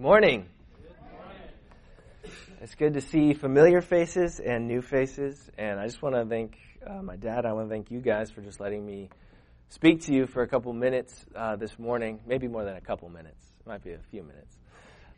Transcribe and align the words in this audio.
Good 0.00 0.06
morning. 0.06 0.46
It's 2.62 2.74
good 2.74 2.94
to 2.94 3.02
see 3.02 3.34
familiar 3.34 3.82
faces 3.82 4.40
and 4.40 4.66
new 4.66 4.80
faces. 4.80 5.50
And 5.58 5.78
I 5.78 5.84
just 5.84 6.00
want 6.00 6.14
to 6.14 6.24
thank 6.24 6.56
uh, 6.86 7.02
my 7.02 7.16
dad. 7.16 7.44
I 7.44 7.52
want 7.52 7.68
to 7.68 7.70
thank 7.70 7.90
you 7.90 8.00
guys 8.00 8.30
for 8.30 8.40
just 8.40 8.60
letting 8.60 8.86
me 8.86 9.10
speak 9.68 10.00
to 10.06 10.14
you 10.14 10.26
for 10.26 10.40
a 10.40 10.48
couple 10.48 10.72
minutes 10.72 11.26
uh, 11.36 11.56
this 11.56 11.78
morning. 11.78 12.18
Maybe 12.26 12.48
more 12.48 12.64
than 12.64 12.76
a 12.76 12.80
couple 12.80 13.10
minutes. 13.10 13.44
It 13.60 13.68
might 13.68 13.84
be 13.84 13.92
a 13.92 13.98
few 14.10 14.22
minutes. 14.22 14.56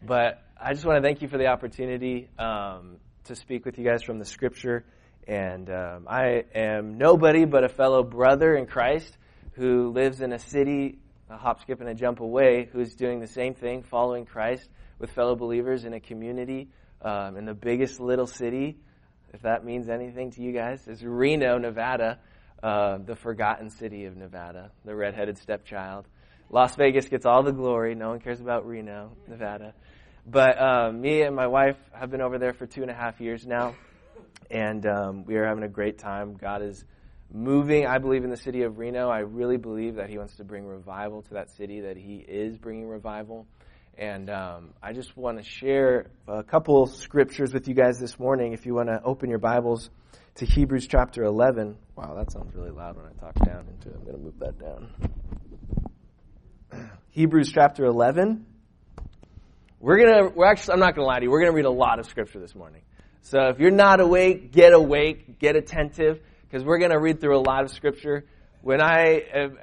But 0.05 0.43
I 0.61 0.73
just 0.73 0.85
want 0.85 1.01
to 1.01 1.09
thank 1.09 1.23
you 1.23 1.29
for 1.29 1.39
the 1.39 1.47
opportunity 1.47 2.29
um, 2.37 2.97
to 3.27 3.37
speak 3.37 3.65
with 3.65 3.79
you 3.79 3.85
guys 3.85 4.03
from 4.03 4.19
the 4.19 4.25
scripture. 4.25 4.85
And 5.29 5.71
um, 5.71 6.09
I 6.11 6.43
am 6.57 6.99
nobody 6.99 7.45
but 7.45 7.63
a 7.63 7.69
fellow 7.69 8.03
brother 8.03 8.57
in 8.57 8.67
Christ 8.67 9.17
who 9.53 9.93
lives 9.93 10.23
in 10.23 10.33
a 10.33 10.41
city 10.41 10.99
a 11.33 11.39
hop, 11.39 11.63
skip, 11.63 11.81
and 11.81 11.89
a 11.89 11.95
jump 11.95 12.21
away 12.21 12.69
who's 12.73 12.95
doing 12.95 13.21
the 13.21 13.27
same 13.27 13.55
thing, 13.55 13.83
following 13.83 14.27
Christ 14.27 14.69
with 14.99 15.11
fellow 15.13 15.35
believers 15.35 15.85
in 15.85 15.95
a 15.95 16.01
community 16.01 16.69
um, 17.01 17.37
in 17.37 17.45
the 17.45 17.55
biggest 17.55 18.01
little 18.01 18.27
city, 18.27 18.77
if 19.33 19.43
that 19.43 19.65
means 19.65 19.89
anything 19.89 20.31
to 20.33 20.43
you 20.43 20.53
guys, 20.53 20.87
is 20.87 21.03
Reno, 21.03 21.59
Nevada, 21.59 22.19
uh, 22.63 22.99
the 22.99 23.17
forgotten 23.17 23.71
city 23.71 24.05
of 24.05 24.17
Nevada, 24.17 24.71
the 24.85 24.95
redheaded 24.95 25.39
stepchild. 25.39 26.07
Las 26.51 26.77
Vegas 26.77 27.09
gets 27.09 27.25
all 27.25 27.43
the 27.43 27.53
glory. 27.53 27.95
No 27.95 28.11
one 28.11 28.21
cares 28.21 28.41
about 28.41 28.67
Reno, 28.67 29.13
Nevada. 29.27 29.75
But 30.27 30.61
uh, 30.61 30.93
me 30.93 31.23
and 31.23 31.35
my 31.35 31.47
wife 31.47 31.77
have 31.93 32.11
been 32.11 32.21
over 32.21 32.39
there 32.39 32.53
for 32.53 32.67
two 32.67 32.83
and 32.83 32.91
a 32.91 32.95
half 32.95 33.21
years 33.21 33.47
now, 33.47 33.75
and 34.51 34.87
um, 34.87 35.25
we 35.25 35.37
are 35.37 35.47
having 35.47 35.65
a 35.65 35.69
great 35.69 35.99
time. 35.99 36.35
God 36.35 36.63
is 36.63 36.85
moving, 37.33 37.87
I 37.87 37.99
believe, 37.99 38.25
in 38.25 38.31
the 38.31 38.37
city 38.37 38.63
of 38.63 38.79
Reno. 38.79 39.09
I 39.09 39.21
really 39.21 39.57
believe 39.57 39.97
that 39.97 40.11
He 40.11 40.19
wants 40.19 40.37
to 40.37 40.45
bring 40.45 40.67
revival 40.67 41.23
to 41.23 41.35
that 41.35 41.51
city, 41.51 41.81
that 41.81 41.97
He 41.97 42.17
is 42.17 42.59
bringing 42.59 42.87
revival. 42.87 43.47
And 43.97 44.31
um, 44.31 44.71
I 44.83 44.93
just 44.93 45.17
want 45.17 45.39
to 45.39 45.45
share 45.45 46.07
a 46.27 46.43
couple 46.43 46.87
scriptures 46.87 47.53
with 47.53 47.69
you 47.69 47.75
guys 47.75 47.99
this 47.99 48.19
morning. 48.19 48.53
If 48.53 48.65
you 48.67 48.75
want 48.75 48.89
to 48.89 49.03
open 49.05 49.29
your 49.29 49.39
Bibles 49.39 49.91
to 50.37 50.47
Hebrews 50.47 50.87
chapter 50.87 51.25
11. 51.25 51.77
Wow, 51.97 52.15
that 52.17 52.33
sounds 52.33 52.55
really 52.55 52.71
loud 52.71 52.97
when 52.97 53.07
I 53.07 53.13
talk 53.21 53.35
down 53.45 53.67
into 53.69 53.91
it. 53.91 53.97
I'm 53.97 54.05
going 54.05 54.17
to 54.17 54.23
move 54.23 54.39
that 54.39 54.59
down. 54.59 54.89
Hebrews 57.11 57.53
chapter 57.53 57.85
11. 57.85 58.47
We're 59.79 59.99
going 59.99 60.25
to, 60.25 60.29
we're 60.35 60.47
actually, 60.47 60.75
I'm 60.75 60.81
not 60.81 60.95
going 60.95 61.05
to 61.05 61.09
lie 61.09 61.19
to 61.19 61.25
you, 61.25 61.31
we're 61.31 61.41
going 61.41 61.53
to 61.53 61.57
read 61.57 61.67
a 61.67 61.71
lot 61.71 61.99
of 61.99 62.07
scripture 62.07 62.39
this 62.41 62.55
morning. 62.55 62.83
So 63.23 63.49
if 63.49 63.59
you're 63.59 63.71
not 63.71 64.01
awake, 64.01 64.53
get 64.53 64.73
awake, 64.73 65.39
get 65.39 65.55
attentive 65.55 66.21
because 66.53 66.67
we're 66.67 66.79
going 66.79 66.91
to 66.91 67.01
read 67.01 67.19
through 67.19 67.39
a 67.39 67.41
lot 67.41 67.65
of 67.65 67.71
scripture. 67.71 68.27
When 68.61 68.83
I 68.83 69.23
am 69.33 69.59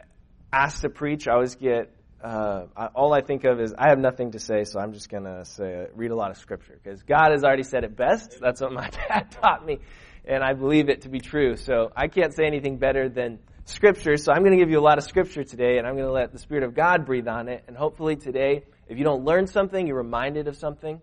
asked 0.52 0.82
to 0.82 0.90
preach, 0.90 1.28
I 1.28 1.34
always 1.34 1.54
get 1.54 1.94
uh, 2.24 2.64
all 2.96 3.14
I 3.14 3.22
think 3.22 3.44
of 3.44 3.62
is 3.62 3.76
I 3.78 3.90
have 3.90 4.00
nothing 4.00 4.32
to 4.32 4.40
say, 4.40 4.64
so 4.64 4.80
I'm 4.80 4.94
just 4.94 5.08
going 5.08 5.26
to 5.26 5.46
say 5.46 5.86
read 5.94 6.10
a 6.10 6.16
lot 6.16 6.32
of 6.32 6.38
scripture 6.38 6.80
because 6.84 7.04
God 7.04 7.30
has 7.32 7.44
already 7.44 7.62
said 7.62 7.84
it 7.84 7.96
best. 7.96 8.40
That's 8.42 8.60
what 8.60 8.74
my 8.74 8.90
dad 9.08 9.30
taught 9.30 9.64
me, 9.64 9.78
and 10.26 10.44
I 10.44 10.54
believe 10.54 10.90
it 10.90 11.04
to 11.04 11.10
be 11.10 11.20
true. 11.20 11.58
So 11.58 11.92
I 11.96 12.08
can't 12.08 12.34
say 12.34 12.46
anything 12.48 12.78
better 12.78 13.08
than 13.08 13.38
scripture. 13.66 14.18
So 14.18 14.32
I'm 14.32 14.40
going 14.40 14.58
to 14.58 14.58
give 14.58 14.72
you 14.72 14.80
a 14.80 14.82
lot 14.82 14.98
of 14.98 15.04
scripture 15.04 15.44
today, 15.44 15.78
and 15.78 15.86
I'm 15.86 15.94
going 15.94 16.08
to 16.08 16.12
let 16.12 16.32
the 16.32 16.40
Spirit 16.40 16.64
of 16.64 16.74
God 16.74 17.06
breathe 17.06 17.28
on 17.28 17.50
it. 17.50 17.66
And 17.68 17.78
hopefully 17.78 18.16
today, 18.16 18.64
if 18.88 18.98
you 18.98 19.04
don't 19.04 19.24
learn 19.26 19.46
something, 19.46 19.86
you're 19.86 19.98
reminded 19.98 20.48
of 20.48 20.58
something 20.58 21.00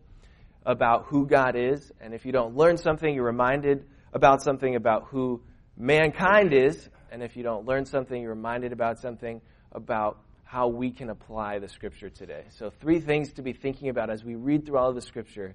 about 0.65 1.05
who 1.07 1.29
God 1.29 1.55
is, 1.55 1.93
and 2.01 2.13
if 2.13 2.27
you 2.27 2.33
don't 2.33 2.57
learn 2.57 2.77
something, 2.77 3.15
you're 3.15 3.25
reminded 3.25 3.87
about 4.13 4.43
something 4.43 4.75
about 4.75 5.05
who 5.11 5.43
mankind 5.77 6.53
is, 6.53 6.89
and 7.11 7.23
if 7.23 7.37
you 7.37 7.43
don't 7.43 7.67
learn 7.67 7.85
something, 7.85 8.21
you're 8.21 8.35
reminded 8.35 8.73
about 8.73 8.99
something 8.99 9.41
about 9.73 10.19
how 10.45 10.69
we 10.69 10.91
can 10.91 11.11
apply 11.11 11.59
the 11.59 11.69
scripture 11.69 12.09
today. 12.09 12.45
So, 12.51 12.71
three 12.81 13.01
things 13.01 13.33
to 13.35 13.43
be 13.43 13.53
thinking 13.53 13.89
about 13.89 14.11
as 14.11 14.25
we 14.25 14.37
read 14.37 14.65
through 14.65 14.79
all 14.79 14.89
of 14.89 14.95
the 14.95 15.03
scripture 15.03 15.55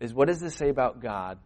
is 0.00 0.12
what 0.12 0.28
does 0.28 0.40
this 0.40 0.54
say 0.54 0.68
about 0.68 1.00
God? 1.00 1.38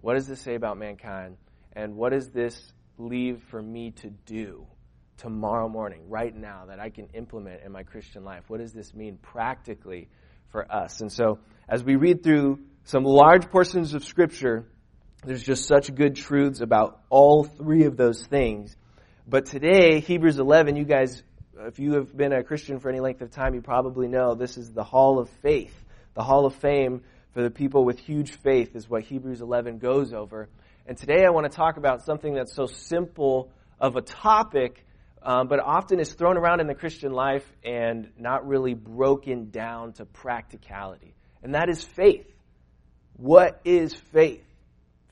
What 0.00 0.14
does 0.14 0.26
this 0.26 0.40
say 0.40 0.54
about 0.54 0.76
mankind? 0.76 1.36
And 1.74 1.96
what 1.96 2.12
does 2.12 2.30
this 2.30 2.72
leave 2.98 3.42
for 3.50 3.62
me 3.62 3.92
to 3.92 4.10
do 4.26 4.66
tomorrow 5.16 5.68
morning, 5.68 6.08
right 6.08 6.34
now, 6.34 6.66
that 6.68 6.78
I 6.78 6.90
can 6.90 7.06
implement 7.14 7.62
in 7.64 7.72
my 7.72 7.84
Christian 7.84 8.24
life? 8.24 8.44
What 8.48 8.60
does 8.60 8.72
this 8.72 8.92
mean 8.92 9.16
practically 9.22 10.08
for 10.50 10.70
us? 10.70 11.00
And 11.00 11.10
so, 11.10 11.38
as 11.68 11.82
we 11.82 11.96
read 11.96 12.22
through 12.22 12.60
some 12.84 13.04
large 13.04 13.50
portions 13.50 13.94
of 13.94 14.04
scripture, 14.04 14.66
there's 15.24 15.42
just 15.42 15.66
such 15.66 15.94
good 15.94 16.16
truths 16.16 16.60
about 16.60 17.00
all 17.08 17.44
three 17.44 17.84
of 17.84 17.96
those 17.96 18.26
things. 18.26 18.76
But 19.26 19.46
today, 19.46 20.00
Hebrews 20.00 20.38
11, 20.38 20.74
you 20.74 20.84
guys, 20.84 21.22
if 21.60 21.78
you 21.78 21.94
have 21.94 22.16
been 22.16 22.32
a 22.32 22.42
Christian 22.42 22.80
for 22.80 22.88
any 22.88 22.98
length 22.98 23.22
of 23.22 23.30
time, 23.30 23.54
you 23.54 23.62
probably 23.62 24.08
know 24.08 24.34
this 24.34 24.56
is 24.56 24.72
the 24.72 24.82
hall 24.82 25.20
of 25.20 25.30
faith. 25.40 25.74
The 26.14 26.24
hall 26.24 26.44
of 26.44 26.56
fame 26.56 27.02
for 27.34 27.42
the 27.42 27.50
people 27.50 27.84
with 27.84 28.00
huge 28.00 28.32
faith 28.42 28.74
is 28.74 28.90
what 28.90 29.04
Hebrews 29.04 29.40
11 29.40 29.78
goes 29.78 30.12
over. 30.12 30.48
And 30.86 30.98
today 30.98 31.24
I 31.24 31.30
want 31.30 31.50
to 31.50 31.56
talk 31.56 31.76
about 31.76 32.04
something 32.04 32.34
that's 32.34 32.54
so 32.54 32.66
simple 32.66 33.52
of 33.80 33.94
a 33.94 34.02
topic, 34.02 34.84
um, 35.22 35.46
but 35.46 35.60
often 35.60 36.00
is 36.00 36.12
thrown 36.12 36.36
around 36.36 36.60
in 36.60 36.66
the 36.66 36.74
Christian 36.74 37.12
life 37.12 37.44
and 37.64 38.10
not 38.18 38.46
really 38.46 38.74
broken 38.74 39.50
down 39.50 39.92
to 39.94 40.04
practicality. 40.04 41.14
And 41.44 41.54
that 41.54 41.68
is 41.68 41.82
faith. 41.82 42.26
What 43.16 43.60
is 43.64 43.94
faith? 43.94 44.44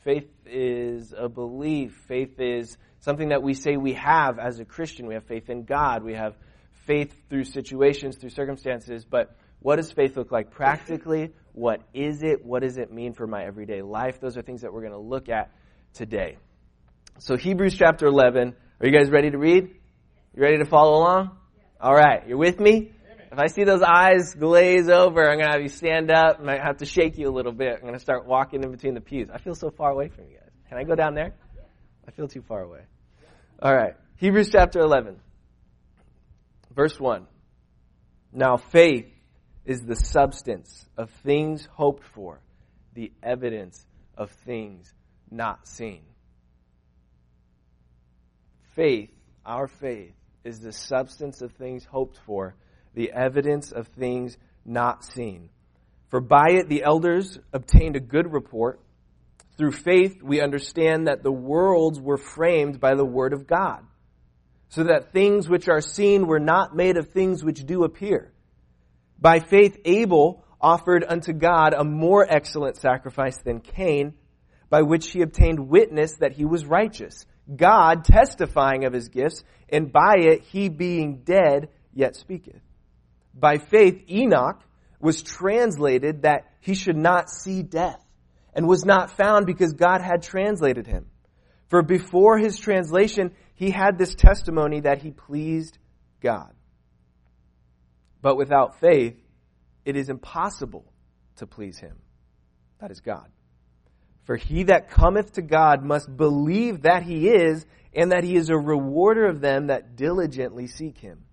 Faith 0.05 0.29
is 0.47 1.15
a 1.17 1.29
belief. 1.29 1.95
Faith 2.09 2.41
is 2.41 2.79
something 3.01 3.29
that 3.29 3.43
we 3.43 3.55
say 3.55 3.77
we 3.77 3.95
have 3.95 4.39
as 4.39 4.59
a 4.59 4.65
Christian. 4.65 5.07
We 5.07 5.15
have 5.15 5.25
faith 5.25 5.51
in 5.51 5.65
God. 5.65 6.03
We 6.03 6.15
have 6.15 6.37
faith 6.87 7.15
through 7.29 7.45
situations, 7.45 8.17
through 8.17 8.31
circumstances. 8.31 9.05
But 9.05 9.37
what 9.61 9.77
does 9.77 9.93
faith 9.93 10.17
look 10.17 10.33
like 10.33 10.51
practically? 10.51 11.33
What 11.53 11.83
is 11.93 12.23
it? 12.23 12.45
What 12.45 12.63
does 12.63 12.79
it 12.79 12.91
mean 12.91 13.13
for 13.13 13.27
my 13.27 13.45
everyday 13.45 13.83
life? 13.83 14.21
Those 14.21 14.39
are 14.39 14.43
things 14.43 14.63
that 14.63 14.73
we're 14.73 14.81
going 14.81 14.93
to 14.93 14.99
look 14.99 15.29
at 15.29 15.51
today. 15.93 16.39
So, 17.19 17.37
Hebrews 17.37 17.77
chapter 17.77 18.07
11. 18.07 18.55
Are 18.81 18.87
you 18.87 18.93
guys 18.93 19.11
ready 19.11 19.31
to 19.31 19.37
read? 19.37 19.69
You 20.35 20.43
ready 20.43 20.59
to 20.59 20.65
follow 20.65 20.99
along? 20.99 21.37
All 21.79 21.95
right. 21.95 22.27
You're 22.27 22.39
with 22.39 22.59
me? 22.59 22.93
I 23.41 23.47
see 23.47 23.65
those 23.65 23.83
eyes 23.83 24.35
glaze 24.35 24.89
over, 24.89 25.29
I'm 25.29 25.39
going 25.39 25.49
to 25.49 25.53
have 25.53 25.63
you 25.63 25.69
stand 25.69 26.11
up. 26.11 26.39
I 26.41 26.43
might 26.43 26.61
have 26.61 26.79
to 26.79 26.87
shake 26.87 27.19
you 27.19 27.29
a 27.29 27.35
little 27.35 27.53
bit. 27.53 27.75
I'm 27.75 27.83
going 27.83 27.95
to 27.95 28.01
start 28.01 28.27
walking 28.27 28.63
in 28.63 28.71
between 28.71 28.95
the 28.95 29.01
pews. 29.01 29.29
I 29.33 29.39
feel 29.39 29.55
so 29.55 29.71
far 29.71 29.91
away 29.91 30.09
from 30.09 30.25
you 30.25 30.35
guys. 30.35 30.51
Can 30.69 30.79
I 30.79 30.85
go 30.85 30.95
down 30.95 31.15
there? 31.15 31.35
I 32.07 32.11
feel 32.11 32.29
too 32.29 32.43
far 32.43 32.63
away. 32.63 32.81
All 33.63 33.75
right. 33.75 33.95
Hebrews 34.17 34.51
chapter 34.51 34.81
11, 34.81 35.17
verse 36.75 36.99
1. 36.99 37.27
Now 38.33 38.57
faith 38.57 39.07
is 39.65 39.81
the 39.81 39.97
substance 39.97 40.87
of 40.97 41.11
things 41.25 41.67
hoped 41.73 42.05
for, 42.05 42.41
the 42.95 43.13
evidence 43.23 43.87
of 44.17 44.31
things 44.45 44.93
not 45.31 45.67
seen. 45.67 46.03
Faith, 48.75 49.11
our 49.47 49.67
faith, 49.67 50.15
is 50.45 50.61
the 50.61 50.73
substance 50.73 51.43
of 51.43 51.53
things 51.53 51.85
hoped 51.85 52.19
for 52.27 52.55
the 53.01 53.13
evidence 53.13 53.73
of 53.73 53.89
things 53.89 54.37
not 54.63 55.03
seen. 55.03 55.49
For 56.11 56.21
by 56.21 56.49
it 56.51 56.69
the 56.69 56.83
elders 56.83 57.39
obtained 57.51 57.97
a 57.97 58.01
good 58.01 58.31
report. 58.31 58.79
Through 59.57 59.73
faith 59.73 60.23
we 60.23 60.43
understand 60.43 61.07
that 61.07 61.23
the 61.23 61.33
worlds 61.33 61.99
were 61.99 62.19
framed 62.19 62.79
by 62.79 62.95
the 62.95 63.05
word 63.05 63.33
of 63.33 63.47
God, 63.47 63.87
so 64.69 64.85
that 64.85 65.13
things 65.13 65.49
which 65.49 65.67
are 65.71 65.81
seen 65.81 66.27
were 66.27 66.39
not 66.39 66.77
made 66.77 66.99
of 66.99 67.09
things 67.09 67.43
which 67.43 67.65
do 67.65 67.85
appear. 67.85 68.35
By 69.19 69.41
faith 69.41 69.79
Abel 69.87 70.45
offered 70.61 71.03
unto 71.09 71.33
God 71.33 71.73
a 71.73 71.85
more 71.85 72.27
excellent 72.29 72.77
sacrifice 72.77 73.39
than 73.39 73.61
Cain, 73.61 74.13
by 74.69 74.83
which 74.83 75.11
he 75.11 75.23
obtained 75.23 75.71
witness 75.71 76.17
that 76.17 76.33
he 76.33 76.45
was 76.45 76.67
righteous, 76.67 77.25
God 77.57 78.05
testifying 78.05 78.85
of 78.85 78.93
his 78.93 79.09
gifts, 79.09 79.43
and 79.71 79.91
by 79.91 80.17
it 80.19 80.43
he 80.43 80.69
being 80.69 81.23
dead 81.25 81.71
yet 81.95 82.15
speaketh. 82.15 82.61
By 83.41 83.57
faith, 83.59 84.05
Enoch 84.11 84.61
was 85.01 85.23
translated 85.23 86.23
that 86.23 86.53
he 86.61 86.75
should 86.75 86.97
not 86.97 87.31
see 87.31 87.63
death 87.63 88.05
and 88.53 88.69
was 88.69 88.85
not 88.85 89.17
found 89.17 89.47
because 89.47 89.73
God 89.73 90.03
had 90.03 90.23
translated 90.23 90.87
him. 90.87 91.07
For 91.69 91.83
before 91.83 92.37
his 92.37 92.59
translation, 92.59 93.31
he 93.55 93.71
had 93.71 93.97
this 93.97 94.15
testimony 94.15 94.81
that 94.81 95.01
he 95.01 95.11
pleased 95.11 95.79
God. 96.21 96.53
But 98.21 98.37
without 98.37 98.81
faith, 98.81 99.17
it 99.85 99.97
is 99.97 100.11
impossible 100.11 100.93
to 101.37 101.47
please 101.47 101.79
him. 101.79 101.97
That 102.81 102.91
is 102.91 103.01
God. 103.01 103.29
For 104.25 104.37
he 104.37 104.65
that 104.65 104.91
cometh 104.91 105.33
to 105.33 105.43
God 105.43 105.83
must 105.83 106.15
believe 106.15 106.83
that 106.83 107.03
he 107.03 107.29
is, 107.29 107.65
and 107.95 108.13
that 108.13 108.25
he 108.25 108.37
is 108.37 108.51
a 108.51 108.57
rewarder 108.57 109.27
of 109.27 109.41
them 109.41 109.69
that 109.69 109.97
diligently 109.97 110.67
seek 110.67 110.99
him. 110.99 111.25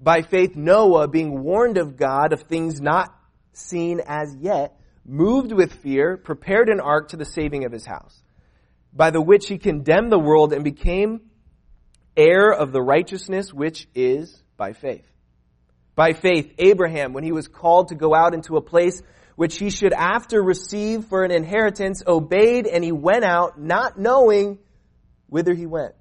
By 0.00 0.22
faith, 0.22 0.56
Noah, 0.56 1.08
being 1.08 1.42
warned 1.42 1.78
of 1.78 1.96
God 1.96 2.32
of 2.32 2.42
things 2.42 2.80
not 2.80 3.14
seen 3.52 4.00
as 4.06 4.34
yet, 4.36 4.78
moved 5.04 5.52
with 5.52 5.72
fear, 5.72 6.16
prepared 6.16 6.68
an 6.68 6.80
ark 6.80 7.08
to 7.08 7.16
the 7.16 7.24
saving 7.24 7.64
of 7.64 7.72
his 7.72 7.86
house, 7.86 8.22
by 8.92 9.10
the 9.10 9.20
which 9.20 9.48
he 9.48 9.58
condemned 9.58 10.12
the 10.12 10.18
world 10.18 10.52
and 10.52 10.64
became 10.64 11.20
heir 12.16 12.50
of 12.50 12.72
the 12.72 12.82
righteousness 12.82 13.52
which 13.52 13.86
is 13.94 14.42
by 14.56 14.72
faith. 14.72 15.06
By 15.94 16.12
faith, 16.12 16.52
Abraham, 16.58 17.12
when 17.12 17.24
he 17.24 17.32
was 17.32 17.48
called 17.48 17.88
to 17.88 17.94
go 17.94 18.14
out 18.14 18.34
into 18.34 18.56
a 18.56 18.62
place 18.62 19.02
which 19.34 19.58
he 19.58 19.70
should 19.70 19.92
after 19.92 20.42
receive 20.42 21.06
for 21.06 21.24
an 21.24 21.30
inheritance, 21.30 22.02
obeyed 22.06 22.66
and 22.66 22.82
he 22.82 22.92
went 22.92 23.24
out, 23.24 23.58
not 23.60 23.98
knowing 23.98 24.58
whither 25.28 25.54
he 25.54 25.66
went. 25.66 25.94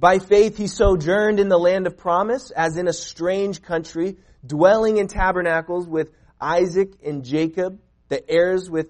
By 0.00 0.18
faith, 0.18 0.56
he 0.56 0.66
sojourned 0.66 1.38
in 1.40 1.50
the 1.50 1.58
land 1.58 1.86
of 1.86 1.98
promise, 1.98 2.50
as 2.50 2.78
in 2.78 2.88
a 2.88 2.92
strange 2.92 3.60
country, 3.60 4.16
dwelling 4.44 4.96
in 4.96 5.08
tabernacles 5.08 5.86
with 5.86 6.08
Isaac 6.40 6.94
and 7.04 7.22
Jacob, 7.22 7.78
the 8.08 8.28
heirs 8.28 8.70
with 8.70 8.88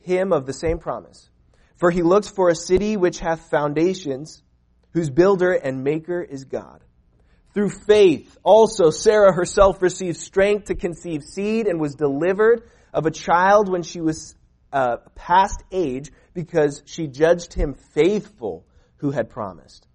him 0.00 0.32
of 0.32 0.44
the 0.44 0.52
same 0.52 0.78
promise. 0.78 1.30
For 1.76 1.92
he 1.92 2.02
looks 2.02 2.26
for 2.26 2.48
a 2.48 2.56
city 2.56 2.96
which 2.96 3.20
hath 3.20 3.50
foundations, 3.50 4.42
whose 4.94 5.10
builder 5.10 5.52
and 5.52 5.84
maker 5.84 6.22
is 6.22 6.44
God. 6.44 6.82
Through 7.54 7.70
faith, 7.70 8.36
also 8.42 8.90
Sarah 8.90 9.32
herself 9.32 9.80
received 9.80 10.16
strength 10.16 10.66
to 10.66 10.74
conceive 10.74 11.22
seed 11.22 11.68
and 11.68 11.80
was 11.80 11.94
delivered 11.94 12.68
of 12.92 13.06
a 13.06 13.12
child 13.12 13.68
when 13.68 13.84
she 13.84 14.00
was 14.00 14.34
uh, 14.72 14.96
past 15.14 15.62
age 15.70 16.10
because 16.34 16.82
she 16.84 17.06
judged 17.06 17.54
him 17.54 17.74
faithful 17.94 18.66
who 18.96 19.12
had 19.12 19.30
promised. 19.30 19.85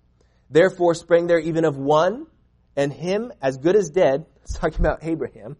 Therefore 0.52 0.94
sprang 0.94 1.28
there 1.28 1.40
even 1.40 1.64
of 1.64 1.78
one 1.78 2.28
and 2.76 2.92
him 2.92 3.32
as 3.42 3.58
good 3.58 3.76
as 3.76 3.90
dead, 3.90 4.26
it's 4.44 4.58
talking 4.58 4.82
about 4.82 5.00
Abraham, 5.04 5.56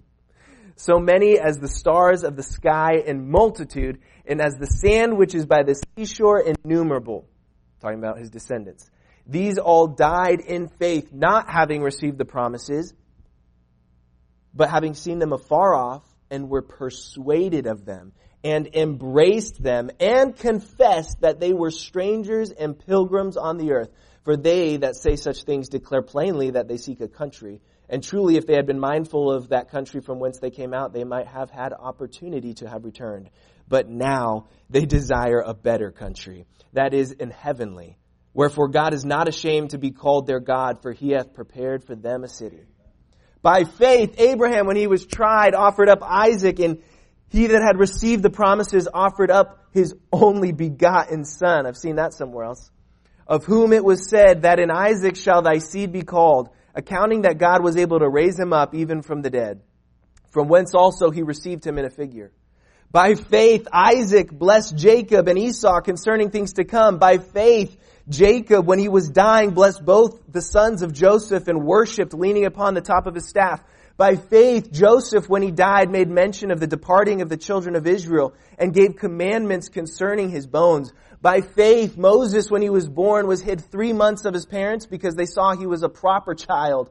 so 0.76 1.00
many 1.00 1.40
as 1.40 1.58
the 1.58 1.68
stars 1.68 2.24
of 2.24 2.36
the 2.36 2.44
sky 2.44 3.02
in 3.06 3.30
multitude 3.30 4.00
and 4.26 4.42
as 4.42 4.56
the 4.56 4.68
sand 4.68 5.18
which 5.18 5.34
is 5.34 5.46
by 5.46 5.64
the 5.64 5.82
seashore 5.96 6.42
innumerable. 6.42 7.28
Talking 7.82 8.00
about 8.00 8.20
his 8.20 8.30
descendants. 8.30 8.90
These 9.26 9.58
all 9.58 9.88
died 9.88 10.42
in 10.42 10.68
faith, 10.68 11.14
not 11.14 11.50
having 11.50 11.82
received 11.82 12.18
the 12.18 12.26
promises, 12.26 12.94
but 14.54 14.70
having 14.70 14.94
seen 14.94 15.20
them 15.20 15.34
afar 15.34 15.74
off 15.74 16.04
and 16.30 16.50
were 16.50 16.62
persuaded 16.62 17.66
of 17.66 17.86
them 17.86 18.14
and 18.44 18.76
embraced 18.76 19.62
them 19.62 19.92
and 20.00 20.36
confessed 20.36 21.22
that 21.22 21.40
they 21.40 21.54
were 21.54 21.72
strangers 21.72 22.52
and 22.52 22.78
pilgrims 22.78 23.38
on 23.38 23.58
the 23.58 23.72
earth. 23.74 23.90
For 24.24 24.38
they 24.38 24.78
that 24.78 24.96
say 24.96 25.16
such 25.16 25.44
things 25.44 25.70
declare 25.70 26.02
plainly 26.02 26.52
that 26.52 26.68
they 26.68 26.78
seek 26.78 27.02
a 27.02 27.08
country. 27.08 27.62
And 27.90 28.04
truly, 28.04 28.38
if 28.38 28.46
they 28.46 28.56
had 28.56 28.68
been 28.68 28.80
mindful 28.80 29.32
of 29.32 29.50
that 29.50 29.70
country 29.70 30.00
from 30.00 30.20
whence 30.20 30.40
they 30.40 30.50
came 30.50 30.74
out, 30.74 30.94
they 30.94 31.04
might 31.04 31.28
have 31.28 31.50
had 31.50 31.74
opportunity 31.74 32.54
to 32.56 32.70
have 32.70 32.86
returned. 32.86 33.30
But 33.68 33.90
now 33.90 34.48
they 34.70 34.86
desire 34.86 35.42
a 35.42 35.54
better 35.54 35.92
country, 35.92 36.46
that 36.74 36.94
is, 36.94 37.12
in 37.12 37.32
heavenly. 37.32 37.98
Wherefore 38.34 38.70
God 38.70 38.94
is 38.94 39.04
not 39.04 39.28
ashamed 39.28 39.72
to 39.72 39.78
be 39.78 39.92
called 39.92 40.26
their 40.26 40.40
God, 40.40 40.82
for 40.82 40.94
he 40.94 41.12
hath 41.12 41.34
prepared 41.34 41.84
for 41.84 41.96
them 41.96 42.24
a 42.24 42.30
city. 42.30 42.62
By 43.42 43.64
faith, 43.64 44.16
Abraham, 44.20 44.68
when 44.68 44.78
he 44.78 44.88
was 44.88 45.06
tried, 45.06 45.56
offered 45.56 45.90
up 45.90 46.04
Isaac, 46.04 46.60
and 46.60 46.82
he 47.32 47.48
that 47.48 47.64
had 47.64 47.80
received 47.80 48.24
the 48.24 48.30
promises 48.30 48.90
offered 48.94 49.32
up 49.32 49.60
his 49.72 49.96
only 50.12 50.52
begotten 50.52 51.24
son. 51.24 51.66
I've 51.66 51.78
seen 51.78 51.96
that 51.96 52.14
somewhere 52.14 52.46
else. 52.46 52.70
Of 53.26 53.46
whom 53.46 53.72
it 53.72 53.86
was 53.86 54.10
said 54.10 54.42
that 54.42 54.60
in 54.60 54.70
Isaac 54.70 55.16
shall 55.16 55.42
thy 55.42 55.60
seed 55.60 55.94
be 55.94 56.02
called, 56.02 56.50
accounting 56.76 57.22
that 57.22 57.38
God 57.38 57.64
was 57.64 57.78
able 57.78 58.00
to 58.00 58.10
raise 58.10 58.38
him 58.38 58.52
up 58.52 58.76
even 58.76 59.02
from 59.02 59.22
the 59.22 59.30
dead. 59.30 59.62
From 60.32 60.50
whence 60.50 60.76
also 60.76 61.10
he 61.10 61.24
received 61.24 61.66
him 61.66 61.78
in 61.78 61.86
a 61.86 61.90
figure. 61.90 62.32
By 62.92 63.16
faith, 63.16 63.66
Isaac 63.72 64.30
blessed 64.30 64.76
Jacob 64.76 65.30
and 65.30 65.40
Esau 65.40 65.80
concerning 65.80 66.30
things 66.30 66.54
to 66.54 66.66
come. 66.66 66.98
By 66.98 67.20
faith, 67.20 67.78
Jacob, 68.10 68.66
when 68.66 68.80
he 68.80 68.90
was 68.90 69.08
dying, 69.08 69.52
blessed 69.52 69.86
both 69.86 70.20
the 70.30 70.42
sons 70.42 70.82
of 70.82 70.92
Joseph 70.92 71.48
and 71.48 71.64
worshiped, 71.64 72.14
leaning 72.14 72.46
upon 72.46 72.74
the 72.74 72.82
top 72.82 73.08
of 73.08 73.16
his 73.16 73.30
staff. 73.30 73.64
By 74.02 74.16
faith, 74.16 74.72
Joseph, 74.72 75.30
when 75.30 75.44
he 75.44 75.52
died, 75.52 75.92
made 75.92 76.10
mention 76.10 76.50
of 76.50 76.60
the 76.60 76.66
departing 76.66 77.22
of 77.22 77.30
the 77.30 77.38
children 77.38 77.76
of 77.76 77.86
Israel 77.86 78.34
and 78.58 78.74
gave 78.74 78.96
commandments 78.96 79.70
concerning 79.70 80.32
his 80.32 80.48
bones. 80.48 80.92
By 81.22 81.42
faith, 81.42 81.98
Moses, 81.98 82.50
when 82.50 82.64
he 82.64 82.72
was 82.72 82.90
born, 82.90 83.28
was 83.28 83.44
hid 83.44 83.62
three 83.62 83.94
months 83.94 84.26
of 84.26 84.34
his 84.34 84.48
parents 84.48 84.88
because 84.88 85.14
they 85.14 85.28
saw 85.28 85.56
he 85.56 85.68
was 85.68 85.84
a 85.84 85.88
proper 85.88 86.34
child 86.34 86.90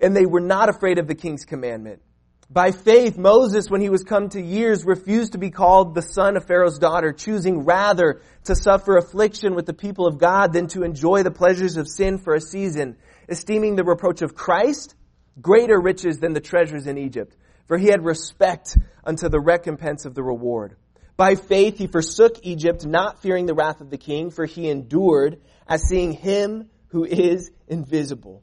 and 0.00 0.14
they 0.14 0.26
were 0.26 0.38
not 0.38 0.68
afraid 0.68 1.00
of 1.00 1.08
the 1.08 1.16
king's 1.16 1.44
commandment. 1.44 2.02
By 2.48 2.70
faith, 2.70 3.18
Moses, 3.18 3.68
when 3.68 3.80
he 3.80 3.90
was 3.90 4.04
come 4.04 4.28
to 4.28 4.40
years, 4.40 4.84
refused 4.84 5.32
to 5.32 5.38
be 5.38 5.50
called 5.50 5.96
the 5.96 6.02
son 6.02 6.36
of 6.36 6.46
Pharaoh's 6.46 6.78
daughter, 6.78 7.12
choosing 7.12 7.64
rather 7.64 8.22
to 8.44 8.54
suffer 8.54 8.96
affliction 8.96 9.56
with 9.56 9.66
the 9.66 9.74
people 9.74 10.06
of 10.06 10.18
God 10.18 10.52
than 10.52 10.68
to 10.68 10.84
enjoy 10.84 11.24
the 11.24 11.32
pleasures 11.32 11.76
of 11.76 11.88
sin 11.88 12.16
for 12.16 12.32
a 12.32 12.40
season, 12.40 12.96
esteeming 13.28 13.74
the 13.74 13.82
reproach 13.82 14.22
of 14.22 14.36
Christ 14.36 14.94
greater 15.40 15.80
riches 15.80 16.18
than 16.18 16.32
the 16.32 16.40
treasures 16.40 16.86
in 16.86 16.98
Egypt, 16.98 17.36
for 17.66 17.78
he 17.78 17.88
had 17.88 18.04
respect 18.04 18.76
unto 19.04 19.28
the 19.28 19.40
recompense 19.40 20.04
of 20.04 20.14
the 20.14 20.22
reward. 20.22 20.76
By 21.16 21.34
faith 21.34 21.78
he 21.78 21.86
forsook 21.86 22.38
Egypt, 22.42 22.86
not 22.86 23.20
fearing 23.22 23.46
the 23.46 23.54
wrath 23.54 23.80
of 23.80 23.90
the 23.90 23.98
king, 23.98 24.30
for 24.30 24.46
he 24.46 24.68
endured 24.68 25.40
as 25.66 25.82
seeing 25.88 26.12
him 26.12 26.70
who 26.88 27.04
is 27.04 27.50
invisible. 27.66 28.42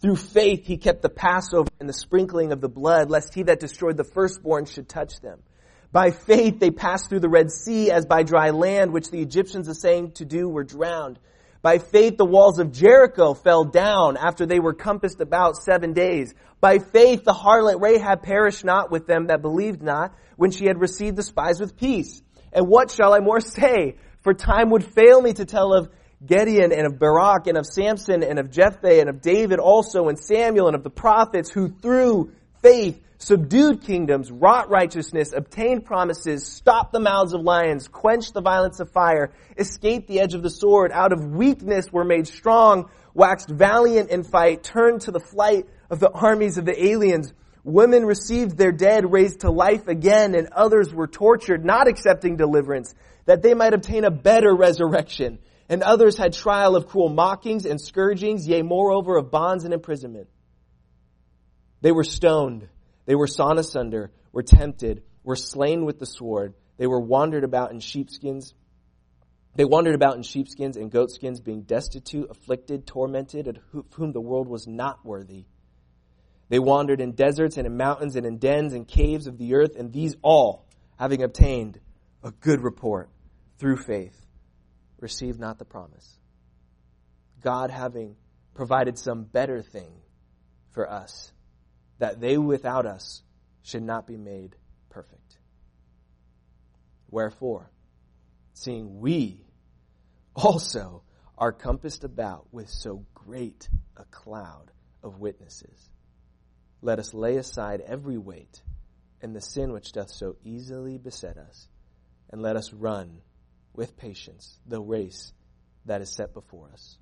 Through 0.00 0.16
faith 0.16 0.66
he 0.66 0.76
kept 0.76 1.02
the 1.02 1.08
Passover 1.08 1.70
and 1.80 1.88
the 1.88 1.94
sprinkling 1.94 2.52
of 2.52 2.60
the 2.60 2.68
blood, 2.68 3.10
lest 3.10 3.34
he 3.34 3.44
that 3.44 3.60
destroyed 3.60 3.96
the 3.96 4.04
firstborn 4.04 4.66
should 4.66 4.88
touch 4.88 5.20
them. 5.20 5.40
By 5.92 6.10
faith 6.10 6.58
they 6.58 6.70
passed 6.70 7.08
through 7.08 7.20
the 7.20 7.28
Red 7.28 7.50
Sea 7.50 7.90
as 7.90 8.06
by 8.06 8.22
dry 8.22 8.50
land, 8.50 8.92
which 8.92 9.10
the 9.10 9.20
Egyptians 9.20 9.68
assaying 9.68 10.12
to 10.12 10.24
do 10.24 10.48
were 10.48 10.64
drowned. 10.64 11.18
By 11.62 11.78
faith 11.78 12.16
the 12.16 12.24
walls 12.24 12.58
of 12.58 12.72
Jericho 12.72 13.34
fell 13.34 13.64
down 13.64 14.16
after 14.16 14.46
they 14.46 14.58
were 14.58 14.74
compassed 14.74 15.20
about 15.20 15.56
seven 15.56 15.92
days. 15.92 16.34
By 16.60 16.80
faith 16.80 17.22
the 17.22 17.32
harlot 17.32 17.80
Rahab 17.80 18.22
perished 18.22 18.64
not 18.64 18.90
with 18.90 19.06
them 19.06 19.28
that 19.28 19.42
believed 19.42 19.80
not, 19.80 20.12
when 20.36 20.50
she 20.50 20.66
had 20.66 20.80
received 20.80 21.16
the 21.16 21.22
spies 21.22 21.60
with 21.60 21.76
peace. 21.76 22.20
And 22.52 22.66
what 22.66 22.90
shall 22.90 23.14
I 23.14 23.20
more 23.20 23.40
say? 23.40 23.96
For 24.22 24.34
time 24.34 24.70
would 24.70 24.84
fail 24.84 25.22
me 25.22 25.32
to 25.34 25.44
tell 25.44 25.72
of 25.72 25.88
Gideon 26.24 26.72
and 26.72 26.86
of 26.86 26.98
Barak 26.98 27.46
and 27.46 27.56
of 27.56 27.66
Samson 27.66 28.24
and 28.24 28.40
of 28.40 28.50
Jephthah 28.50 29.00
and 29.00 29.08
of 29.08 29.20
David 29.20 29.60
also 29.60 30.08
and 30.08 30.18
Samuel 30.18 30.66
and 30.66 30.76
of 30.76 30.82
the 30.82 30.90
prophets 30.90 31.50
who 31.50 31.68
through 31.68 32.32
faith 32.60 33.00
subdued 33.22 33.82
kingdoms, 33.82 34.30
wrought 34.30 34.70
righteousness, 34.70 35.32
obtained 35.32 35.84
promises, 35.84 36.46
stopped 36.46 36.92
the 36.92 37.00
mouths 37.00 37.32
of 37.32 37.40
lions, 37.40 37.88
quenched 37.88 38.34
the 38.34 38.40
violence 38.40 38.80
of 38.80 38.90
fire, 38.90 39.32
escaped 39.56 40.08
the 40.08 40.20
edge 40.20 40.34
of 40.34 40.42
the 40.42 40.50
sword, 40.50 40.92
out 40.92 41.12
of 41.12 41.24
weakness 41.24 41.92
were 41.92 42.04
made 42.04 42.26
strong, 42.26 42.90
waxed 43.14 43.48
valiant 43.48 44.10
in 44.10 44.22
fight, 44.22 44.62
turned 44.62 45.02
to 45.02 45.10
the 45.10 45.20
flight 45.20 45.66
of 45.90 46.00
the 46.00 46.10
armies 46.10 46.58
of 46.58 46.64
the 46.64 46.84
aliens. 46.84 47.32
Women 47.64 48.04
received 48.04 48.56
their 48.56 48.72
dead 48.72 49.10
raised 49.10 49.40
to 49.40 49.50
life 49.50 49.88
again, 49.88 50.34
and 50.34 50.48
others 50.48 50.92
were 50.92 51.06
tortured, 51.06 51.64
not 51.64 51.88
accepting 51.88 52.36
deliverance, 52.36 52.94
that 53.26 53.42
they 53.42 53.54
might 53.54 53.74
obtain 53.74 54.04
a 54.04 54.10
better 54.10 54.54
resurrection 54.54 55.38
and 55.72 55.82
others 55.82 56.18
had 56.18 56.34
trial 56.34 56.76
of 56.76 56.86
cruel 56.86 57.08
mockings 57.08 57.64
and 57.64 57.80
scourgings, 57.80 58.46
yea, 58.46 58.60
moreover, 58.60 59.16
of 59.16 59.30
bonds 59.30 59.64
and 59.64 59.72
imprisonment. 59.72 60.28
They 61.80 61.92
were 61.92 62.04
stoned, 62.04 62.68
they 63.04 63.14
were 63.14 63.26
sawn 63.26 63.58
asunder, 63.58 64.12
were 64.32 64.42
tempted, 64.42 65.02
were 65.24 65.36
slain 65.36 65.84
with 65.84 65.98
the 65.98 66.06
sword. 66.06 66.54
They 66.78 66.86
were 66.86 67.00
wandered 67.00 67.44
about 67.44 67.72
in 67.72 67.80
sheepskins. 67.80 68.54
They 69.54 69.64
wandered 69.64 69.94
about 69.94 70.16
in 70.16 70.22
sheepskins 70.22 70.76
and 70.76 70.90
goatskins, 70.90 71.40
being 71.40 71.62
destitute, 71.62 72.30
afflicted, 72.30 72.86
tormented, 72.86 73.48
of 73.48 73.58
whom 73.94 74.12
the 74.12 74.20
world 74.20 74.48
was 74.48 74.66
not 74.66 75.04
worthy. 75.04 75.44
They 76.48 76.58
wandered 76.58 77.00
in 77.00 77.12
deserts 77.12 77.56
and 77.56 77.66
in 77.66 77.76
mountains 77.76 78.16
and 78.16 78.26
in 78.26 78.38
dens 78.38 78.72
and 78.72 78.86
caves 78.86 79.26
of 79.26 79.38
the 79.38 79.54
earth, 79.54 79.76
and 79.76 79.92
these 79.92 80.16
all, 80.22 80.66
having 80.98 81.22
obtained 81.22 81.80
a 82.22 82.30
good 82.30 82.62
report 82.62 83.10
through 83.58 83.78
faith, 83.78 84.18
received 85.00 85.40
not 85.40 85.58
the 85.58 85.64
promise. 85.64 86.18
God 87.42 87.70
having 87.70 88.16
provided 88.54 88.98
some 88.98 89.24
better 89.24 89.62
thing 89.62 89.92
for 90.70 90.90
us, 90.90 91.32
that 92.02 92.20
they 92.20 92.36
without 92.36 92.84
us 92.84 93.22
should 93.62 93.84
not 93.84 94.08
be 94.08 94.16
made 94.16 94.56
perfect. 94.90 95.38
Wherefore, 97.08 97.70
seeing 98.54 98.98
we 98.98 99.46
also 100.34 101.04
are 101.38 101.52
compassed 101.52 102.02
about 102.02 102.48
with 102.50 102.68
so 102.68 103.06
great 103.14 103.68
a 103.96 104.02
cloud 104.06 104.72
of 105.04 105.20
witnesses, 105.20 105.90
let 106.80 106.98
us 106.98 107.14
lay 107.14 107.36
aside 107.36 107.80
every 107.86 108.18
weight 108.18 108.62
and 109.20 109.32
the 109.32 109.40
sin 109.40 109.72
which 109.72 109.92
doth 109.92 110.10
so 110.10 110.34
easily 110.42 110.98
beset 110.98 111.36
us, 111.38 111.68
and 112.30 112.42
let 112.42 112.56
us 112.56 112.72
run 112.72 113.20
with 113.74 113.96
patience 113.96 114.58
the 114.66 114.80
race 114.80 115.32
that 115.84 116.00
is 116.00 116.10
set 116.10 116.34
before 116.34 116.68
us. 116.72 116.98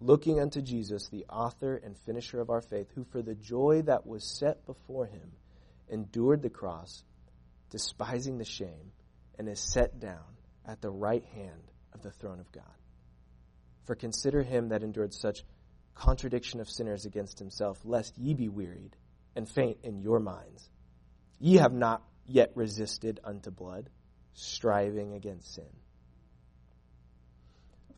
Looking 0.00 0.40
unto 0.40 0.62
Jesus, 0.62 1.08
the 1.08 1.26
author 1.28 1.76
and 1.76 1.96
finisher 1.98 2.40
of 2.40 2.48
our 2.48 2.62
faith, 2.62 2.88
who 2.94 3.04
for 3.04 3.20
the 3.20 3.34
joy 3.34 3.82
that 3.82 4.06
was 4.06 4.24
set 4.24 4.64
before 4.64 5.06
him 5.06 5.32
endured 5.90 6.40
the 6.40 6.48
cross, 6.48 7.04
despising 7.70 8.38
the 8.38 8.44
shame, 8.44 8.92
and 9.38 9.48
is 9.48 9.60
set 9.60 10.00
down 10.00 10.24
at 10.66 10.80
the 10.80 10.90
right 10.90 11.24
hand 11.34 11.72
of 11.92 12.02
the 12.02 12.10
throne 12.10 12.40
of 12.40 12.50
God. 12.50 12.64
For 13.84 13.94
consider 13.94 14.42
him 14.42 14.68
that 14.68 14.82
endured 14.82 15.12
such 15.12 15.44
contradiction 15.94 16.60
of 16.60 16.70
sinners 16.70 17.04
against 17.04 17.38
himself, 17.38 17.78
lest 17.84 18.16
ye 18.16 18.32
be 18.32 18.48
wearied 18.48 18.96
and 19.36 19.48
faint 19.48 19.78
in 19.82 20.00
your 20.00 20.18
minds. 20.18 20.70
Ye 21.38 21.56
have 21.56 21.72
not 21.72 22.02
yet 22.26 22.52
resisted 22.54 23.20
unto 23.22 23.50
blood, 23.50 23.90
striving 24.32 25.12
against 25.12 25.54
sin. 25.54 25.68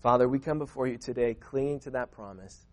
Father, 0.03 0.29
we 0.29 0.41
come 0.41 0.59
before 0.59 0.89
you 0.89 0.99
today 0.99 1.35
clinging 1.35 1.79
to 1.81 1.91
that 1.91 2.11
promise 2.11 2.67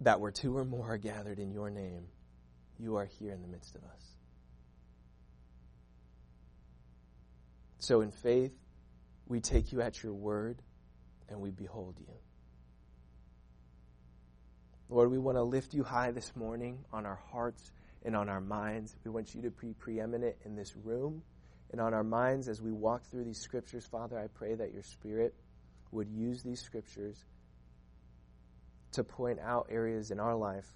that 0.00 0.20
where 0.20 0.32
two 0.32 0.56
or 0.56 0.64
more 0.64 0.94
are 0.94 0.98
gathered 0.98 1.38
in 1.38 1.52
your 1.52 1.70
name, 1.70 2.08
you 2.76 2.96
are 2.96 3.04
here 3.04 3.32
in 3.32 3.40
the 3.40 3.48
midst 3.48 3.76
of 3.76 3.84
us. 3.84 4.16
So 7.78 8.00
in 8.00 8.10
faith, 8.10 8.52
we 9.28 9.38
take 9.40 9.70
you 9.70 9.80
at 9.80 10.02
your 10.02 10.12
word 10.12 10.60
and 11.28 11.40
we 11.40 11.52
behold 11.52 11.94
you. 12.00 12.12
Lord, 14.88 15.12
we 15.12 15.18
want 15.18 15.36
to 15.36 15.42
lift 15.44 15.72
you 15.72 15.84
high 15.84 16.10
this 16.10 16.34
morning 16.34 16.84
on 16.92 17.06
our 17.06 17.20
hearts 17.30 17.70
and 18.04 18.16
on 18.16 18.28
our 18.28 18.40
minds. 18.40 18.96
We 19.04 19.12
want 19.12 19.36
you 19.36 19.42
to 19.42 19.50
be 19.50 19.72
preeminent 19.72 20.34
in 20.44 20.56
this 20.56 20.74
room 20.76 21.22
and 21.70 21.80
on 21.80 21.94
our 21.94 22.04
minds 22.04 22.48
as 22.48 22.60
we 22.60 22.72
walk 22.72 23.04
through 23.04 23.24
these 23.24 23.38
scriptures. 23.38 23.86
Father, 23.86 24.18
I 24.18 24.26
pray 24.26 24.54
that 24.56 24.72
your 24.72 24.82
Spirit 24.82 25.34
would 25.90 26.08
use 26.10 26.42
these 26.42 26.60
scriptures 26.60 27.24
to 28.92 29.04
point 29.04 29.38
out 29.40 29.68
areas 29.70 30.10
in 30.10 30.20
our 30.20 30.34
life 30.34 30.66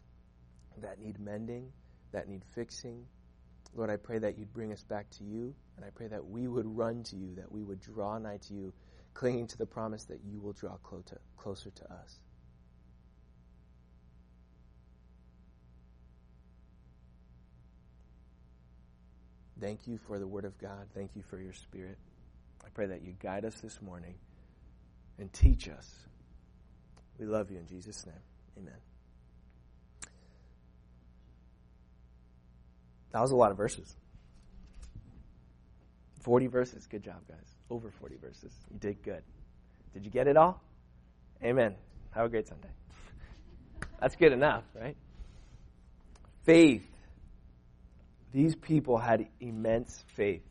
that 0.79 1.01
need 1.01 1.19
mending, 1.19 1.73
that 2.13 2.29
need 2.29 2.45
fixing. 2.55 3.07
Lord, 3.75 3.91
I 3.91 3.97
pray 3.97 4.19
that 4.19 4.37
you'd 4.39 4.53
bring 4.53 4.73
us 4.73 4.83
back 4.83 5.09
to 5.19 5.25
you, 5.25 5.55
and 5.77 5.85
I 5.85 5.91
pray 5.91 6.09
that 6.09 6.27
we 6.27 6.49
would 6.49 6.67
run 6.67 7.03
to 7.05 7.17
you, 7.17 7.35
that 7.37 7.51
we 7.51 7.63
would 7.63 7.81
draw 7.81 8.19
nigh 8.19 8.39
to 8.49 8.55
you, 8.55 8.73
clinging 9.15 9.47
to 9.49 9.59
the 9.59 9.67
promise 9.67 10.05
that 10.05 10.21
you 10.25 10.41
will 10.41 10.53
draw 10.53 10.77
closer 11.37 11.71
to 11.71 11.93
us. 11.93 12.21
Thank 19.61 19.87
you 19.87 19.99
for 19.99 20.19
the 20.19 20.27
Word 20.27 20.47
of 20.47 20.59
God. 20.59 20.89
Thank 20.95 21.17
you 21.17 21.23
for 21.23 21.39
your 21.39 21.53
Spirit. 21.53 21.99
I 22.65 22.69
pray 22.73 22.87
that 22.87 23.03
you 23.03 23.13
guide 23.21 23.45
us 23.45 23.61
this 23.61 23.81
morning 23.83 24.15
and 25.21 25.33
teach 25.33 25.69
us. 25.69 25.89
We 27.19 27.27
love 27.27 27.51
you 27.51 27.59
in 27.59 27.67
Jesus' 27.67 28.05
name. 28.07 28.15
Amen. 28.59 28.75
That 33.13 33.21
was 33.21 33.31
a 33.31 33.37
lot 33.37 33.51
of 33.51 33.57
verses. 33.57 33.95
40 36.23 36.47
verses. 36.47 36.87
Good 36.87 37.03
job, 37.03 37.21
guys. 37.29 37.39
Over 37.69 37.91
40 37.91 38.17
verses. 38.17 38.53
You 38.73 38.79
did 38.79 39.03
good. 39.03 39.23
Did 39.93 40.05
you 40.05 40.11
get 40.11 40.27
it 40.27 40.37
all? 40.37 40.63
Amen. 41.43 41.75
Have 42.13 42.27
a 42.27 42.29
great 42.29 42.49
Sunday. 42.49 42.69
That's 44.01 44.17
good 44.17 44.33
enough, 44.33 44.65
right? 44.75 44.97
Faith 46.45 46.83
these 48.33 48.55
people 48.55 48.99
had 48.99 49.27
immense 49.41 50.05
faith. 50.15 50.43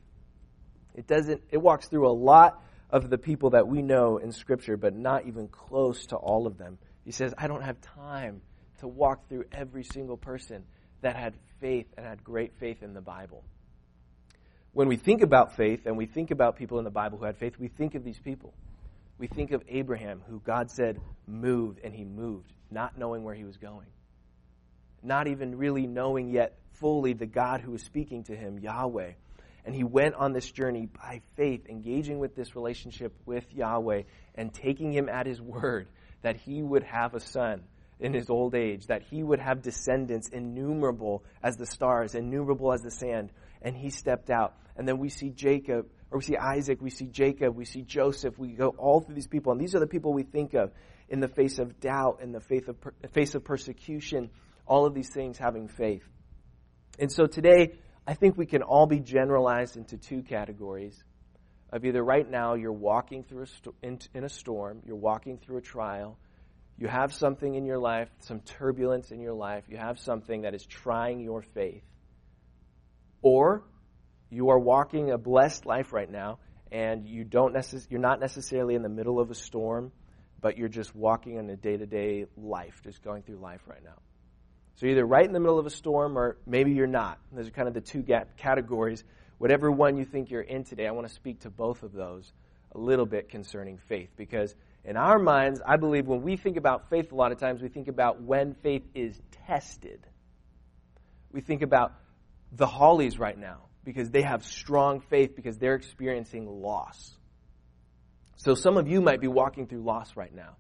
It 0.96 1.08
doesn't 1.08 1.42
it 1.52 1.58
walks 1.58 1.88
through 1.88 2.08
a 2.08 2.12
lot 2.12 2.62
of 2.90 3.10
the 3.10 3.18
people 3.18 3.52
that 3.52 3.68
we 3.68 3.82
know 3.82 4.18
in 4.18 4.32
scripture 4.32 4.78
but 4.78 4.96
not 4.96 5.26
even 5.26 5.48
close 5.48 6.08
to 6.08 6.16
all 6.16 6.48
of 6.48 6.58
them. 6.58 6.78
He 7.04 7.12
says, 7.12 7.34
"I 7.38 7.48
don't 7.48 7.64
have 7.64 7.80
time 7.82 8.42
to 8.80 8.88
walk 8.88 9.28
through 9.28 9.46
every 9.52 9.84
single 9.84 10.18
person 10.18 10.66
that 11.02 11.16
had 11.16 11.36
faith 11.60 11.88
and 11.98 12.06
had 12.06 12.24
great 12.24 12.54
faith 12.56 12.84
in 12.84 12.94
the 12.94 13.02
Bible." 13.02 13.44
When 14.72 14.88
we 14.88 14.98
think 14.98 15.22
about 15.22 15.54
faith 15.56 15.86
and 15.86 15.98
we 15.98 16.06
think 16.06 16.32
about 16.32 16.56
people 16.56 16.78
in 16.78 16.84
the 16.84 16.92
Bible 16.92 17.18
who 17.18 17.26
had 17.26 17.38
faith, 17.38 17.58
we 17.58 17.70
think 17.70 17.96
of 17.96 18.04
these 18.04 18.20
people. 18.20 18.54
We 19.18 19.28
think 19.28 19.52
of 19.52 19.64
Abraham, 19.68 20.22
who 20.28 20.40
God 20.40 20.72
said, 20.72 21.02
move, 21.28 21.80
and 21.84 21.94
he 21.94 22.06
moved, 22.06 22.54
not 22.72 22.98
knowing 22.98 23.24
where 23.24 23.36
he 23.36 23.44
was 23.44 23.58
going. 23.58 23.88
Not 25.04 25.28
even 25.28 25.58
really 25.58 25.88
knowing 25.88 26.30
yet 26.30 26.58
fully 26.74 27.14
the 27.14 27.26
God 27.26 27.62
who 27.62 27.72
was 27.72 27.84
speaking 27.84 28.24
to 28.26 28.36
him, 28.36 28.60
Yahweh. 28.60 29.14
And 29.66 29.76
he 29.76 29.84
went 29.84 30.16
on 30.16 30.34
this 30.34 30.50
journey 30.50 30.88
by 30.88 31.22
faith, 31.36 31.68
engaging 31.68 32.20
with 32.20 32.36
this 32.36 32.56
relationship 32.56 33.14
with 33.26 33.46
Yahweh 33.54 34.04
and 34.36 34.54
taking 34.54 34.92
him 34.92 35.10
at 35.10 35.26
his 35.26 35.42
word 35.42 35.88
that 36.22 36.38
he 36.38 36.62
would 36.62 36.84
have 36.84 37.14
a 37.14 37.20
son 37.20 37.64
in 38.00 38.14
his 38.14 38.30
old 38.30 38.56
age, 38.56 38.88
that 38.88 39.04
he 39.04 39.22
would 39.22 39.40
have 39.40 39.62
descendants 39.62 40.30
innumerable 40.30 41.24
as 41.44 41.58
the 41.58 41.66
stars, 41.66 42.16
innumerable 42.16 42.72
as 42.72 42.82
the 42.82 42.92
sand. 42.92 43.32
And 43.62 43.76
he 43.76 43.90
stepped 43.90 44.30
out. 44.30 44.56
And 44.78 44.88
then 44.88 44.98
we 44.98 45.10
see 45.10 45.30
Jacob, 45.32 45.88
or 46.10 46.20
we 46.20 46.24
see 46.24 46.38
Isaac, 46.38 46.82
we 46.82 46.90
see 46.90 47.08
Jacob, 47.08 47.56
we 47.56 47.66
see 47.66 47.82
Joseph. 47.82 48.40
We 48.40 48.54
go 48.54 48.70
all 48.78 49.02
through 49.02 49.16
these 49.16 49.28
people. 49.28 49.52
And 49.52 49.60
these 49.60 49.76
are 49.76 49.80
the 49.80 49.88
people 49.88 50.14
we 50.14 50.24
think 50.24 50.54
of 50.54 50.72
in 51.10 51.20
the 51.20 51.28
face 51.28 51.60
of 51.60 51.80
doubt, 51.82 52.20
in 52.22 52.32
the 52.32 52.40
face 52.40 52.68
of, 52.68 52.78
face 53.12 53.36
of 53.36 53.44
persecution, 53.44 54.30
all 54.66 54.86
of 54.86 54.94
these 54.94 55.10
things 55.10 55.38
having 55.38 55.68
faith. 55.68 56.08
And 56.98 57.12
so 57.12 57.26
today, 57.26 57.74
I 58.10 58.16
think 58.16 58.40
we 58.40 58.48
can 58.48 58.64
all 58.64 58.88
be 58.88 59.00
generalized 59.00 59.78
into 59.78 59.96
two 59.96 60.24
categories 60.24 61.04
of 61.72 61.86
either 61.86 62.04
right 62.04 62.28
now 62.28 62.56
you're 62.56 62.74
walking 62.74 63.24
through 63.24 63.44
a 63.44 63.86
in, 63.86 64.00
in 64.16 64.24
a 64.24 64.30
storm, 64.30 64.82
you're 64.84 64.96
walking 64.96 65.38
through 65.38 65.58
a 65.58 65.62
trial, 65.62 66.18
you 66.80 66.88
have 66.88 67.14
something 67.14 67.54
in 67.54 67.68
your 67.68 67.78
life, 67.78 68.10
some 68.22 68.40
turbulence 68.40 69.12
in 69.12 69.20
your 69.20 69.36
life, 69.36 69.66
you 69.70 69.78
have 69.78 70.00
something 70.00 70.42
that 70.42 70.56
is 70.56 70.66
trying 70.66 71.20
your 71.20 71.44
faith. 71.44 71.84
Or 73.22 73.64
you 74.32 74.50
are 74.50 74.58
walking 74.58 75.12
a 75.12 75.20
blessed 75.20 75.68
life 75.68 75.94
right 75.94 76.10
now 76.10 76.40
and 76.72 77.08
you 77.08 77.24
don't 77.24 77.54
necess- 77.54 77.92
you're 77.92 78.00
not 78.00 78.20
necessarily 78.20 78.74
in 78.74 78.82
the 78.82 78.90
middle 78.90 79.20
of 79.20 79.30
a 79.30 79.36
storm, 79.36 79.92
but 80.42 80.58
you're 80.58 80.68
just 80.68 80.96
walking 80.96 81.36
in 81.36 81.48
a 81.52 81.56
day-to-day 81.56 82.26
life, 82.36 82.82
just 82.84 83.04
going 83.04 83.22
through 83.22 83.38
life 83.38 83.68
right 83.68 83.84
now. 83.84 84.02
So 84.80 84.86
either 84.86 85.06
right 85.06 85.26
in 85.26 85.34
the 85.34 85.42
middle 85.42 85.60
of 85.60 85.66
a 85.66 85.70
storm 85.70 86.18
or 86.18 86.38
maybe 86.48 86.72
you're 86.72 86.88
not. 86.88 87.20
Those 87.34 87.50
are 87.50 87.52
kind 87.52 87.68
of 87.68 87.74
the 87.74 87.82
two 87.82 88.02
categories. 88.38 89.04
Whatever 89.38 89.70
one 89.70 89.98
you 89.98 90.06
think 90.06 90.32
you're 90.32 90.40
in 90.40 90.64
today, 90.64 90.88
I 90.88 90.92
want 90.92 91.06
to 91.06 91.14
speak 91.14 91.42
to 91.42 91.50
both 91.50 91.84
of 91.84 91.92
those 91.92 92.32
a 92.72 92.78
little 92.78 93.06
bit 93.06 93.28
concerning 93.28 93.78
faith 93.78 94.10
because 94.16 94.56
in 94.86 94.96
our 94.96 95.20
minds, 95.20 95.60
I 95.68 95.76
believe 95.76 96.08
when 96.08 96.22
we 96.22 96.38
think 96.38 96.56
about 96.56 96.90
faith, 96.90 97.12
a 97.12 97.16
lot 97.16 97.34
of 97.34 97.40
times 97.40 97.62
we 97.62 97.68
think 97.68 97.90
about 97.90 98.22
when 98.22 98.54
faith 98.54 98.84
is 98.96 99.22
tested. 99.46 100.00
We 101.34 101.42
think 101.42 101.62
about 101.62 101.92
the 102.54 102.66
Hollies 102.66 103.20
right 103.20 103.38
now 103.38 103.64
because 103.84 104.10
they 104.12 104.22
have 104.22 104.46
strong 104.46 105.02
faith 105.02 105.36
because 105.36 105.58
they're 105.58 105.76
experiencing 105.76 106.48
loss. 106.48 107.18
So 108.38 108.54
some 108.54 108.78
of 108.78 108.88
you 108.88 109.02
might 109.02 109.20
be 109.20 109.28
walking 109.28 109.68
through 109.68 109.82
loss 109.82 110.16
right 110.16 110.34
now. 110.34 110.56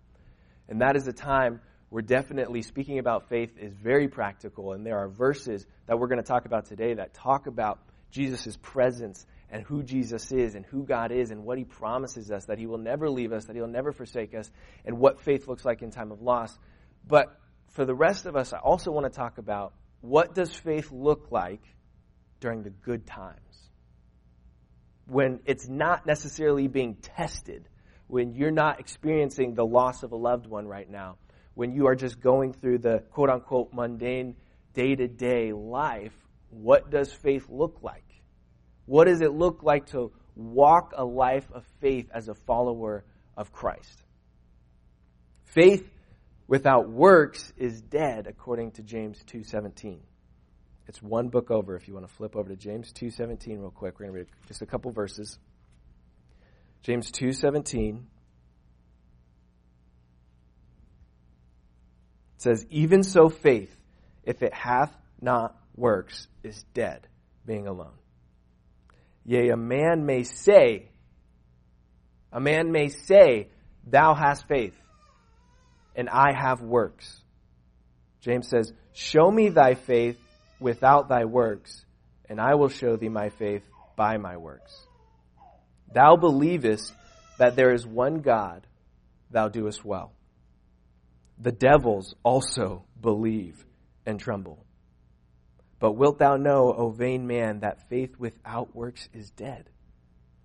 And 0.67 0.81
that 0.81 0.97
is 0.97 1.07
a 1.07 1.13
time 1.13 1.61
we're 1.91 2.01
definitely 2.01 2.62
speaking 2.62 3.00
about 3.00 3.29
faith 3.29 3.58
is 3.58 3.74
very 3.74 4.08
practical, 4.08 4.74
and 4.74 4.86
there 4.86 4.98
are 5.00 5.08
verses 5.08 5.65
that 5.88 5.98
we're 5.98 6.08
going 6.08 6.22
to 6.22 6.27
talk 6.27 6.46
about 6.46 6.65
today 6.65 6.93
that 6.93 7.13
talk 7.13 7.48
about 7.48 7.79
Jesus' 8.12 8.58
presence 8.62 9.25
and 9.50 9.63
who 9.63 9.81
Jesus 9.81 10.31
is 10.31 10.53
and 10.53 10.65
who 10.65 10.84
God 10.84 11.12
is 11.12 11.31
and 11.31 11.43
what 11.43 11.58
he 11.58 11.63
promises 11.63 12.29
us 12.29 12.46
that 12.46 12.60
he 12.60 12.67
will 12.67 12.77
never 12.77 13.10
leave 13.10 13.31
us, 13.31 13.46
that 13.46 13.55
he'll 13.55 13.67
never 13.67 13.91
forsake 13.91 14.36
us, 14.36 14.51
and 14.86 15.00
what 15.00 15.19
faith 15.22 15.48
looks 15.48 15.65
like 15.65 15.81
in 15.81 15.89
time 15.89 16.12
of 16.12 16.22
loss. 16.22 16.55
But 17.08 17.36
for 17.69 17.86
the 17.86 17.96
rest 17.96 18.27
of 18.27 18.36
us, 18.36 18.53
I 18.53 18.60
also 18.60 18.91
want 18.91 19.12
to 19.12 19.15
talk 19.15 19.39
about 19.39 19.74
what 20.01 20.36
does 20.36 20.53
faith 20.53 20.91
look 20.91 21.31
like 21.31 21.62
during 22.39 22.62
the 22.62 22.69
good 22.69 23.08
times? 23.08 23.39
When 25.08 25.39
it's 25.46 25.67
not 25.67 26.05
necessarily 26.05 26.67
being 26.67 26.96
tested, 26.96 27.67
when 28.05 28.36
you're 28.36 28.51
not 28.51 28.79
experiencing 28.79 29.55
the 29.55 29.65
loss 29.65 30.03
of 30.03 30.12
a 30.12 30.15
loved 30.15 30.46
one 30.46 30.67
right 30.67 30.89
now 30.89 31.17
when 31.59 31.73
you 31.73 31.87
are 31.87 31.95
just 31.95 32.21
going 32.21 32.53
through 32.53 32.77
the 32.77 33.03
quote 33.11 33.29
unquote 33.29 33.73
mundane 33.73 34.33
day 34.73 34.95
to 34.95 35.09
day 35.09 35.51
life, 35.51 36.13
what 36.51 36.89
does 36.89 37.11
faith 37.11 37.49
look 37.49 37.79
like? 37.81 38.05
What 38.85 39.07
does 39.07 39.19
it 39.19 39.33
look 39.33 39.61
like 39.61 39.87
to 39.87 40.13
walk 40.37 40.93
a 40.95 41.03
life 41.03 41.45
of 41.51 41.65
faith 41.81 42.09
as 42.13 42.29
a 42.29 42.33
follower 42.33 43.03
of 43.35 43.51
Christ? 43.51 44.01
Faith 45.43 45.85
without 46.47 46.89
works 46.89 47.51
is 47.57 47.81
dead 47.81 48.25
according 48.25 48.71
to 48.71 48.81
James 48.81 49.21
2:17. 49.25 49.99
It's 50.87 51.01
one 51.01 51.27
book 51.27 51.51
over 51.51 51.75
if 51.75 51.89
you 51.89 51.93
want 51.93 52.07
to 52.07 52.13
flip 52.13 52.37
over 52.37 52.47
to 52.47 52.55
James 52.55 52.93
2:17 52.93 53.59
real 53.59 53.69
quick. 53.69 53.99
We're 53.99 54.05
going 54.05 54.13
to 54.13 54.19
read 54.19 54.27
just 54.47 54.61
a 54.61 54.65
couple 54.65 54.91
verses. 54.91 55.37
James 56.83 57.11
2:17 57.11 58.05
It 62.39 62.43
says, 62.43 62.65
Even 62.69 63.03
so, 63.03 63.27
faith, 63.27 63.75
if 64.24 64.41
it 64.41 64.53
hath 64.53 64.96
not 65.19 65.58
works, 65.75 66.25
is 66.41 66.63
dead, 66.74 67.05
being 67.46 67.67
alone. 67.67 67.98
Yea, 69.25 69.50
a 69.50 69.58
man 69.58 70.05
may 70.05 70.24
say, 70.24 70.88
a 72.31 72.39
man 72.39 72.72
may 72.72 72.88
say, 72.88 73.50
Thou 73.86 74.13
hast 74.13 74.48
faith, 74.48 74.74
and 75.98 76.08
I 76.08 76.31
have 76.34 76.62
works. 76.62 77.22
James 78.22 78.48
says, 78.48 78.72
Show 78.93 79.29
me 79.29 79.50
thy 79.50 79.74
faith 79.75 80.17
without 80.62 81.10
thy 81.10 81.25
works, 81.25 81.84
and 82.29 82.39
I 82.39 82.55
will 82.55 82.69
show 82.69 82.96
thee 82.96 83.10
my 83.10 83.31
faith 83.31 83.63
by 83.98 84.15
my 84.15 84.38
works. 84.38 84.74
Thou 85.93 86.15
believest 86.15 86.93
that 87.38 87.58
there 87.58 87.74
is 87.74 87.86
one 87.86 88.22
God, 88.22 88.65
thou 89.29 89.50
doest 89.50 89.84
well 89.84 90.13
the 91.39 91.51
devils 91.51 92.15
also 92.24 92.84
believe 93.01 93.65
and 94.05 94.19
tremble. 94.19 94.65
But 95.79 95.93
wilt 95.93 96.19
thou 96.19 96.36
know, 96.36 96.74
O 96.74 96.89
vain 96.89 97.25
man, 97.25 97.62
that 97.62 97.88
faith 97.88 98.19
without 98.19 98.75
works 98.75 99.08
is 99.13 99.31
dead? 99.31 99.69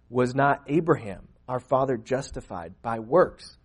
Was 0.08 0.34
not 0.34 0.62
Abraham, 0.68 1.28
our 1.48 1.58
father, 1.58 1.96
justified 1.96 2.74
by 2.82 3.00
works 3.00 3.56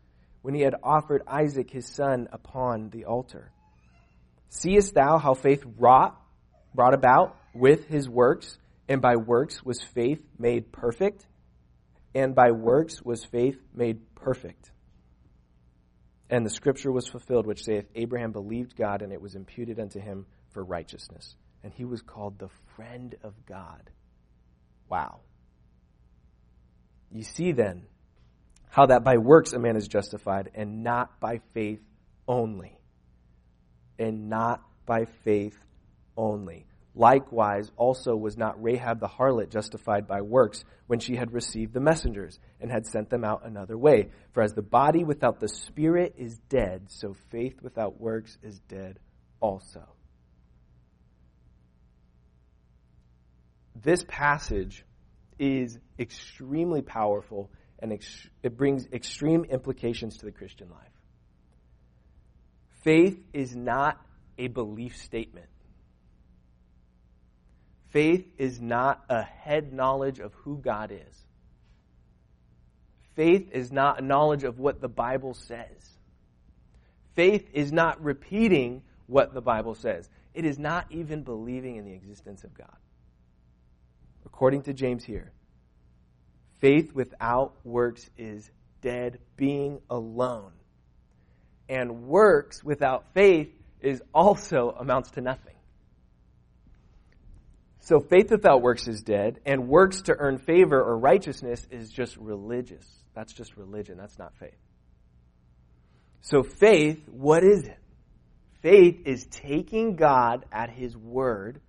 when 0.41 0.55
he 0.55 0.61
had 0.61 0.75
offered 0.81 1.21
Isaac 1.27 1.69
his 1.69 1.85
son 1.85 2.27
upon 2.31 2.89
the 2.89 3.05
altar? 3.05 3.51
Seest 4.49 4.95
thou 4.95 5.19
how 5.19 5.35
faith 5.35 5.63
wrought, 5.77 6.19
brought 6.73 6.95
about 6.95 7.37
with 7.53 7.85
his 7.87 8.09
works, 8.09 8.57
and 8.87 8.99
by 8.99 9.17
works 9.17 9.63
was 9.63 9.83
faith 9.83 10.21
made 10.39 10.71
perfect? 10.71 11.27
And 12.15 12.33
by 12.33 12.49
works 12.49 13.03
was 13.03 13.23
faith 13.23 13.59
made 13.75 14.15
perfect. 14.15 14.71
And 16.29 16.45
the 16.45 16.49
scripture 16.49 16.91
was 16.91 17.07
fulfilled, 17.07 17.47
which 17.47 17.63
saith, 17.63 17.85
Abraham 17.95 18.31
believed 18.31 18.75
God, 18.75 19.01
and 19.01 19.11
it 19.11 19.21
was 19.21 19.35
imputed 19.35 19.79
unto 19.79 19.99
him 19.99 20.25
for 20.51 20.63
righteousness 20.63 21.35
and 21.63 21.73
he 21.73 21.85
was 21.85 22.01
called 22.01 22.39
the 22.39 22.49
friend 22.75 23.15
of 23.23 23.33
God. 23.45 23.89
Wow. 24.89 25.19
You 27.11 27.23
see 27.23 27.51
then 27.51 27.83
how 28.69 28.87
that 28.87 29.03
by 29.03 29.17
works 29.17 29.53
a 29.53 29.59
man 29.59 29.75
is 29.75 29.87
justified 29.87 30.51
and 30.53 30.83
not 30.83 31.19
by 31.19 31.41
faith 31.53 31.81
only. 32.27 32.77
And 33.97 34.29
not 34.29 34.61
by 34.85 35.05
faith 35.23 35.57
only. 36.15 36.65
Likewise, 36.99 37.71
also 37.77 38.15
was 38.15 38.37
not 38.37 38.61
Rahab 38.61 38.99
the 38.99 39.07
harlot 39.07 39.49
justified 39.49 40.05
by 40.05 40.21
works 40.21 40.65
when 40.87 40.99
she 40.99 41.15
had 41.15 41.31
received 41.31 41.73
the 41.73 41.79
messengers 41.79 42.37
and 42.59 42.69
had 42.69 42.85
sent 42.85 43.09
them 43.09 43.23
out 43.23 43.45
another 43.45 43.77
way. 43.77 44.09
For 44.33 44.43
as 44.43 44.53
the 44.53 44.61
body 44.61 45.03
without 45.03 45.39
the 45.39 45.47
spirit 45.47 46.15
is 46.17 46.37
dead, 46.49 46.87
so 46.89 47.15
faith 47.31 47.61
without 47.61 48.01
works 48.01 48.37
is 48.43 48.59
dead 48.67 48.99
also. 49.39 49.87
this 53.83 54.03
passage 54.07 54.83
is 55.37 55.77
extremely 55.97 56.81
powerful 56.81 57.49
and 57.79 57.93
ex- 57.93 58.27
it 58.43 58.57
brings 58.57 58.85
extreme 58.87 59.45
implications 59.45 60.17
to 60.17 60.25
the 60.25 60.31
Christian 60.31 60.69
life. 60.69 60.91
Faith 62.83 63.19
is 63.33 63.55
not 63.55 63.97
a 64.37 64.47
belief 64.47 64.97
statement. 64.97 65.47
Faith 67.89 68.27
is 68.37 68.61
not 68.61 69.03
a 69.09 69.21
head 69.23 69.73
knowledge 69.73 70.19
of 70.19 70.33
who 70.33 70.57
God 70.57 70.91
is. 70.91 71.25
Faith 73.15 73.49
is 73.51 73.71
not 73.71 73.99
a 73.99 74.03
knowledge 74.03 74.43
of 74.43 74.59
what 74.59 74.79
the 74.79 74.87
Bible 74.87 75.33
says. 75.33 75.97
Faith 77.15 77.49
is 77.53 77.71
not 77.71 78.01
repeating 78.03 78.81
what 79.07 79.33
the 79.33 79.41
Bible 79.41 79.75
says. 79.75 80.09
It 80.33 80.45
is 80.45 80.59
not 80.59 80.85
even 80.91 81.23
believing 81.23 81.75
in 81.75 81.85
the 81.85 81.93
existence 81.93 82.43
of 82.43 82.53
God 82.53 82.77
according 84.39 84.61
to 84.61 84.73
James 84.73 85.03
here, 85.03 85.33
faith 86.59 86.93
without 86.93 87.55
works 87.65 88.09
is 88.17 88.49
dead, 88.81 89.19
being 89.35 89.81
alone. 89.89 90.53
And 91.67 92.03
works 92.07 92.63
without 92.63 93.13
faith 93.13 93.49
is 93.81 94.01
also 94.13 94.73
amounts 94.79 95.11
to 95.11 95.21
nothing. 95.21 95.55
So 97.89 97.99
faith 97.99 98.29
without 98.29 98.61
works 98.61 98.87
is 98.87 99.01
dead, 99.01 99.39
and 99.47 99.67
works 99.67 100.03
to 100.03 100.15
earn 100.15 100.37
favor 100.37 100.79
or 100.79 100.95
righteousness 100.95 101.65
is 101.71 101.89
just 101.89 102.17
religious. 102.17 102.85
That's 103.15 103.33
just 103.33 103.57
religion. 103.57 103.97
That's 103.97 104.19
not 104.19 104.31
faith. 104.35 104.59
So 106.21 106.43
faith, 106.43 107.01
what 107.09 107.43
is 107.43 107.63
it? 107.63 107.79
Faith 108.61 109.01
is 109.07 109.25
taking 109.31 109.95
God 109.95 110.45
at 110.51 110.69
His 110.69 110.95
word 110.95 111.61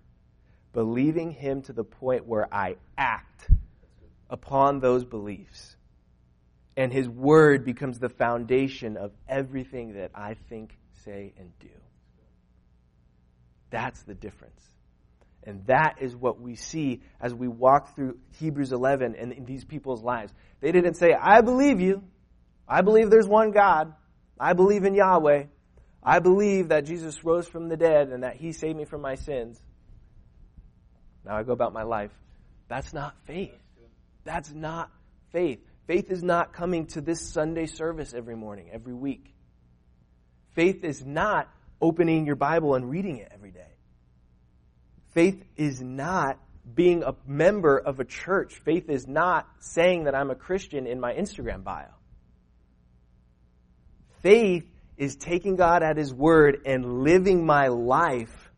believing 0.73 1.31
Him 1.31 1.63
to 1.63 1.73
the 1.73 1.83
point 1.83 2.27
where 2.27 2.47
I 2.53 2.75
act 2.99 3.49
upon 4.29 4.79
those 4.79 5.03
beliefs. 5.03 5.75
And 6.77 6.93
His 6.93 7.09
Word 7.09 7.65
becomes 7.65 7.97
the 7.97 8.09
foundation 8.09 8.95
of 8.95 9.11
everything 9.27 9.93
that 9.95 10.11
I 10.13 10.35
think, 10.49 10.77
say, 11.03 11.33
and 11.39 11.49
do. 11.59 11.69
That's 13.71 14.03
the 14.03 14.13
difference. 14.13 14.61
And 15.43 15.65
that 15.65 15.97
is 16.01 16.15
what 16.15 16.39
we 16.39 16.55
see 16.55 17.01
as 17.19 17.33
we 17.33 17.47
walk 17.47 17.95
through 17.95 18.17
Hebrews 18.39 18.71
11 18.71 19.15
and 19.15 19.47
these 19.47 19.65
people's 19.65 20.03
lives. 20.03 20.31
They 20.59 20.71
didn't 20.71 20.95
say, 20.95 21.13
I 21.13 21.41
believe 21.41 21.81
you. 21.81 22.03
I 22.67 22.81
believe 22.81 23.09
there's 23.09 23.27
one 23.27 23.51
God. 23.51 23.93
I 24.39 24.53
believe 24.53 24.85
in 24.85 24.93
Yahweh. 24.93 25.45
I 26.03 26.19
believe 26.19 26.69
that 26.69 26.85
Jesus 26.85 27.23
rose 27.23 27.47
from 27.47 27.69
the 27.69 27.77
dead 27.77 28.09
and 28.09 28.23
that 28.23 28.35
he 28.35 28.53
saved 28.53 28.77
me 28.77 28.85
from 28.85 29.01
my 29.01 29.15
sins. 29.15 29.61
Now 31.25 31.37
I 31.37 31.43
go 31.43 31.53
about 31.53 31.73
my 31.73 31.83
life. 31.83 32.11
That's 32.67 32.93
not 32.93 33.15
faith. 33.25 33.57
That's 34.23 34.51
not 34.51 34.91
faith. 35.31 35.59
Faith 35.87 36.11
is 36.11 36.23
not 36.23 36.53
coming 36.53 36.85
to 36.87 37.01
this 37.01 37.19
Sunday 37.19 37.65
service 37.65 38.13
every 38.13 38.35
morning, 38.35 38.69
every 38.71 38.93
week. 38.93 39.33
Faith 40.53 40.83
is 40.83 41.03
not 41.03 41.49
opening 41.81 42.25
your 42.25 42.35
Bible 42.35 42.75
and 42.75 42.89
reading 42.89 43.17
it 43.17 43.31
every 43.33 43.51
day. 43.51 43.70
Faith 45.11 45.43
is 45.57 45.81
not 45.81 46.39
being 46.73 47.03
a 47.03 47.15
member 47.27 47.77
of 47.77 47.99
a 47.99 48.05
church. 48.05 48.55
Faith 48.63 48.89
is 48.89 49.07
not 49.07 49.47
saying 49.59 50.05
that 50.05 50.15
I'm 50.15 50.29
a 50.29 50.35
Christian 50.35 50.87
in 50.87 50.99
my 50.99 51.13
Instagram 51.13 51.63
bio. 51.63 51.87
Faith 54.21 54.69
is 54.97 55.15
taking 55.15 55.55
God 55.55 55.83
at 55.83 55.97
His 55.97 56.13
word 56.13 56.61
and 56.65 57.03
living 57.03 57.45
my 57.45 57.67
life 57.67 58.51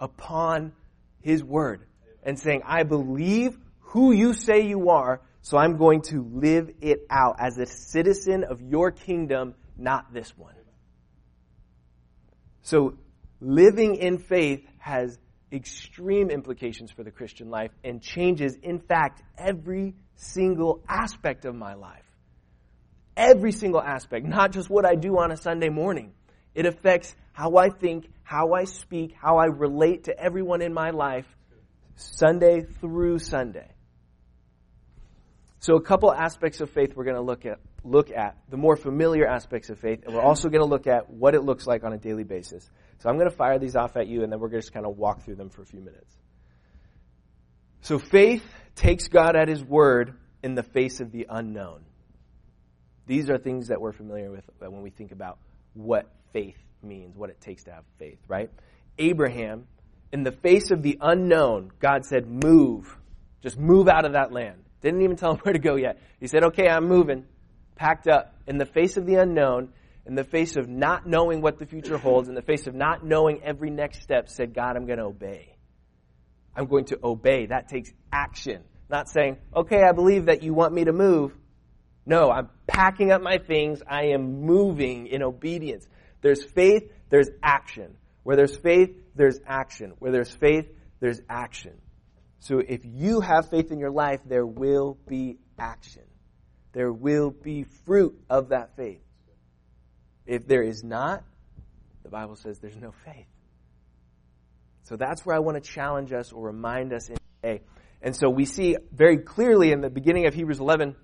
upon 0.00 0.72
His 1.20 1.42
word 1.42 1.86
and 2.22 2.38
saying, 2.38 2.62
I 2.66 2.82
believe 2.82 3.56
who 3.80 4.12
you 4.12 4.34
say 4.34 4.66
you 4.66 4.90
are, 4.90 5.22
so 5.40 5.56
I'm 5.56 5.78
going 5.78 6.02
to 6.02 6.28
live 6.34 6.70
it 6.80 7.06
out 7.08 7.36
as 7.38 7.56
a 7.56 7.64
citizen 7.64 8.44
of 8.44 8.60
your 8.60 8.90
kingdom, 8.90 9.54
not 9.78 10.12
this 10.12 10.36
one. 10.36 10.54
So 12.62 12.98
living 13.40 13.94
in 13.94 14.18
faith 14.18 14.66
has 14.78 15.18
extreme 15.52 16.30
implications 16.30 16.90
for 16.90 17.02
the 17.02 17.10
Christian 17.10 17.50
life 17.50 17.70
and 17.84 18.02
changes, 18.02 18.56
in 18.62 18.78
fact, 18.78 19.22
every 19.36 19.94
single 20.16 20.82
aspect 20.88 21.44
of 21.44 21.54
my 21.54 21.74
life. 21.74 22.04
Every 23.16 23.52
single 23.52 23.82
aspect, 23.82 24.26
not 24.26 24.52
just 24.52 24.70
what 24.70 24.84
I 24.84 24.94
do 24.94 25.18
on 25.18 25.32
a 25.32 25.36
Sunday 25.36 25.68
morning. 25.68 26.12
It 26.54 26.66
affects 26.66 27.14
how 27.32 27.56
I 27.56 27.68
think, 27.68 28.08
how 28.22 28.52
I 28.52 28.64
speak, 28.64 29.14
how 29.20 29.38
I 29.38 29.46
relate 29.46 30.04
to 30.04 30.18
everyone 30.18 30.62
in 30.62 30.72
my 30.72 30.90
life, 30.90 31.26
Sunday 31.96 32.62
through 32.80 33.18
Sunday. 33.18 33.68
So 35.60 35.74
a 35.74 35.80
couple 35.80 36.12
aspects 36.12 36.60
of 36.60 36.70
faith 36.70 36.94
we're 36.94 37.04
going 37.04 37.16
to 37.16 37.22
look 37.22 37.44
at 37.44 37.58
look 37.84 38.10
at 38.10 38.36
the 38.48 38.56
more 38.56 38.76
familiar 38.76 39.26
aspects 39.26 39.70
of 39.70 39.78
faith 39.78 40.00
and 40.04 40.14
we're 40.14 40.22
also 40.22 40.48
going 40.48 40.60
to 40.60 40.68
look 40.68 40.86
at 40.86 41.10
what 41.10 41.34
it 41.34 41.42
looks 41.42 41.66
like 41.66 41.84
on 41.84 41.92
a 41.92 41.98
daily 41.98 42.24
basis. 42.24 42.68
So 42.98 43.08
I'm 43.08 43.16
going 43.16 43.30
to 43.30 43.36
fire 43.36 43.58
these 43.58 43.76
off 43.76 43.96
at 43.96 44.08
you 44.08 44.22
and 44.22 44.32
then 44.32 44.40
we're 44.40 44.48
going 44.48 44.60
to 44.60 44.66
just 44.66 44.74
kind 44.74 44.86
of 44.86 44.96
walk 44.96 45.22
through 45.22 45.36
them 45.36 45.50
for 45.50 45.62
a 45.62 45.66
few 45.66 45.80
minutes. 45.80 46.16
So 47.82 47.98
faith 47.98 48.44
takes 48.74 49.08
God 49.08 49.36
at 49.36 49.48
his 49.48 49.62
word 49.62 50.14
in 50.42 50.54
the 50.54 50.62
face 50.62 51.00
of 51.00 51.12
the 51.12 51.26
unknown. 51.30 51.84
These 53.06 53.30
are 53.30 53.38
things 53.38 53.68
that 53.68 53.80
we're 53.80 53.92
familiar 53.92 54.30
with 54.30 54.44
uh, 54.60 54.70
when 54.70 54.82
we 54.82 54.90
think 54.90 55.12
about 55.12 55.38
what 55.74 56.10
faith 56.32 56.58
means, 56.82 57.16
what 57.16 57.30
it 57.30 57.40
takes 57.40 57.64
to 57.64 57.72
have 57.72 57.84
faith, 57.98 58.18
right? 58.28 58.50
Abraham 58.98 59.66
in 60.12 60.22
the 60.22 60.32
face 60.32 60.70
of 60.70 60.82
the 60.82 60.98
unknown, 61.00 61.70
God 61.80 62.04
said, 62.04 62.26
Move. 62.26 62.96
Just 63.42 63.58
move 63.58 63.88
out 63.88 64.04
of 64.04 64.12
that 64.12 64.32
land. 64.32 64.64
Didn't 64.80 65.02
even 65.02 65.16
tell 65.16 65.32
him 65.32 65.38
where 65.42 65.52
to 65.52 65.58
go 65.58 65.76
yet. 65.76 65.98
He 66.20 66.26
said, 66.26 66.44
Okay, 66.44 66.68
I'm 66.68 66.88
moving. 66.88 67.24
Packed 67.76 68.08
up. 68.08 68.34
In 68.46 68.58
the 68.58 68.66
face 68.66 68.96
of 68.96 69.06
the 69.06 69.16
unknown, 69.16 69.72
in 70.08 70.14
the 70.14 70.24
face 70.24 70.56
of 70.56 70.68
not 70.68 71.06
knowing 71.06 71.42
what 71.42 71.58
the 71.58 71.66
future 71.66 71.98
holds, 71.98 72.30
in 72.30 72.34
the 72.34 72.42
face 72.42 72.66
of 72.66 72.74
not 72.74 73.04
knowing 73.04 73.42
every 73.44 73.68
next 73.68 74.02
step, 74.02 74.30
said, 74.30 74.54
God, 74.54 74.74
I'm 74.74 74.86
going 74.86 74.98
to 74.98 75.04
obey. 75.04 75.54
I'm 76.56 76.66
going 76.66 76.86
to 76.86 76.98
obey. 77.04 77.46
That 77.46 77.68
takes 77.68 77.92
action. 78.10 78.64
Not 78.88 79.10
saying, 79.10 79.36
okay, 79.54 79.82
I 79.82 79.92
believe 79.92 80.26
that 80.26 80.42
you 80.42 80.54
want 80.54 80.72
me 80.72 80.84
to 80.84 80.92
move. 80.92 81.32
No, 82.06 82.30
I'm 82.30 82.48
packing 82.66 83.12
up 83.12 83.20
my 83.20 83.36
things. 83.36 83.82
I 83.86 84.06
am 84.14 84.46
moving 84.46 85.08
in 85.08 85.22
obedience. 85.22 85.86
There's 86.22 86.42
faith, 86.42 86.90
there's 87.10 87.28
action. 87.42 87.94
Where 88.22 88.34
there's 88.34 88.56
faith, 88.56 88.96
there's 89.14 89.38
action. 89.46 89.92
Where 89.98 90.10
there's 90.10 90.32
faith, 90.34 90.70
there's 91.00 91.20
action. 91.28 91.74
So 92.40 92.60
if 92.60 92.80
you 92.82 93.20
have 93.20 93.50
faith 93.50 93.70
in 93.70 93.78
your 93.78 93.90
life, 93.90 94.20
there 94.24 94.46
will 94.46 94.96
be 95.06 95.36
action. 95.58 96.04
There 96.72 96.92
will 96.92 97.30
be 97.30 97.64
fruit 97.84 98.18
of 98.30 98.50
that 98.50 98.74
faith. 98.74 99.02
If 100.28 100.46
there 100.46 100.62
is 100.62 100.84
not, 100.84 101.24
the 102.02 102.10
Bible 102.10 102.36
says 102.36 102.58
there's 102.58 102.76
no 102.76 102.92
faith. 103.06 103.26
So 104.82 104.96
that's 104.96 105.24
where 105.24 105.34
I 105.34 105.38
want 105.38 105.62
to 105.62 105.68
challenge 105.70 106.12
us 106.12 106.32
or 106.32 106.46
remind 106.46 106.92
us 106.92 107.08
in 107.08 107.16
today. 107.42 107.62
And 108.02 108.14
so 108.14 108.28
we 108.28 108.44
see 108.44 108.76
very 108.92 109.18
clearly 109.18 109.72
in 109.72 109.80
the 109.80 109.88
beginning 109.88 110.26
of 110.26 110.34
Hebrews 110.34 110.60
11, 110.60 110.96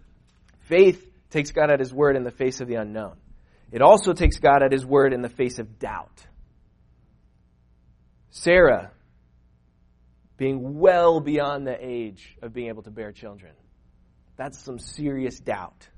faith 0.68 1.10
takes 1.30 1.50
God 1.52 1.70
at 1.70 1.80
His 1.80 1.92
word 1.92 2.16
in 2.16 2.22
the 2.22 2.30
face 2.30 2.60
of 2.60 2.68
the 2.68 2.74
unknown. 2.74 3.16
It 3.72 3.80
also 3.80 4.12
takes 4.12 4.38
God 4.38 4.62
at 4.62 4.72
His 4.72 4.84
word 4.84 5.14
in 5.14 5.22
the 5.22 5.30
face 5.30 5.58
of 5.58 5.78
doubt. 5.78 6.26
Sarah 8.30 8.90
being 10.36 10.78
well 10.78 11.20
beyond 11.20 11.66
the 11.66 11.76
age 11.80 12.36
of 12.42 12.52
being 12.52 12.68
able 12.68 12.82
to 12.82 12.90
bear 12.90 13.10
children. 13.10 13.52
That's 14.36 14.58
some 14.58 14.78
serious 14.78 15.40
doubt. 15.40 15.88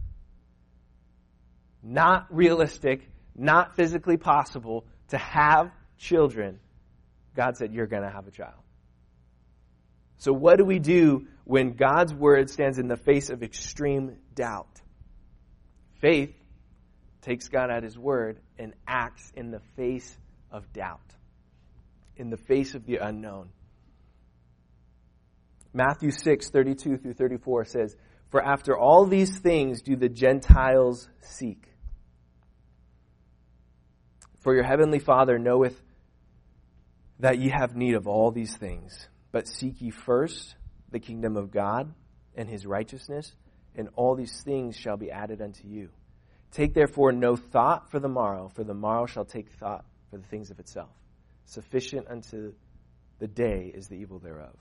Not 1.83 2.27
realistic, 2.31 3.09
not 3.37 3.77
physically 3.77 4.17
possible 4.17 4.87
to 5.09 5.19
have 5.19 5.71
children. 5.99 6.59
God 7.35 7.57
said, 7.57 7.73
You're 7.73 7.87
going 7.87 8.03
to 8.03 8.11
have 8.11 8.27
a 8.27 8.31
child. 8.31 8.63
So, 10.19 10.33
what 10.33 10.57
do 10.57 10.65
we 10.65 10.79
do 10.79 11.27
when 11.45 11.75
God's 11.75 12.15
word 12.15 12.51
stands 12.51 12.79
in 12.79 12.89
the 12.89 12.97
face 12.97 13.31
of 13.31 13.43
extreme 13.43 14.17
doubt? 14.35 14.81
Faith 16.01 16.35
takes 17.23 17.49
God 17.49 17.71
at 17.71 17.83
his 17.83 17.99
word 17.99 18.41
and 18.59 18.73
acts 18.87 19.33
in 19.35 19.51
the 19.51 19.61
face 19.77 20.17
of 20.51 20.73
doubt, 20.73 21.01
in 22.17 22.31
the 22.31 22.37
face 22.37 22.75
of 22.75 22.87
the 22.87 22.97
unknown. 22.97 23.49
Matthew 25.75 26.11
6, 26.11 26.49
32 26.49 26.97
through 26.97 27.13
34 27.13 27.65
says, 27.67 27.97
For 28.31 28.43
after 28.43 28.79
all 28.79 29.05
these 29.05 29.39
things 29.39 29.83
do 29.83 29.97
the 29.97 30.09
Gentiles 30.09 31.07
seek. 31.21 31.67
For 34.47 34.55
your 34.55 34.63
heavenly 34.63 35.01
Father 35.01 35.41
knoweth 35.41 35.75
that 37.19 37.41
ye 37.41 37.49
have 37.49 37.75
need 37.75 37.95
of 37.95 38.07
all 38.07 38.31
these 38.31 38.57
things. 38.57 39.09
But 39.33 39.49
seek 39.49 39.81
ye 39.81 39.91
first 39.91 40.55
the 40.89 41.01
kingdom 41.01 41.37
of 41.37 41.51
God 41.51 41.93
and 42.37 42.49
his 42.49 42.65
righteousness, 42.65 43.35
and 43.75 43.89
all 43.97 44.15
these 44.15 44.41
things 44.45 44.77
shall 44.77 44.97
be 44.97 45.11
added 45.11 45.43
unto 45.43 45.67
you. 45.67 45.89
Take 46.53 46.75
therefore 46.75 47.11
no 47.11 47.35
thought 47.35 47.91
for 47.91 47.99
the 47.99 48.09
morrow, 48.09 48.49
for 48.55 48.63
the 48.63 48.73
morrow 48.73 49.07
shall 49.07 49.25
take 49.25 49.51
thought 49.51 49.85
for 50.11 50.19
the 50.19 50.27
things 50.29 50.53
of 50.53 50.61
itself. 50.61 50.95
Sufficient 51.47 52.07
unto 52.09 52.53
the 53.19 53.27
day 53.27 53.73
is 53.75 53.89
the 53.89 53.97
evil 53.97 54.21
thereof. 54.21 54.55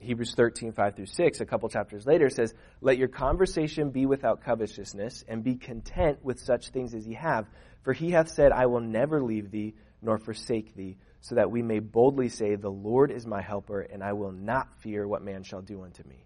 Hebrews 0.00 0.34
13, 0.34 0.72
5 0.72 0.96
through 0.96 1.06
6, 1.06 1.40
a 1.40 1.46
couple 1.46 1.68
chapters 1.68 2.06
later, 2.06 2.30
says, 2.30 2.54
Let 2.80 2.98
your 2.98 3.08
conversation 3.08 3.90
be 3.90 4.06
without 4.06 4.42
covetousness, 4.42 5.24
and 5.28 5.44
be 5.44 5.56
content 5.56 6.24
with 6.24 6.40
such 6.40 6.70
things 6.70 6.94
as 6.94 7.06
ye 7.06 7.14
have. 7.14 7.46
For 7.82 7.92
he 7.92 8.10
hath 8.10 8.30
said, 8.30 8.52
I 8.52 8.66
will 8.66 8.80
never 8.80 9.22
leave 9.22 9.50
thee, 9.50 9.74
nor 10.02 10.18
forsake 10.18 10.74
thee 10.74 10.96
so 11.20 11.34
that 11.34 11.50
we 11.50 11.62
may 11.62 11.78
boldly 11.78 12.28
say, 12.28 12.54
The 12.54 12.70
Lord 12.70 13.10
is 13.10 13.26
my 13.26 13.42
helper, 13.42 13.80
and 13.80 14.02
I 14.02 14.14
will 14.14 14.32
not 14.32 14.74
fear 14.80 15.06
what 15.06 15.22
man 15.22 15.42
shall 15.42 15.62
do 15.62 15.82
unto 15.82 16.02
me. 16.08 16.24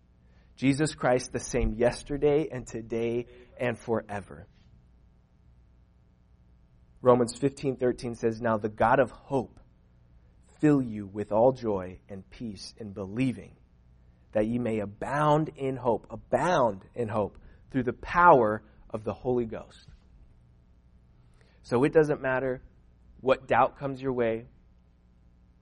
Jesus 0.56 0.94
Christ, 0.94 1.32
the 1.32 1.40
same 1.40 1.74
yesterday 1.74 2.48
and 2.50 2.66
today 2.66 3.26
and 3.58 3.78
forever. 3.78 4.46
Romans 7.02 7.37
15 7.37 7.76
13 7.76 8.14
says, 8.14 8.40
Now 8.40 8.56
the 8.56 8.68
God 8.68 9.00
of 9.00 9.10
hope 9.10 9.58
fill 10.60 10.80
you 10.80 11.06
with 11.06 11.32
all 11.32 11.52
joy 11.52 11.98
and 12.08 12.28
peace 12.30 12.72
in 12.78 12.92
believing, 12.92 13.56
that 14.35 14.47
ye 14.47 14.59
may 14.59 14.81
abound 14.81 15.51
in 15.57 15.77
hope, 15.77 16.07
abound 16.11 16.85
in 16.94 17.09
hope 17.09 17.38
through 17.70 17.85
the 17.85 17.92
power 17.92 18.62
of 18.90 19.03
the 19.05 19.14
Holy 19.14 19.47
Ghost. 19.47 19.88
So 21.62 21.83
it 21.85 21.92
doesn't 21.92 22.20
matter 22.20 22.61
what 23.20 23.49
doubt 23.49 23.79
comes 23.79 24.03
your 24.03 24.12
way, 24.12 24.44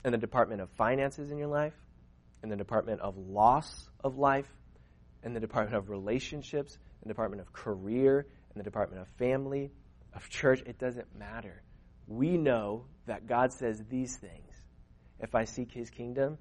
in 0.04 0.10
the 0.10 0.18
department 0.18 0.60
of 0.60 0.68
finances 0.70 1.30
in 1.30 1.38
your 1.38 1.48
life, 1.48 1.74
in 2.42 2.48
the 2.48 2.56
department 2.56 3.00
of 3.00 3.16
loss 3.16 3.88
of 4.02 4.18
life, 4.18 4.48
in 5.22 5.32
the 5.32 5.38
department 5.38 5.76
of 5.76 5.90
relationships, 5.90 6.76
in 7.02 7.08
the 7.08 7.14
department 7.14 7.40
of 7.40 7.52
career, 7.52 8.26
in 8.52 8.58
the 8.58 8.64
department 8.64 9.00
of 9.00 9.08
family, 9.16 9.70
of 10.14 10.28
church, 10.28 10.60
it 10.66 10.78
doesn't 10.78 11.14
matter. 11.16 11.62
We 12.08 12.36
know 12.36 12.86
that 13.06 13.28
God 13.28 13.52
says 13.52 13.82
these 13.88 14.16
things. 14.16 14.52
If 15.20 15.34
I 15.34 15.44
seek 15.44 15.72
his 15.72 15.88
kingdom, 15.88 16.36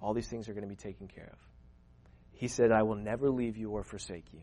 all 0.00 0.14
these 0.14 0.28
things 0.28 0.48
are 0.48 0.52
going 0.52 0.62
to 0.62 0.68
be 0.68 0.76
taken 0.76 1.08
care 1.08 1.30
of. 1.32 1.38
He 2.32 2.48
said, 2.48 2.70
I 2.70 2.82
will 2.82 2.96
never 2.96 3.30
leave 3.30 3.56
you 3.56 3.70
or 3.70 3.82
forsake 3.82 4.26
you. 4.32 4.40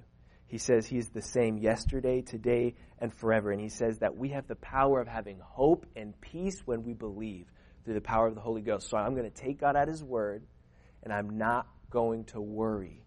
He 0.47 0.57
says 0.57 0.85
he 0.85 0.97
is 0.97 1.09
the 1.09 1.21
same 1.21 1.57
yesterday, 1.57 2.21
today, 2.21 2.75
and 2.99 3.13
forever. 3.13 3.51
And 3.51 3.59
he 3.59 3.69
says 3.69 3.99
that 3.99 4.15
we 4.15 4.29
have 4.29 4.47
the 4.47 4.55
power 4.55 4.99
of 4.99 5.07
having 5.07 5.39
hope 5.39 5.85
and 5.95 6.19
peace 6.21 6.61
when 6.65 6.83
we 6.83 6.93
believe 6.93 7.47
through 7.83 7.93
the 7.93 8.01
power 8.01 8.27
of 8.27 8.35
the 8.35 8.41
Holy 8.41 8.61
Ghost. 8.61 8.89
So 8.89 8.97
I'm 8.97 9.15
going 9.15 9.29
to 9.29 9.41
take 9.41 9.59
God 9.59 9.75
at 9.75 9.87
His 9.87 10.03
word, 10.03 10.43
and 11.03 11.13
I'm 11.13 11.37
not 11.37 11.67
going 11.89 12.25
to 12.25 12.41
worry 12.41 13.03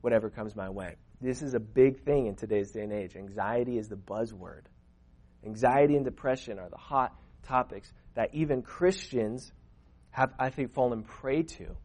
whatever 0.00 0.30
comes 0.30 0.56
my 0.56 0.68
way. 0.68 0.96
This 1.20 1.42
is 1.42 1.54
a 1.54 1.60
big 1.60 2.04
thing 2.04 2.26
in 2.26 2.34
today's 2.34 2.70
day 2.72 2.80
and 2.80 2.92
age. 2.92 3.16
Anxiety 3.16 3.76
is 3.76 3.88
the 3.88 3.96
buzzword. 3.96 4.62
Anxiety 5.44 5.96
and 5.96 6.04
depression 6.04 6.58
are 6.58 6.70
the 6.70 6.78
hot 6.78 7.14
topics 7.42 7.92
that 8.14 8.30
even 8.34 8.62
Christians 8.62 9.52
have, 10.10 10.32
I 10.38 10.50
think, 10.50 10.72
fallen 10.72 11.02
prey 11.02 11.42
to. 11.42 11.76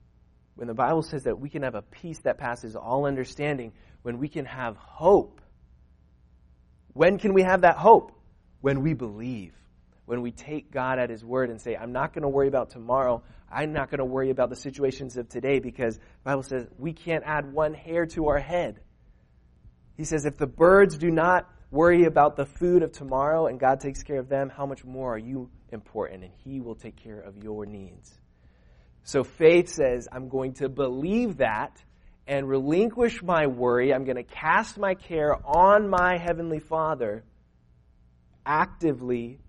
When 0.56 0.68
the 0.68 0.74
Bible 0.74 1.02
says 1.02 1.24
that 1.24 1.40
we 1.40 1.50
can 1.50 1.64
have 1.64 1.76
a 1.76 1.82
peace 1.82 2.20
that 2.20 2.38
passes 2.38 2.76
all 2.76 3.06
understanding, 3.06 3.74
when 4.04 4.20
we 4.20 4.30
can 4.30 4.46
have 4.46 4.78
hope. 4.78 5.42
When 6.94 7.18
can 7.18 7.34
we 7.34 7.44
have 7.44 7.62
that 7.62 7.78
hope? 7.78 8.12
When 8.62 8.82
we 8.82 8.94
believe 8.94 9.54
when 10.06 10.22
we 10.22 10.32
take 10.32 10.72
God 10.72 11.00
at 11.00 11.10
His 11.10 11.24
word 11.24 11.50
and 11.50 11.60
say, 11.60 11.76
I'm 11.76 11.92
not 11.92 12.14
going 12.14 12.24
to 12.24 12.30
worry 12.30 12.48
about 12.48 12.70
tomorrow. 12.70 13.24
I'm 13.52 13.74
not 13.74 13.90
going 13.90 14.00
to 14.00 14.06
worry 14.06 14.30
about 14.30 14.50
the 14.50 14.56
situations 14.56 15.18
of 15.18 15.30
today 15.30 15.60
because 15.60 15.98
the 15.98 16.04
Bible 16.24 16.44
says 16.44 16.68
we 16.78 16.94
can't 16.94 17.24
add 17.26 17.52
one 17.52 17.74
hair 17.74 18.06
to 18.08 18.28
our 18.28 18.40
head. 18.40 18.80
He 19.98 20.04
says, 20.04 20.26
if 20.26 20.38
the 20.38 20.48
birds 20.48 20.98
do 20.98 21.10
not 21.10 21.50
worry 21.72 22.06
about 22.06 22.36
the 22.36 22.46
food 22.46 22.84
of 22.84 22.92
tomorrow 22.92 23.48
and 23.48 23.60
God 23.60 23.80
takes 23.80 24.04
care 24.04 24.20
of 24.20 24.30
them, 24.30 24.50
how 24.50 24.66
much 24.66 24.84
more 24.84 25.16
are 25.16 25.20
you 25.20 25.50
important 25.76 26.24
and 26.24 26.34
He 26.44 26.60
will 26.60 26.74
take 26.74 26.96
care 26.96 27.20
of 27.20 27.38
your 27.38 27.68
needs? 27.68 28.12
So 29.04 29.24
faith 29.24 29.70
says, 29.70 30.08
I'm 30.12 30.30
going 30.30 30.54
to 30.56 30.70
believe 30.70 31.38
that 31.38 31.84
and 32.26 32.50
relinquish 32.50 33.22
my 33.22 33.46
worry. 33.46 33.94
I'm 33.94 34.04
going 34.04 34.16
to 34.18 34.24
cast 34.24 34.80
my 34.80 34.96
care 34.96 35.36
on 35.46 35.88
my 35.88 36.18
Heavenly 36.18 36.60
Father 36.60 37.24
actively 38.48 39.40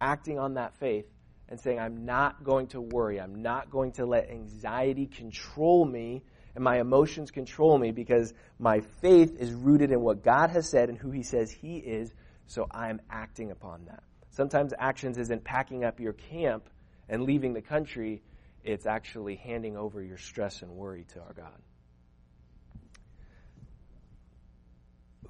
acting 0.00 0.38
on 0.38 0.54
that 0.54 0.74
faith 0.76 1.06
and 1.48 1.58
saying, 1.58 1.78
I'm 1.78 2.04
not 2.04 2.44
going 2.44 2.68
to 2.68 2.80
worry. 2.80 3.18
I'm 3.20 3.42
not 3.42 3.70
going 3.70 3.92
to 3.92 4.04
let 4.04 4.30
anxiety 4.30 5.06
control 5.06 5.86
me 5.86 6.22
and 6.54 6.64
my 6.64 6.80
emotions 6.80 7.30
control 7.30 7.78
me 7.78 7.92
because 7.92 8.34
my 8.58 8.80
faith 9.00 9.36
is 9.38 9.52
rooted 9.52 9.92
in 9.92 10.00
what 10.00 10.22
God 10.22 10.50
has 10.50 10.68
said 10.68 10.88
and 10.88 10.98
who 10.98 11.10
He 11.10 11.22
says 11.22 11.50
He 11.50 11.76
is, 11.76 12.12
so 12.46 12.66
I'm 12.70 13.00
acting 13.10 13.50
upon 13.50 13.84
that. 13.86 14.02
Sometimes 14.40 14.72
actions 14.78 15.18
isn't 15.18 15.44
packing 15.44 15.84
up 15.84 16.00
your 16.00 16.14
camp 16.14 16.70
and 17.10 17.24
leaving 17.24 17.52
the 17.52 17.60
country, 17.60 18.22
it's 18.64 18.86
actually 18.86 19.36
handing 19.36 19.76
over 19.76 20.02
your 20.02 20.16
stress 20.16 20.62
and 20.62 20.70
worry 20.70 21.04
to 21.12 21.20
our 21.20 21.34
God. 21.34 21.58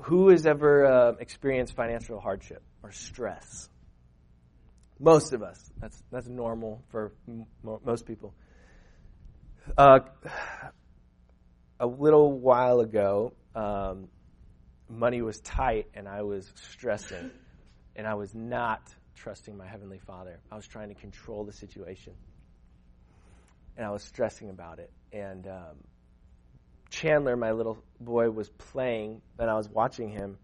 Who 0.03 0.29
has 0.29 0.47
ever 0.47 0.87
uh, 0.87 1.13
experienced 1.19 1.75
financial 1.75 2.21
hardship 2.21 2.63
or 2.85 2.93
stress? 2.93 3.69
Most 5.01 5.33
of 5.33 5.43
us. 5.43 5.59
That's, 5.81 6.01
that's 6.13 6.29
normal 6.29 6.85
for 6.93 7.13
m- 7.27 7.47
most 7.85 8.07
people. 8.07 8.33
Uh, 9.77 9.99
a 11.81 11.87
little 11.89 12.31
while 12.31 12.79
ago, 12.79 13.33
um, 13.57 14.07
money 14.89 15.21
was 15.21 15.41
tight 15.41 15.89
and 15.95 16.07
I 16.07 16.23
was 16.23 16.49
stressing. 16.55 17.33
And 17.97 18.07
I 18.07 18.15
was 18.15 18.33
not 18.37 18.81
trusting 19.23 19.57
my 19.57 19.67
Heavenly 19.67 19.99
Father. 19.99 20.41
I 20.51 20.57
was 20.57 20.67
trying 20.67 20.89
to 20.89 20.95
control 20.95 21.45
the 21.45 21.53
situation. 21.53 22.15
And 23.77 23.87
I 23.87 23.91
was 23.91 24.03
stressing 24.03 24.51
about 24.51 24.79
it. 24.79 24.91
And 25.13 25.47
um, 25.47 25.77
Chandler, 26.91 27.37
my 27.37 27.53
little 27.53 27.79
boy, 28.01 28.31
was 28.31 28.49
playing, 28.51 29.23
and 29.39 29.49
I 29.49 29.55
was 29.55 29.69
watching 29.69 30.11
him 30.11 30.39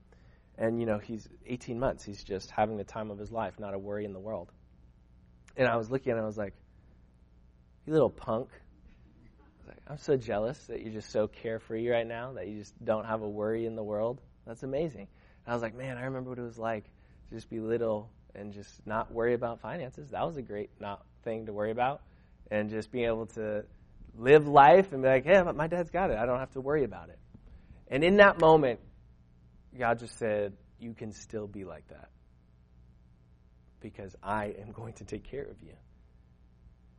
and, 0.59 0.81
you 0.81 0.87
know, 0.87 0.99
he's 0.99 1.29
18 1.47 1.79
months. 1.79 2.05
He's 2.05 2.23
just 2.23 2.51
having 2.51 2.77
the 2.77 2.85
time 2.85 3.11
of 3.11 3.19
his 3.19 3.31
life, 3.31 3.55
not 3.59 3.75
a 3.75 3.79
worry 3.79 4.05
in 4.05 4.12
the 4.12 4.21
world. 4.21 4.51
And 5.57 5.69
I 5.69 5.77
was 5.77 5.91
looking 5.91 6.12
at 6.12 6.19
him, 6.19 6.25
I 6.25 6.27
was 6.27 6.39
like, 6.39 6.55
you 7.87 7.93
little 7.93 8.11
punk. 8.11 8.49
I 8.51 9.59
was 9.59 9.69
like, 9.69 9.83
I'm 9.87 9.99
so 9.99 10.17
jealous 10.17 10.59
that 10.67 10.81
you're 10.81 10.93
just 10.93 11.11
so 11.11 11.29
carefree 11.29 11.89
right 11.89 12.07
now, 12.07 12.33
that 12.35 12.49
you 12.49 12.59
just 12.59 12.73
don't 12.83 13.05
have 13.05 13.23
a 13.23 13.29
worry 13.29 13.67
in 13.67 13.77
the 13.77 13.85
world. 13.85 14.21
That's 14.47 14.62
amazing. 14.62 15.09
And 15.45 15.53
I 15.53 15.53
was 15.53 15.62
like, 15.62 15.75
man, 15.75 15.99
I 15.99 16.05
remember 16.05 16.31
what 16.31 16.39
it 16.39 16.43
was 16.43 16.59
like 16.59 16.85
to 17.29 17.35
just 17.35 17.51
be 17.51 17.61
little 17.61 18.11
and 18.37 18.53
just 18.53 18.87
not 18.87 19.12
worry 19.12 19.35
about 19.35 19.61
finances. 19.61 20.11
That 20.11 20.25
was 20.27 20.37
a 20.37 20.42
great 20.42 20.70
not 20.81 21.05
thing 21.25 21.46
to 21.46 21.53
worry 21.53 21.70
about. 21.70 22.03
And 22.51 22.70
just 22.70 22.92
being 22.92 23.07
able 23.07 23.27
to 23.27 23.64
live 24.16 24.46
life 24.46 24.92
and 24.92 25.03
be 25.03 25.09
like, 25.09 25.25
hey, 25.25 25.42
my 25.42 25.66
dad's 25.66 25.90
got 25.90 26.11
it. 26.11 26.18
I 26.18 26.27
don't 26.27 26.38
have 26.38 26.53
to 26.53 26.61
worry 26.61 26.85
about 26.85 27.09
it. 27.09 27.18
And 27.88 28.05
in 28.05 28.16
that 28.16 28.40
moment, 28.40 28.81
God 29.79 29.99
just 29.99 30.18
said, 30.18 30.55
You 30.79 30.94
can 30.94 31.12
still 31.12 31.46
be 31.46 31.64
like 31.64 31.87
that 31.88 32.09
because 33.81 34.16
I 34.22 34.55
am 34.61 34.72
going 34.72 34.94
to 34.94 35.05
take 35.05 35.31
care 35.31 35.44
of 35.44 35.62
you. 35.62 35.75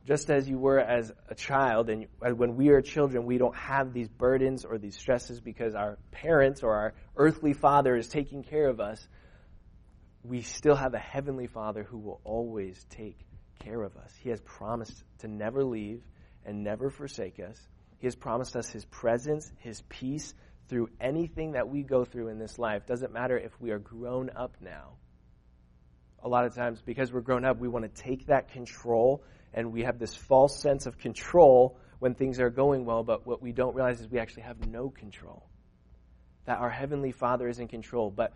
Just 0.06 0.30
as 0.30 0.48
you 0.48 0.58
were 0.58 0.80
as 0.80 1.12
a 1.28 1.36
child, 1.36 1.90
and 1.90 2.08
when 2.22 2.56
we 2.56 2.70
are 2.70 2.82
children, 2.82 3.26
we 3.26 3.38
don't 3.38 3.56
have 3.58 3.92
these 3.92 4.08
burdens 4.08 4.64
or 4.64 4.78
these 4.78 4.96
stresses 4.96 5.42
because 5.42 5.76
our 5.76 5.98
parents 6.12 6.64
or 6.64 6.74
our 6.74 6.94
earthly 7.18 7.52
father 7.52 7.94
is 7.98 8.08
taking 8.08 8.44
care 8.44 8.70
of 8.70 8.80
us. 8.80 9.06
We 10.28 10.42
still 10.42 10.76
have 10.76 10.94
a 10.94 11.00
heavenly 11.00 11.48
father 11.48 11.84
who 11.84 11.98
will 11.98 12.20
always 12.26 12.86
take 12.90 13.18
care 13.60 13.82
of 13.82 13.96
us. 13.96 14.14
He 14.20 14.30
has 14.30 14.42
promised 14.42 15.04
to 15.20 15.30
never 15.30 15.64
leave 15.64 16.04
and 16.46 16.66
never 16.66 16.90
forsake 16.90 17.40
us. 17.40 17.58
He 18.00 18.08
has 18.08 18.16
promised 18.16 18.58
us 18.58 18.70
His 18.70 18.84
presence, 18.86 19.50
His 19.60 19.82
peace 19.88 20.34
through 20.68 20.90
anything 21.00 21.54
that 21.54 21.70
we 21.70 21.82
go 21.82 22.04
through 22.04 22.28
in 22.28 22.40
this 22.40 22.60
life. 22.60 22.86
Doesn't 22.86 23.14
matter 23.14 23.38
if 23.38 23.54
we 23.62 23.72
are 23.72 23.80
grown 23.80 24.30
up 24.36 24.58
now. 24.60 24.98
A 26.24 26.28
lot 26.28 26.44
of 26.44 26.54
times, 26.54 26.82
because 26.86 27.14
we're 27.14 27.22
grown 27.22 27.46
up, 27.46 27.60
we 27.60 27.70
want 27.70 27.86
to 27.86 28.04
take 28.04 28.26
that 28.26 28.52
control 28.52 29.24
and 29.54 29.72
we 29.72 29.84
have 29.84 29.98
this 29.98 30.14
false 30.14 30.60
sense 30.60 30.88
of 30.88 30.98
control 30.98 31.80
when 32.00 32.16
things 32.16 32.42
are 32.42 32.50
going 32.50 32.84
well, 32.84 33.04
but 33.04 33.26
what 33.26 33.42
we 33.42 33.54
don't 33.54 33.76
realize 33.76 34.02
is 34.02 34.10
we 34.10 34.20
actually 34.20 34.44
have 34.44 34.68
no 34.68 34.90
control. 34.90 35.48
That 36.46 36.60
our 36.60 36.70
Heavenly 36.70 37.14
Father 37.14 37.48
is 37.48 37.60
in 37.60 37.70
control, 37.70 38.12
but 38.12 38.34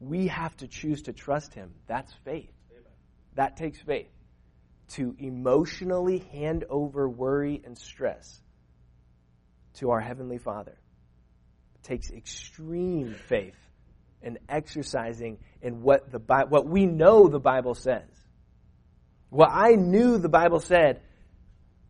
we 0.00 0.28
have 0.28 0.56
to 0.58 0.68
choose 0.68 1.02
to 1.02 1.12
trust 1.12 1.54
Him. 1.54 1.72
That's 1.86 2.12
faith. 2.24 2.50
Amen. 2.70 2.92
That 3.34 3.56
takes 3.56 3.80
faith. 3.80 4.08
To 4.90 5.16
emotionally 5.18 6.18
hand 6.32 6.64
over 6.70 7.08
worry 7.08 7.60
and 7.64 7.76
stress 7.76 8.40
to 9.74 9.90
our 9.90 10.00
Heavenly 10.00 10.38
Father 10.38 10.76
it 11.74 11.82
takes 11.82 12.10
extreme 12.10 13.14
faith 13.28 13.56
and 14.22 14.38
exercising 14.48 15.38
in 15.62 15.82
what, 15.82 16.10
the, 16.10 16.18
what 16.48 16.66
we 16.66 16.86
know 16.86 17.28
the 17.28 17.38
Bible 17.38 17.74
says. 17.74 18.08
What 19.30 19.50
I 19.52 19.72
knew 19.72 20.18
the 20.18 20.28
Bible 20.28 20.60
said, 20.60 21.00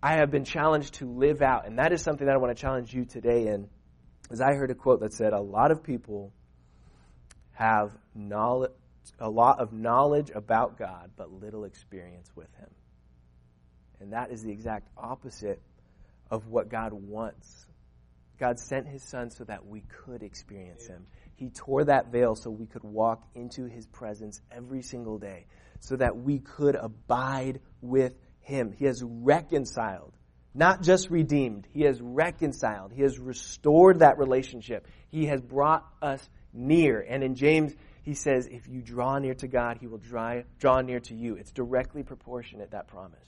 I 0.03 0.15
have 0.15 0.31
been 0.31 0.45
challenged 0.45 0.95
to 0.95 1.11
live 1.11 1.43
out. 1.43 1.67
And 1.67 1.79
that 1.79 1.93
is 1.93 2.03
something 2.03 2.27
that 2.27 2.35
I 2.35 2.39
want 2.39 2.57
to 2.57 2.61
challenge 2.61 2.93
you 2.93 3.05
today 3.05 3.47
in. 3.49 3.69
As 4.31 4.41
I 4.41 4.55
heard 4.55 4.71
a 4.71 4.75
quote 4.75 5.01
that 5.01 5.13
said, 5.13 5.33
A 5.33 5.41
lot 5.41 5.71
of 5.71 5.83
people 5.83 6.33
have 7.57 7.91
knowledge, 8.15 8.71
a 9.19 9.29
lot 9.29 9.61
of 9.61 9.73
knowledge 9.73 10.31
about 10.35 10.79
God, 10.79 11.11
but 11.17 11.33
little 11.33 11.65
experience 11.65 12.31
with 12.35 12.53
Him. 12.57 12.71
And 14.01 14.13
that 14.13 14.31
is 14.31 14.43
the 14.43 14.51
exact 14.51 14.89
opposite 14.97 15.61
of 16.31 16.49
what 16.49 16.69
God 16.69 16.93
wants. 16.93 17.67
God 18.39 18.59
sent 18.59 18.87
His 18.87 19.03
Son 19.03 19.31
so 19.31 19.45
that 19.45 19.67
we 19.67 19.83
could 20.05 20.23
experience 20.23 20.87
Him. 20.87 21.07
He 21.35 21.51
tore 21.51 21.85
that 21.85 22.13
veil 22.13 22.35
so 22.35 22.51
we 22.51 22.67
could 22.67 22.85
walk 22.85 23.23
into 23.35 23.65
His 23.65 23.87
presence 23.87 24.41
every 24.51 24.83
single 24.83 25.19
day 25.19 25.47
so 25.81 25.97
that 25.97 26.17
we 26.17 26.39
could 26.39 26.75
abide 26.75 27.61
with 27.81 28.15
him. 28.47 28.73
He 28.73 28.85
has 28.85 29.03
reconciled, 29.03 30.13
not 30.55 30.83
just 30.83 31.11
redeemed, 31.11 31.67
he 31.73 31.83
has 31.83 32.01
reconciled. 32.01 32.93
He 32.93 33.03
has 33.03 33.19
restored 33.19 33.99
that 33.99 34.19
relationship. 34.19 34.87
He 35.09 35.27
has 35.27 35.41
brought 35.41 35.85
us 36.01 36.27
near. 36.57 37.05
And 37.09 37.23
in 37.23 37.35
James, 37.35 37.75
he 38.03 38.15
says, 38.15 38.47
if 38.47 38.69
you 38.69 38.83
draw 38.83 39.19
near 39.19 39.35
to 39.35 39.49
God, 39.49 39.79
he 39.81 39.87
will 39.87 39.99
draw, 39.99 40.43
draw 40.59 40.81
near 40.81 41.01
to 41.01 41.15
you. 41.15 41.35
It's 41.35 41.53
directly 41.53 42.03
proportionate, 42.03 42.71
that 42.71 42.89
promise. 42.89 43.19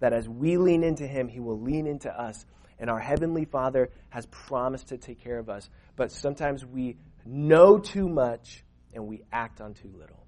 That 0.00 0.12
as 0.12 0.28
we 0.28 0.56
lean 0.56 0.82
into 0.82 1.06
him, 1.06 1.28
he 1.28 1.40
will 1.40 1.60
lean 1.60 1.86
into 1.86 2.10
us. 2.10 2.44
And 2.78 2.90
our 2.90 2.98
Heavenly 2.98 3.44
Father 3.44 3.90
has 4.10 4.26
promised 4.26 4.88
to 4.88 4.98
take 4.98 5.22
care 5.22 5.38
of 5.38 5.48
us. 5.48 5.68
But 5.96 6.12
sometimes 6.12 6.64
we 6.64 6.96
know 7.24 7.78
too 7.78 8.08
much 8.08 8.64
and 8.92 9.06
we 9.06 9.22
act 9.32 9.60
on 9.60 9.74
too 9.74 9.92
little. 9.96 10.24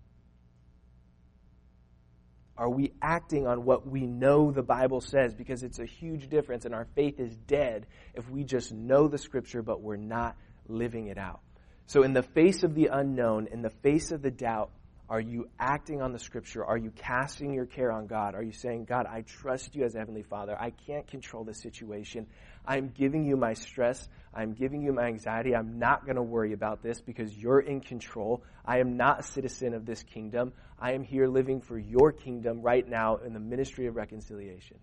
Are 2.59 2.71
we 2.71 2.93
acting 3.03 3.47
on 3.47 3.65
what 3.65 3.87
we 3.87 4.07
know 4.07 4.51
the 4.51 4.63
Bible 4.63 5.01
says? 5.01 5.35
Because 5.35 5.63
it's 5.63 5.79
a 5.79 5.85
huge 5.85 6.31
difference, 6.31 6.65
and 6.65 6.75
our 6.75 6.87
faith 6.95 7.21
is 7.21 7.37
dead 7.37 7.87
if 8.15 8.31
we 8.31 8.45
just 8.45 8.73
know 8.73 9.09
the 9.09 9.19
Scripture 9.19 9.63
but 9.63 9.83
we're 9.83 9.97
not 9.97 10.37
living 10.67 11.09
it 11.09 11.19
out. 11.19 11.41
So, 11.87 12.03
in 12.03 12.13
the 12.13 12.23
face 12.23 12.65
of 12.65 12.75
the 12.75 12.89
unknown, 12.93 13.47
in 13.53 13.63
the 13.63 13.71
face 13.71 14.11
of 14.11 14.21
the 14.21 14.31
doubt, 14.31 14.71
are 15.09 15.21
you 15.21 15.49
acting 15.61 16.03
on 16.03 16.13
the 16.13 16.19
Scripture? 16.19 16.65
Are 16.65 16.77
you 16.77 16.91
casting 16.91 17.55
your 17.55 17.67
care 17.67 17.93
on 17.93 18.09
God? 18.09 18.35
Are 18.35 18.43
you 18.43 18.51
saying, 18.51 18.87
God, 18.87 19.07
I 19.07 19.21
trust 19.21 19.77
you 19.77 19.85
as 19.85 19.95
Heavenly 19.95 20.25
Father. 20.25 20.61
I 20.61 20.71
can't 20.71 21.07
control 21.07 21.45
the 21.45 21.55
situation. 21.55 22.27
I'm 22.67 22.89
giving 22.89 23.25
you 23.25 23.37
my 23.37 23.53
stress. 23.53 24.09
I'm 24.35 24.53
giving 24.53 24.83
you 24.83 24.93
my 24.93 25.05
anxiety. 25.05 25.55
I'm 25.55 25.79
not 25.79 26.05
going 26.05 26.17
to 26.17 26.25
worry 26.25 26.53
about 26.53 26.83
this 26.83 27.01
because 27.01 27.33
you're 27.37 27.61
in 27.61 27.81
control. 27.81 28.43
I 28.65 28.81
am 28.81 28.97
not 28.97 29.21
a 29.21 29.23
citizen 29.23 29.73
of 29.73 29.87
this 29.87 30.03
kingdom. 30.03 30.53
I 30.81 30.95
am 30.95 31.05
here 31.05 31.29
living 31.29 31.61
for 31.61 31.79
your 31.79 32.11
kingdom 32.11 32.63
right 32.63 32.87
now 32.87 33.19
in 33.19 33.33
the 33.33 33.39
ministry 33.39 33.87
of 33.87 33.95
reconciliation. 33.95 34.79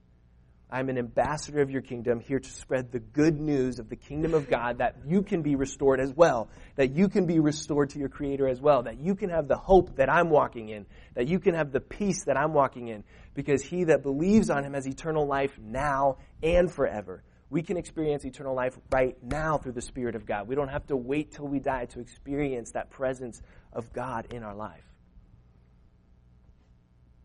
I'm 0.69 0.89
an 0.89 0.97
ambassador 0.97 1.61
of 1.61 1.69
your 1.69 1.81
kingdom 1.81 2.19
here 2.19 2.39
to 2.39 2.49
spread 2.49 2.91
the 2.91 2.99
good 2.99 3.39
news 3.39 3.77
of 3.77 3.89
the 3.89 3.95
kingdom 3.95 4.33
of 4.33 4.49
God 4.49 4.79
that 4.79 4.95
you 5.05 5.21
can 5.21 5.43
be 5.43 5.55
restored 5.55 5.99
as 5.99 6.11
well, 6.11 6.49
that 6.77 6.95
you 6.95 7.09
can 7.09 7.27
be 7.27 7.39
restored 7.39 7.91
to 7.91 7.99
your 7.99 8.09
creator 8.09 8.47
as 8.47 8.59
well, 8.59 8.83
that 8.83 8.99
you 8.99 9.13
can 9.13 9.29
have 9.29 9.47
the 9.47 9.55
hope 9.55 9.97
that 9.97 10.09
I'm 10.09 10.31
walking 10.31 10.69
in, 10.69 10.87
that 11.13 11.27
you 11.27 11.39
can 11.39 11.53
have 11.53 11.71
the 11.71 11.79
peace 11.79 12.23
that 12.25 12.37
I'm 12.37 12.53
walking 12.53 12.87
in, 12.87 13.03
because 13.35 13.63
he 13.63 13.83
that 13.85 14.01
believes 14.01 14.49
on 14.49 14.63
him 14.63 14.73
has 14.73 14.87
eternal 14.87 15.27
life 15.27 15.57
now 15.59 16.17
and 16.41 16.71
forever. 16.71 17.23
We 17.51 17.61
can 17.61 17.77
experience 17.77 18.25
eternal 18.25 18.55
life 18.55 18.75
right 18.91 19.15
now 19.21 19.59
through 19.59 19.73
the 19.73 19.81
Spirit 19.81 20.15
of 20.15 20.25
God. 20.25 20.47
We 20.47 20.55
don't 20.55 20.69
have 20.69 20.87
to 20.87 20.97
wait 20.97 21.33
till 21.33 21.47
we 21.47 21.59
die 21.59 21.85
to 21.85 21.99
experience 21.99 22.71
that 22.71 22.89
presence 22.89 23.43
of 23.71 23.93
God 23.93 24.33
in 24.33 24.41
our 24.41 24.55
life. 24.55 24.83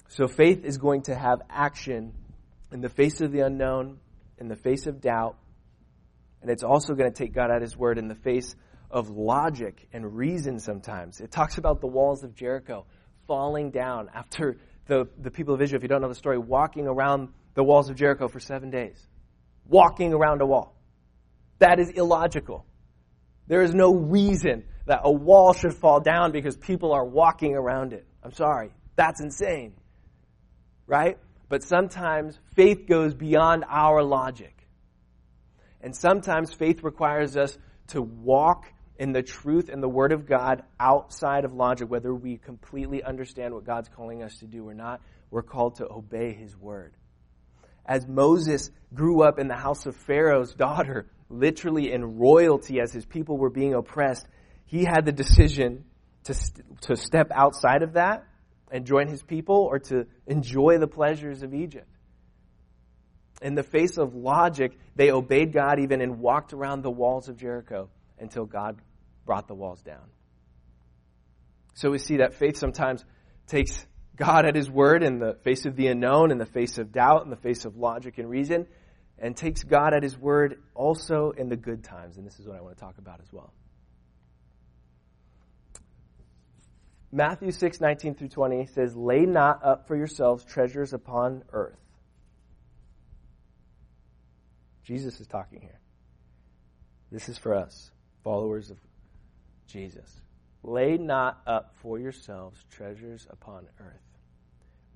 So 0.08 0.28
faith 0.28 0.66
is 0.66 0.76
going 0.76 1.02
to 1.02 1.14
have 1.14 1.40
action 1.48 2.12
in 2.72 2.80
the 2.80 2.88
face 2.88 3.20
of 3.20 3.32
the 3.32 3.40
unknown, 3.40 3.98
in 4.38 4.48
the 4.48 4.56
face 4.56 4.86
of 4.86 5.00
doubt, 5.00 5.36
and 6.40 6.50
it's 6.50 6.62
also 6.62 6.94
going 6.94 7.12
to 7.12 7.16
take 7.16 7.32
God 7.32 7.50
at 7.50 7.62
His 7.62 7.76
word 7.76 7.98
in 7.98 8.08
the 8.08 8.14
face 8.14 8.54
of 8.90 9.10
logic 9.10 9.88
and 9.92 10.16
reason 10.16 10.60
sometimes. 10.60 11.20
It 11.20 11.30
talks 11.30 11.58
about 11.58 11.80
the 11.80 11.86
walls 11.86 12.22
of 12.24 12.34
Jericho 12.34 12.86
falling 13.26 13.70
down 13.70 14.08
after 14.14 14.56
the, 14.86 15.08
the 15.20 15.30
people 15.30 15.54
of 15.54 15.60
Israel, 15.60 15.78
if 15.78 15.82
you 15.82 15.88
don't 15.88 16.00
know 16.00 16.08
the 16.08 16.14
story, 16.14 16.38
walking 16.38 16.86
around 16.86 17.28
the 17.54 17.64
walls 17.64 17.90
of 17.90 17.96
Jericho 17.96 18.28
for 18.28 18.40
seven 18.40 18.70
days 18.70 19.08
walking 19.68 20.12
around 20.14 20.40
a 20.40 20.46
wall. 20.46 20.74
That 21.58 21.78
is 21.78 21.90
illogical. 21.90 22.64
There 23.46 23.62
is 23.62 23.74
no 23.74 23.94
reason 23.94 24.64
that 24.86 25.00
a 25.04 25.12
wall 25.12 25.52
should 25.52 25.74
fall 25.74 26.00
down 26.00 26.32
because 26.32 26.56
people 26.56 26.92
are 26.92 27.04
walking 27.04 27.54
around 27.54 27.92
it. 27.92 28.06
I'm 28.22 28.32
sorry. 28.32 28.72
That's 28.96 29.20
insane. 29.20 29.74
Right? 30.86 31.18
But 31.48 31.62
sometimes 31.62 32.38
faith 32.54 32.86
goes 32.86 33.14
beyond 33.14 33.64
our 33.68 34.02
logic. 34.02 34.54
And 35.80 35.96
sometimes 35.96 36.52
faith 36.52 36.82
requires 36.82 37.36
us 37.36 37.56
to 37.88 38.02
walk 38.02 38.66
in 38.98 39.12
the 39.12 39.22
truth 39.22 39.68
and 39.68 39.82
the 39.82 39.88
Word 39.88 40.12
of 40.12 40.26
God 40.26 40.62
outside 40.78 41.44
of 41.44 41.54
logic, 41.54 41.88
whether 41.88 42.12
we 42.12 42.36
completely 42.36 43.02
understand 43.02 43.54
what 43.54 43.64
God's 43.64 43.88
calling 43.88 44.22
us 44.22 44.36
to 44.38 44.46
do 44.46 44.68
or 44.68 44.74
not. 44.74 45.00
We're 45.30 45.42
called 45.42 45.76
to 45.76 45.88
obey 45.88 46.34
His 46.34 46.56
Word 46.56 46.94
as 47.88 48.06
Moses 48.06 48.70
grew 48.94 49.22
up 49.22 49.38
in 49.38 49.48
the 49.48 49.56
house 49.56 49.86
of 49.86 49.96
Pharaoh's 49.96 50.54
daughter, 50.54 51.06
literally 51.30 51.90
in 51.90 52.18
royalty 52.18 52.80
as 52.80 52.92
his 52.92 53.06
people 53.06 53.38
were 53.38 53.50
being 53.50 53.74
oppressed, 53.74 54.28
he 54.66 54.84
had 54.84 55.06
the 55.06 55.12
decision 55.12 55.84
to, 56.24 56.34
st- 56.34 56.82
to 56.82 56.96
step 56.96 57.30
outside 57.34 57.82
of 57.82 57.94
that 57.94 58.26
and 58.70 58.84
join 58.84 59.08
his 59.08 59.22
people 59.22 59.56
or 59.56 59.78
to 59.78 60.06
enjoy 60.26 60.78
the 60.78 60.86
pleasures 60.86 61.42
of 61.42 61.54
Egypt. 61.54 61.88
In 63.40 63.54
the 63.54 63.62
face 63.62 63.98
of 63.98 64.14
logic, 64.14 64.78
they 64.96 65.10
obeyed 65.10 65.52
God 65.52 65.78
even 65.80 66.00
and 66.00 66.18
walked 66.18 66.52
around 66.52 66.82
the 66.82 66.90
walls 66.90 67.28
of 67.28 67.36
Jericho 67.36 67.88
until 68.18 68.44
God 68.44 68.80
brought 69.24 69.46
the 69.46 69.54
walls 69.54 69.80
down. 69.82 70.10
So 71.74 71.90
we 71.90 71.98
see 71.98 72.16
that 72.16 72.34
faith 72.34 72.56
sometimes 72.56 73.04
takes 73.46 73.86
God 74.16 74.44
at 74.44 74.56
His 74.56 74.68
word 74.68 75.04
in 75.04 75.20
the 75.20 75.34
face 75.44 75.64
of 75.64 75.76
the 75.76 75.86
unknown, 75.86 76.32
in 76.32 76.38
the 76.38 76.46
face 76.46 76.78
of 76.78 76.90
doubt, 76.90 77.22
in 77.24 77.30
the 77.30 77.36
face 77.36 77.64
of 77.64 77.76
logic 77.76 78.18
and 78.18 78.28
reason, 78.28 78.66
and 79.18 79.36
takes 79.36 79.62
God 79.62 79.94
at 79.94 80.02
His 80.02 80.18
word 80.18 80.60
also 80.74 81.30
in 81.30 81.48
the 81.48 81.56
good 81.56 81.84
times. 81.84 82.16
And 82.16 82.26
this 82.26 82.40
is 82.40 82.46
what 82.46 82.56
I 82.56 82.60
want 82.60 82.76
to 82.76 82.80
talk 82.80 82.98
about 82.98 83.20
as 83.20 83.32
well. 83.32 83.52
Matthew 87.10 87.52
6, 87.52 87.80
19 87.80 88.14
through 88.14 88.28
20 88.28 88.66
says, 88.66 88.94
Lay 88.94 89.24
not 89.24 89.64
up 89.64 89.86
for 89.86 89.96
yourselves 89.96 90.44
treasures 90.44 90.92
upon 90.92 91.42
earth. 91.52 91.78
Jesus 94.84 95.20
is 95.20 95.26
talking 95.26 95.60
here. 95.60 95.80
This 97.10 97.28
is 97.28 97.38
for 97.38 97.54
us, 97.54 97.90
followers 98.22 98.70
of 98.70 98.78
Jesus. 99.66 100.20
Lay 100.62 100.98
not 100.98 101.40
up 101.46 101.74
for 101.82 101.98
yourselves 101.98 102.64
treasures 102.70 103.26
upon 103.30 103.66
earth 103.80 104.08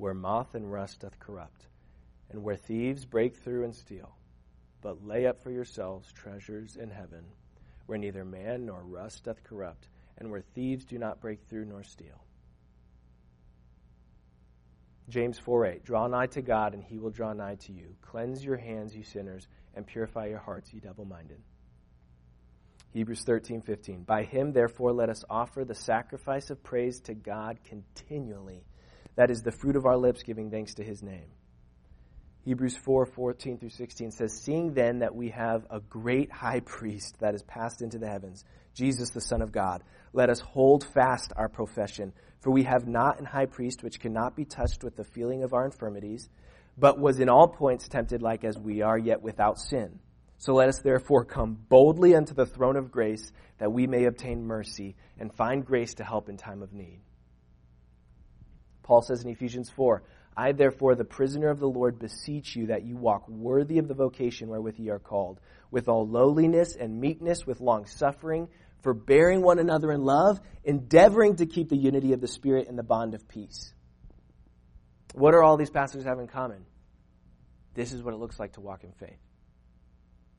where 0.02 0.14
moth 0.14 0.54
and 0.54 0.72
rust 0.72 1.00
doth 1.00 1.18
corrupt, 1.20 1.66
and 2.30 2.42
where 2.42 2.56
thieves 2.56 3.04
break 3.04 3.36
through 3.36 3.64
and 3.64 3.72
steal. 3.72 4.16
But 4.80 5.06
lay 5.06 5.26
up 5.26 5.40
for 5.42 5.52
yourselves 5.52 6.12
treasures 6.12 6.74
in 6.74 6.90
heaven, 6.90 7.24
where 7.86 7.98
neither 7.98 8.24
man 8.24 8.66
nor 8.66 8.82
rust 8.82 9.24
doth 9.24 9.44
corrupt, 9.44 9.86
and 10.18 10.30
where 10.30 10.42
thieves 10.54 10.84
do 10.84 10.98
not 10.98 11.20
break 11.20 11.40
through 11.48 11.64
nor 11.64 11.82
steal. 11.82 12.24
James 15.08 15.38
4 15.38 15.66
8 15.66 15.84
Draw 15.84 16.06
nigh 16.06 16.26
to 16.26 16.42
God, 16.42 16.74
and 16.74 16.82
he 16.82 16.98
will 16.98 17.10
draw 17.10 17.32
nigh 17.32 17.56
to 17.56 17.72
you. 17.72 17.94
Cleanse 18.02 18.44
your 18.44 18.56
hands, 18.56 18.94
you 18.94 19.02
sinners, 19.02 19.48
and 19.74 19.86
purify 19.86 20.26
your 20.26 20.38
hearts, 20.38 20.72
you 20.72 20.80
double 20.80 21.04
minded. 21.04 21.40
Hebrews 22.92 23.24
13 23.24 23.62
15 23.62 24.02
By 24.04 24.24
him, 24.24 24.52
therefore, 24.52 24.92
let 24.92 25.08
us 25.08 25.24
offer 25.28 25.64
the 25.64 25.74
sacrifice 25.74 26.50
of 26.50 26.62
praise 26.62 27.00
to 27.02 27.14
God 27.14 27.58
continually 27.64 28.64
that 29.16 29.30
is 29.30 29.42
the 29.42 29.52
fruit 29.52 29.76
of 29.76 29.86
our 29.86 29.96
lips 29.96 30.22
giving 30.22 30.50
thanks 30.50 30.74
to 30.74 30.84
his 30.84 31.02
name. 31.02 31.30
Hebrews 32.44 32.76
4 32.76 33.06
14 33.06 33.58
through 33.58 33.70
16 33.70 34.10
says, 34.10 34.32
Seeing 34.32 34.74
then 34.74 35.00
that 35.00 35.14
we 35.14 35.30
have 35.30 35.66
a 35.70 35.80
great 35.80 36.32
high 36.32 36.60
priest 36.60 37.16
that 37.20 37.34
has 37.34 37.42
passed 37.42 37.82
into 37.82 37.98
the 37.98 38.08
heavens, 38.08 38.44
Jesus 38.74 39.10
the 39.10 39.20
Son 39.20 39.42
of 39.42 39.52
God, 39.52 39.82
let 40.12 40.30
us 40.30 40.40
hold 40.40 40.84
fast 40.84 41.32
our 41.36 41.48
profession. 41.48 42.12
For 42.40 42.50
we 42.50 42.64
have 42.64 42.86
not 42.88 43.20
an 43.20 43.24
high 43.24 43.46
priest 43.46 43.82
which 43.82 44.00
cannot 44.00 44.34
be 44.34 44.44
touched 44.44 44.82
with 44.82 44.96
the 44.96 45.04
feeling 45.04 45.44
of 45.44 45.54
our 45.54 45.64
infirmities, 45.64 46.28
but 46.76 46.98
was 46.98 47.20
in 47.20 47.28
all 47.28 47.48
points 47.48 47.88
tempted 47.88 48.22
like 48.22 48.44
as 48.44 48.58
we 48.58 48.82
are, 48.82 48.98
yet 48.98 49.22
without 49.22 49.58
sin. 49.58 50.00
So 50.38 50.54
let 50.54 50.68
us 50.68 50.80
therefore 50.80 51.24
come 51.24 51.56
boldly 51.68 52.16
unto 52.16 52.34
the 52.34 52.46
throne 52.46 52.76
of 52.76 52.90
grace, 52.90 53.30
that 53.58 53.72
we 53.72 53.86
may 53.86 54.06
obtain 54.06 54.44
mercy 54.44 54.96
and 55.18 55.32
find 55.32 55.64
grace 55.64 55.94
to 55.94 56.04
help 56.04 56.28
in 56.28 56.36
time 56.36 56.62
of 56.62 56.72
need. 56.72 57.00
Paul 58.82 59.02
says 59.02 59.22
in 59.22 59.30
Ephesians 59.30 59.70
4, 59.70 60.02
I, 60.36 60.52
therefore, 60.52 60.94
the 60.94 61.04
prisoner 61.04 61.48
of 61.48 61.60
the 61.60 61.68
Lord, 61.68 61.98
beseech 61.98 62.56
you 62.56 62.68
that 62.68 62.84
you 62.84 62.96
walk 62.96 63.28
worthy 63.28 63.78
of 63.78 63.88
the 63.88 63.94
vocation 63.94 64.48
wherewith 64.48 64.78
ye 64.78 64.88
are 64.88 64.98
called, 64.98 65.40
with 65.70 65.88
all 65.88 66.06
lowliness 66.06 66.74
and 66.74 67.00
meekness, 67.00 67.46
with 67.46 67.60
long 67.60 67.86
suffering, 67.86 68.48
forbearing 68.82 69.42
one 69.42 69.58
another 69.58 69.92
in 69.92 70.02
love, 70.02 70.40
endeavoring 70.64 71.36
to 71.36 71.46
keep 71.46 71.68
the 71.68 71.76
unity 71.76 72.12
of 72.12 72.20
the 72.20 72.28
Spirit 72.28 72.68
in 72.68 72.76
the 72.76 72.82
bond 72.82 73.14
of 73.14 73.28
peace. 73.28 73.72
What 75.14 75.34
are 75.34 75.42
all 75.42 75.56
these 75.56 75.70
passages 75.70 76.06
have 76.06 76.18
in 76.18 76.28
common? 76.28 76.64
This 77.74 77.92
is 77.92 78.02
what 78.02 78.14
it 78.14 78.18
looks 78.18 78.38
like 78.38 78.52
to 78.54 78.60
walk 78.60 78.84
in 78.84 78.92
faith. 78.92 79.18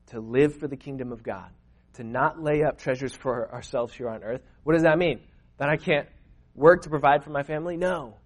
To 0.08 0.20
live 0.20 0.56
for 0.58 0.68
the 0.68 0.76
kingdom 0.76 1.12
of 1.12 1.22
God. 1.22 1.50
To 1.94 2.04
not 2.04 2.42
lay 2.42 2.64
up 2.64 2.78
treasures 2.78 3.14
for 3.14 3.52
ourselves 3.52 3.94
here 3.94 4.08
on 4.08 4.22
earth. 4.24 4.42
What 4.64 4.74
does 4.74 4.82
that 4.82 4.98
mean? 4.98 5.20
That 5.58 5.68
I 5.68 5.76
can't 5.76 6.08
work 6.54 6.82
to 6.82 6.90
provide 6.90 7.22
for 7.22 7.30
my 7.30 7.44
family? 7.44 7.76
No. 7.76 8.16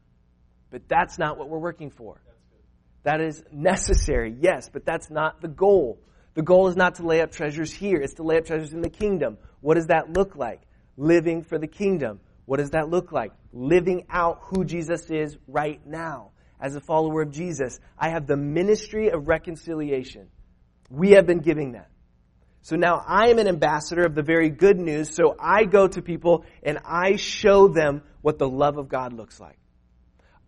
But 0.70 0.88
that's 0.88 1.18
not 1.18 1.38
what 1.38 1.48
we're 1.48 1.59
working 1.59 1.90
for. 1.90 2.20
That 3.04 3.20
is 3.20 3.42
necessary, 3.52 4.37
yes, 4.38 4.68
but 4.70 4.85
that's 4.85 5.11
not 5.11 5.40
the 5.40 5.48
goal. 5.48 6.00
The 6.35 6.42
goal 6.42 6.68
is 6.68 6.76
not 6.76 6.96
to 6.96 7.07
lay 7.07 7.20
up 7.20 7.33
treasures 7.33 7.72
here, 7.72 7.96
it's 8.00 8.14
to 8.14 8.22
lay 8.22 8.38
up 8.38 8.44
treasures 8.44 8.72
in 8.72 8.83
the 8.83 8.90
kingdom. 8.90 9.38
What 9.61 9.74
does 9.74 9.87
that 9.87 10.12
look 10.12 10.37
like? 10.37 10.61
Living 10.96 11.42
for 11.42 11.59
the 11.59 11.66
kingdom. 11.66 12.20
What 12.44 12.59
does 12.59 12.70
that 12.70 12.88
look 12.88 13.12
like? 13.12 13.33
Living 13.52 14.07
out 14.11 14.40
who 14.42 14.64
Jesus 14.64 15.11
is 15.11 15.37
right 15.46 15.85
now. 15.87 16.31
As 16.61 16.74
a 16.74 16.81
follower 16.81 17.22
of 17.22 17.31
Jesus, 17.31 17.78
I 17.98 18.11
have 18.11 18.26
the 18.26 18.37
ministry 18.37 19.11
of 19.11 19.28
reconciliation. 19.28 20.28
We 20.90 21.12
have 21.12 21.26
been 21.26 21.40
giving 21.40 21.72
that. 21.72 21.88
So 22.62 22.76
now 22.76 23.02
I 23.07 23.28
am 23.28 23.38
an 23.38 23.48
ambassador 23.48 24.02
of 24.02 24.14
the 24.14 24.22
very 24.22 24.50
good 24.50 24.78
news, 24.78 25.14
so 25.14 25.37
I 25.38 25.64
go 25.64 25.87
to 25.88 26.02
people 26.02 26.44
and 26.62 26.78
I 26.85 27.16
show 27.16 27.68
them 27.68 28.02
what 28.20 28.38
the 28.38 28.48
love 28.48 28.76
of 28.76 28.88
God 28.88 29.12
looks 29.12 29.38
like. 29.38 29.59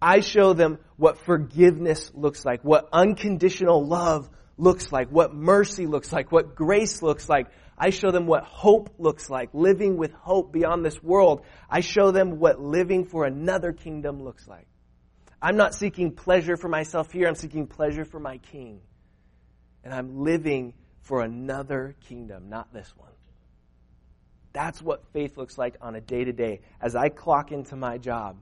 I 0.02 0.20
show 0.20 0.54
them 0.54 0.78
what 0.96 1.18
forgiveness 1.18 2.10
looks 2.14 2.44
like, 2.44 2.62
what 2.64 2.88
unconditional 2.92 3.86
love 3.86 4.28
looks 4.56 4.90
like, 4.92 5.08
what 5.08 5.34
mercy 5.34 5.86
looks 5.86 6.12
like, 6.12 6.32
what 6.32 6.54
grace 6.54 7.02
looks 7.02 7.28
like. 7.28 7.48
I 7.76 7.90
show 7.90 8.10
them 8.10 8.26
what 8.26 8.44
hope 8.44 8.94
looks 8.98 9.30
like, 9.30 9.50
living 9.52 9.96
with 9.96 10.12
hope 10.12 10.52
beyond 10.52 10.84
this 10.84 11.02
world. 11.02 11.44
I 11.68 11.80
show 11.80 12.10
them 12.10 12.38
what 12.38 12.60
living 12.60 13.06
for 13.06 13.24
another 13.24 13.72
kingdom 13.72 14.22
looks 14.22 14.46
like. 14.46 14.66
I'm 15.40 15.56
not 15.56 15.74
seeking 15.74 16.12
pleasure 16.12 16.56
for 16.56 16.68
myself 16.68 17.10
here, 17.10 17.26
I'm 17.26 17.34
seeking 17.34 17.66
pleasure 17.66 18.04
for 18.04 18.20
my 18.20 18.38
king. 18.38 18.80
And 19.82 19.94
I'm 19.94 20.22
living 20.22 20.74
for 21.00 21.22
another 21.22 21.96
kingdom, 22.08 22.50
not 22.50 22.72
this 22.72 22.92
one. 22.96 23.10
That's 24.52 24.82
what 24.82 25.04
faith 25.12 25.36
looks 25.38 25.56
like 25.56 25.76
on 25.80 25.94
a 25.94 26.00
day 26.00 26.24
to 26.24 26.32
day. 26.32 26.60
As 26.80 26.94
I 26.94 27.08
clock 27.08 27.52
into 27.52 27.76
my 27.76 27.96
job, 27.96 28.36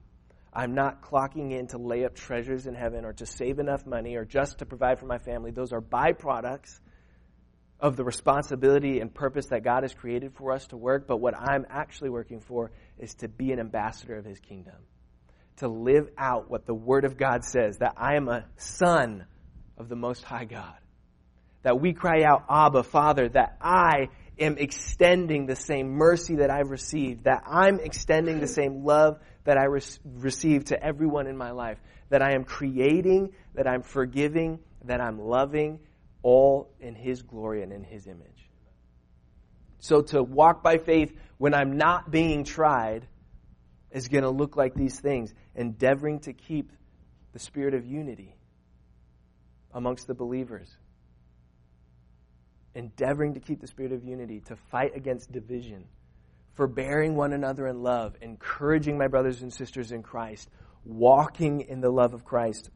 I'm 0.53 0.73
not 0.73 1.01
clocking 1.01 1.51
in 1.51 1.67
to 1.67 1.77
lay 1.77 2.05
up 2.05 2.15
treasures 2.15 2.65
in 2.65 2.73
heaven 2.73 3.05
or 3.05 3.13
to 3.13 3.25
save 3.25 3.59
enough 3.59 3.85
money 3.85 4.15
or 4.15 4.25
just 4.25 4.59
to 4.59 4.65
provide 4.65 4.99
for 4.99 5.05
my 5.05 5.19
family. 5.19 5.51
Those 5.51 5.71
are 5.73 5.81
byproducts 5.81 6.79
of 7.79 7.95
the 7.95 8.03
responsibility 8.03 8.99
and 8.99 9.13
purpose 9.13 9.47
that 9.47 9.63
God 9.63 9.83
has 9.83 9.93
created 9.93 10.33
for 10.33 10.51
us 10.51 10.67
to 10.67 10.77
work. 10.77 11.07
But 11.07 11.17
what 11.17 11.35
I'm 11.37 11.65
actually 11.69 12.09
working 12.09 12.39
for 12.39 12.71
is 12.97 13.13
to 13.15 13.27
be 13.27 13.51
an 13.51 13.59
ambassador 13.59 14.15
of 14.15 14.25
His 14.25 14.39
kingdom, 14.39 14.75
to 15.57 15.67
live 15.67 16.09
out 16.17 16.49
what 16.49 16.65
the 16.65 16.73
Word 16.73 17.05
of 17.05 17.15
God 17.15 17.43
says 17.45 17.77
that 17.77 17.93
I 17.95 18.15
am 18.15 18.27
a 18.27 18.45
son 18.57 19.25
of 19.77 19.87
the 19.87 19.95
Most 19.95 20.23
High 20.23 20.45
God. 20.45 20.75
That 21.61 21.79
we 21.79 21.93
cry 21.93 22.23
out, 22.23 22.45
Abba, 22.49 22.83
Father, 22.83 23.29
that 23.29 23.57
I 23.61 24.09
am 24.39 24.57
extending 24.57 25.45
the 25.45 25.55
same 25.55 25.89
mercy 25.91 26.37
that 26.37 26.49
I've 26.49 26.69
received, 26.69 27.25
that 27.25 27.43
I'm 27.45 27.79
extending 27.79 28.39
the 28.39 28.47
same 28.47 28.85
love 28.85 29.19
that 29.49 29.57
I 29.57 29.63
re- 29.63 29.81
receive 30.03 30.65
to 30.65 30.79
everyone 30.79 31.25
in 31.25 31.35
my 31.35 31.49
life, 31.49 31.79
that 32.09 32.21
I 32.21 32.33
am 32.33 32.43
creating, 32.43 33.31
that 33.55 33.65
I'm 33.65 33.81
forgiving, 33.81 34.59
that 34.85 35.01
I'm 35.01 35.19
loving, 35.19 35.79
all 36.21 36.69
in 36.79 36.93
His 36.93 37.23
glory 37.23 37.63
and 37.63 37.73
in 37.73 37.83
His 37.83 38.05
image. 38.05 38.47
So 39.79 40.03
to 40.03 40.21
walk 40.21 40.61
by 40.61 40.77
faith 40.77 41.17
when 41.39 41.55
I'm 41.55 41.77
not 41.77 42.11
being 42.11 42.43
tried 42.43 43.07
is 43.89 44.07
going 44.07 44.23
to 44.23 44.29
look 44.29 44.55
like 44.55 44.75
these 44.75 44.99
things, 44.99 45.33
endeavoring 45.55 46.19
to 46.19 46.33
keep 46.33 46.71
the 47.33 47.39
spirit 47.39 47.73
of 47.73 47.87
unity 47.87 48.35
amongst 49.73 50.05
the 50.05 50.13
believers 50.13 50.69
endeavoring 52.75 53.33
to 53.33 53.39
keep 53.39 53.59
the 53.59 53.67
spirit 53.67 53.91
of 53.91 54.03
unity, 54.03 54.41
to 54.41 54.55
fight 54.55 54.95
against 54.95 55.31
division, 55.31 55.85
forbearing 56.59 57.15
one 57.15 57.31
another 57.31 57.67
in 57.67 57.81
love, 57.83 58.17
encouraging 58.19 58.97
my 58.97 59.07
brothers 59.07 59.41
and 59.41 59.53
sisters 59.53 59.93
in 59.93 60.03
Christ, 60.03 60.49
walking 60.83 61.61
in 61.61 61.79
the 61.79 61.89
love 61.89 62.13
of 62.13 62.25
Christ. 62.25 62.69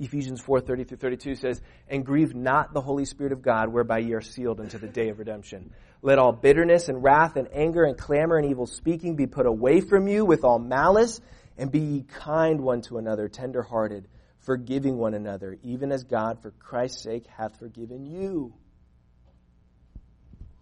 Ephesians 0.00 0.40
4 0.40 0.60
30 0.60 0.82
through 0.82 0.96
32 0.96 1.36
says, 1.36 1.62
And 1.86 2.04
grieve 2.04 2.34
not 2.34 2.74
the 2.74 2.80
Holy 2.80 3.04
Spirit 3.04 3.32
of 3.32 3.40
God, 3.40 3.72
whereby 3.72 3.98
ye 3.98 4.14
are 4.14 4.20
sealed 4.20 4.58
unto 4.58 4.78
the 4.78 4.88
day 4.88 5.10
of 5.10 5.20
redemption. 5.20 5.72
Let 6.02 6.18
all 6.18 6.32
bitterness 6.32 6.88
and 6.88 7.00
wrath 7.00 7.36
and 7.36 7.46
anger 7.52 7.84
and 7.84 7.96
clamor 7.96 8.36
and 8.36 8.50
evil 8.50 8.66
speaking 8.66 9.14
be 9.14 9.28
put 9.28 9.46
away 9.46 9.80
from 9.80 10.08
you 10.08 10.24
with 10.24 10.42
all 10.42 10.58
malice, 10.58 11.20
and 11.56 11.70
be 11.70 11.78
ye 11.78 12.02
kind 12.02 12.60
one 12.60 12.80
to 12.82 12.98
another, 12.98 13.28
tender 13.28 13.62
hearted, 13.62 14.08
forgiving 14.40 14.98
one 14.98 15.14
another, 15.14 15.56
even 15.62 15.92
as 15.92 16.02
God 16.02 16.42
for 16.42 16.50
Christ's 16.50 17.04
sake 17.04 17.28
hath 17.28 17.60
forgiven 17.60 18.06
you 18.06 18.54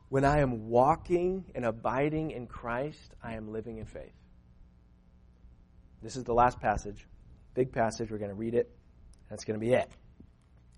when 0.08 0.24
I 0.24 0.40
am 0.40 0.68
walking 0.68 1.44
and 1.54 1.64
abiding 1.64 2.30
in 2.30 2.46
Christ, 2.46 3.14
I 3.22 3.34
am 3.34 3.52
living 3.52 3.78
in 3.78 3.86
faith. 3.86 4.14
This 6.02 6.16
is 6.16 6.24
the 6.24 6.34
last 6.34 6.60
passage, 6.60 7.06
big 7.54 7.72
passage. 7.72 8.10
We're 8.10 8.18
going 8.18 8.30
to 8.30 8.36
read 8.36 8.54
it. 8.54 8.70
That's 9.28 9.44
going 9.44 9.58
to 9.58 9.64
be 9.64 9.72
it. 9.72 9.90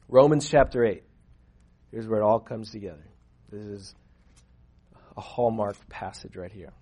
Romans 0.08 0.48
chapter 0.48 0.84
8. 0.84 1.02
Here's 1.90 2.06
where 2.06 2.20
it 2.20 2.24
all 2.24 2.40
comes 2.40 2.70
together. 2.70 3.04
This 3.50 3.64
is 3.64 3.94
a 5.16 5.20
hallmark 5.20 5.76
passage 5.88 6.36
right 6.36 6.52
here. 6.52 6.72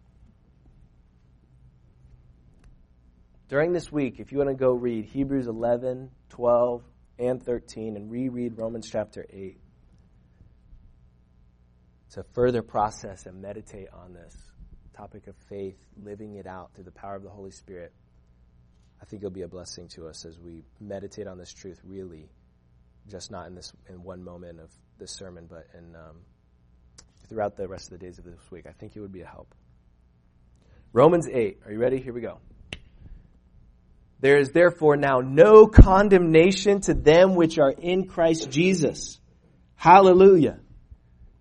During 3.48 3.72
this 3.72 3.90
week, 3.90 4.18
if 4.18 4.32
you 4.32 4.38
want 4.38 4.50
to 4.50 4.56
go 4.56 4.72
read 4.72 5.04
Hebrews 5.06 5.46
11, 5.46 6.11
12, 6.30 6.82
and 7.18 7.42
13 7.42 7.96
and 7.96 8.11
reread 8.11 8.59
Romans 8.59 8.88
chapter 8.90 9.24
8, 9.30 9.59
to 12.16 12.24
further 12.33 12.62
process 12.62 13.26
and 13.26 13.42
meditate 13.42 13.88
on 13.92 14.14
this 14.14 14.35
topic 14.96 15.26
of 15.26 15.35
faith, 15.50 15.76
living 16.02 16.37
it 16.37 16.46
out 16.46 16.70
through 16.74 16.85
the 16.85 16.90
power 16.90 17.14
of 17.14 17.22
the 17.22 17.29
Holy 17.29 17.50
Spirit, 17.50 17.92
I 19.02 19.05
think 19.05 19.20
it'll 19.20 19.31
be 19.31 19.42
a 19.42 19.48
blessing 19.48 19.88
to 19.88 20.09
us 20.09 20.24
as 20.24 20.38
we 20.38 20.64
meditate 20.81 21.26
on 21.26 21.37
this 21.37 21.52
truth 21.52 21.79
really, 21.85 22.31
just 23.07 23.31
not 23.31 23.46
in 23.48 23.55
this 23.55 23.70
in 23.90 24.02
one 24.02 24.24
moment 24.24 24.61
of 24.61 24.70
this 24.98 25.12
sermon, 25.12 25.46
but 25.46 25.66
in 25.76 25.94
um, 25.94 26.16
throughout 27.29 27.59
the 27.59 27.68
rest 27.68 27.92
of 27.92 27.98
the 27.98 28.07
days 28.07 28.18
of 28.18 28.24
this 28.24 28.50
week. 28.50 28.64
I 28.66 28.72
think 28.72 28.96
it 28.96 29.00
would 29.00 29.12
be 29.12 29.20
a 29.20 29.26
help. 29.26 29.55
Romans 30.94 31.29
8. 31.31 31.61
Are 31.66 31.72
you 31.72 31.78
ready? 31.78 32.01
Here 32.01 32.14
we 32.14 32.22
go. 32.22 32.38
There 34.20 34.38
is 34.38 34.53
therefore 34.53 34.97
now 34.97 35.20
no 35.20 35.66
condemnation 35.66 36.80
to 36.82 36.95
them 36.95 37.34
which 37.34 37.59
are 37.59 37.70
in 37.70 38.07
Christ 38.07 38.51
Jesus. 38.51 39.20
Hallelujah. 39.74 40.61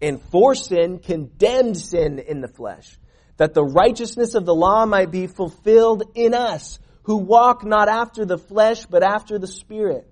and 0.00 0.22
for 0.30 0.54
sin 0.54 0.98
condemned 0.98 1.76
sin 1.76 2.18
in 2.18 2.40
the 2.40 2.48
flesh, 2.48 2.98
that 3.36 3.54
the 3.54 3.64
righteousness 3.64 4.34
of 4.34 4.44
the 4.44 4.54
law 4.54 4.86
might 4.86 5.10
be 5.10 5.26
fulfilled 5.26 6.04
in 6.14 6.34
us, 6.34 6.78
who 7.02 7.16
walk 7.16 7.64
not 7.64 7.88
after 7.88 8.24
the 8.24 8.38
flesh, 8.38 8.86
but 8.86 9.02
after 9.02 9.38
the 9.38 9.46
Spirit. 9.46 10.06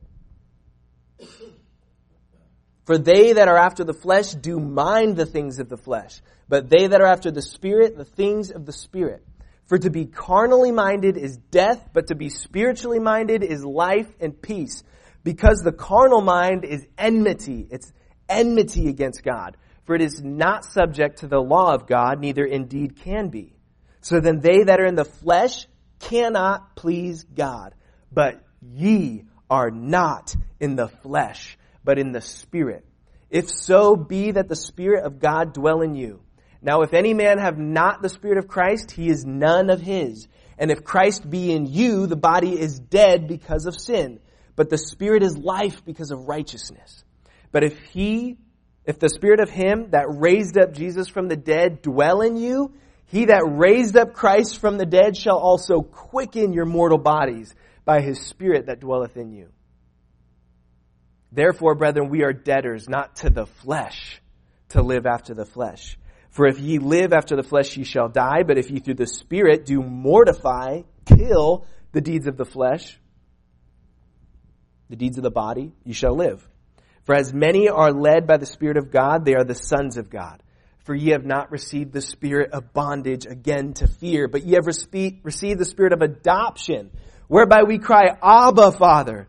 For 2.86 2.96
they 2.96 3.34
that 3.34 3.48
are 3.48 3.58
after 3.58 3.84
the 3.84 3.92
flesh 3.92 4.32
do 4.32 4.58
mind 4.58 5.16
the 5.16 5.26
things 5.26 5.58
of 5.58 5.68
the 5.68 5.76
flesh, 5.76 6.22
but 6.48 6.70
they 6.70 6.86
that 6.86 7.00
are 7.00 7.06
after 7.06 7.30
the 7.30 7.42
Spirit, 7.42 7.96
the 7.96 8.04
things 8.04 8.50
of 8.50 8.64
the 8.64 8.72
Spirit. 8.72 9.22
For 9.66 9.76
to 9.76 9.90
be 9.90 10.06
carnally 10.06 10.72
minded 10.72 11.18
is 11.18 11.36
death, 11.36 11.90
but 11.92 12.06
to 12.06 12.14
be 12.14 12.30
spiritually 12.30 12.98
minded 12.98 13.44
is 13.44 13.62
life 13.62 14.08
and 14.18 14.40
peace. 14.40 14.82
Because 15.22 15.60
the 15.62 15.72
carnal 15.72 16.22
mind 16.22 16.64
is 16.64 16.86
enmity. 16.96 17.68
It's 17.70 17.92
enmity 18.30 18.88
against 18.88 19.22
God. 19.22 19.58
For 19.88 19.94
it 19.94 20.02
is 20.02 20.22
not 20.22 20.66
subject 20.66 21.20
to 21.20 21.28
the 21.28 21.40
law 21.40 21.72
of 21.72 21.86
God, 21.86 22.20
neither 22.20 22.44
indeed 22.44 22.96
can 22.96 23.30
be. 23.30 23.54
So 24.02 24.20
then 24.20 24.38
they 24.38 24.64
that 24.64 24.80
are 24.80 24.84
in 24.84 24.96
the 24.96 25.06
flesh 25.06 25.66
cannot 25.98 26.76
please 26.76 27.24
God. 27.24 27.74
But 28.12 28.44
ye 28.60 29.24
are 29.48 29.70
not 29.70 30.36
in 30.60 30.76
the 30.76 30.88
flesh, 30.88 31.56
but 31.82 31.98
in 31.98 32.12
the 32.12 32.20
Spirit. 32.20 32.84
If 33.30 33.48
so 33.48 33.96
be 33.96 34.32
that 34.32 34.46
the 34.46 34.56
Spirit 34.56 35.06
of 35.06 35.20
God 35.20 35.54
dwell 35.54 35.80
in 35.80 35.94
you. 35.94 36.20
Now 36.60 36.82
if 36.82 36.92
any 36.92 37.14
man 37.14 37.38
have 37.38 37.56
not 37.56 38.02
the 38.02 38.10
Spirit 38.10 38.36
of 38.36 38.46
Christ, 38.46 38.90
he 38.90 39.08
is 39.08 39.24
none 39.24 39.70
of 39.70 39.80
his. 39.80 40.28
And 40.58 40.70
if 40.70 40.84
Christ 40.84 41.30
be 41.30 41.50
in 41.50 41.64
you, 41.64 42.06
the 42.06 42.14
body 42.14 42.60
is 42.60 42.78
dead 42.78 43.26
because 43.26 43.64
of 43.64 43.80
sin, 43.80 44.20
but 44.54 44.68
the 44.68 44.76
Spirit 44.76 45.22
is 45.22 45.38
life 45.38 45.82
because 45.82 46.10
of 46.10 46.28
righteousness. 46.28 47.04
But 47.52 47.64
if 47.64 47.78
he, 47.84 48.36
if 48.88 48.98
the 48.98 49.10
Spirit 49.10 49.40
of 49.40 49.50
him 49.50 49.90
that 49.90 50.06
raised 50.08 50.56
up 50.56 50.72
Jesus 50.72 51.08
from 51.08 51.28
the 51.28 51.36
dead 51.36 51.82
dwell 51.82 52.22
in 52.22 52.38
you, 52.38 52.72
he 53.04 53.26
that 53.26 53.42
raised 53.46 53.98
up 53.98 54.14
Christ 54.14 54.58
from 54.58 54.78
the 54.78 54.86
dead 54.86 55.14
shall 55.14 55.36
also 55.36 55.82
quicken 55.82 56.54
your 56.54 56.64
mortal 56.64 56.96
bodies 56.96 57.54
by 57.84 58.00
his 58.00 58.18
Spirit 58.18 58.66
that 58.66 58.80
dwelleth 58.80 59.18
in 59.18 59.30
you. 59.30 59.50
Therefore, 61.30 61.74
brethren, 61.74 62.08
we 62.08 62.24
are 62.24 62.32
debtors 62.32 62.88
not 62.88 63.16
to 63.16 63.28
the 63.28 63.44
flesh 63.44 64.22
to 64.70 64.80
live 64.80 65.04
after 65.04 65.34
the 65.34 65.44
flesh. 65.44 65.98
For 66.30 66.46
if 66.46 66.58
ye 66.58 66.78
live 66.78 67.12
after 67.12 67.36
the 67.36 67.42
flesh, 67.42 67.76
ye 67.76 67.84
shall 67.84 68.08
die. 68.08 68.42
But 68.42 68.56
if 68.56 68.70
ye 68.70 68.78
through 68.78 68.94
the 68.94 69.06
Spirit 69.06 69.66
do 69.66 69.82
mortify, 69.82 70.80
kill 71.04 71.66
the 71.92 72.00
deeds 72.00 72.26
of 72.26 72.38
the 72.38 72.46
flesh, 72.46 72.98
the 74.88 74.96
deeds 74.96 75.18
of 75.18 75.24
the 75.24 75.30
body, 75.30 75.74
ye 75.84 75.92
shall 75.92 76.16
live. 76.16 76.47
For 77.08 77.14
as 77.14 77.32
many 77.32 77.70
are 77.70 77.90
led 77.90 78.26
by 78.26 78.36
the 78.36 78.44
Spirit 78.44 78.76
of 78.76 78.90
God, 78.90 79.24
they 79.24 79.34
are 79.34 79.42
the 79.42 79.54
sons 79.54 79.96
of 79.96 80.10
God. 80.10 80.42
For 80.84 80.94
ye 80.94 81.12
have 81.12 81.24
not 81.24 81.50
received 81.50 81.90
the 81.94 82.02
spirit 82.02 82.50
of 82.52 82.74
bondage 82.74 83.24
again 83.24 83.72
to 83.76 83.86
fear, 83.86 84.28
but 84.28 84.44
ye 84.44 84.56
have 84.56 84.66
received 84.66 85.58
the 85.58 85.64
spirit 85.64 85.94
of 85.94 86.02
adoption, 86.02 86.90
whereby 87.26 87.62
we 87.62 87.78
cry, 87.78 88.10
Abba, 88.22 88.72
Father. 88.72 89.26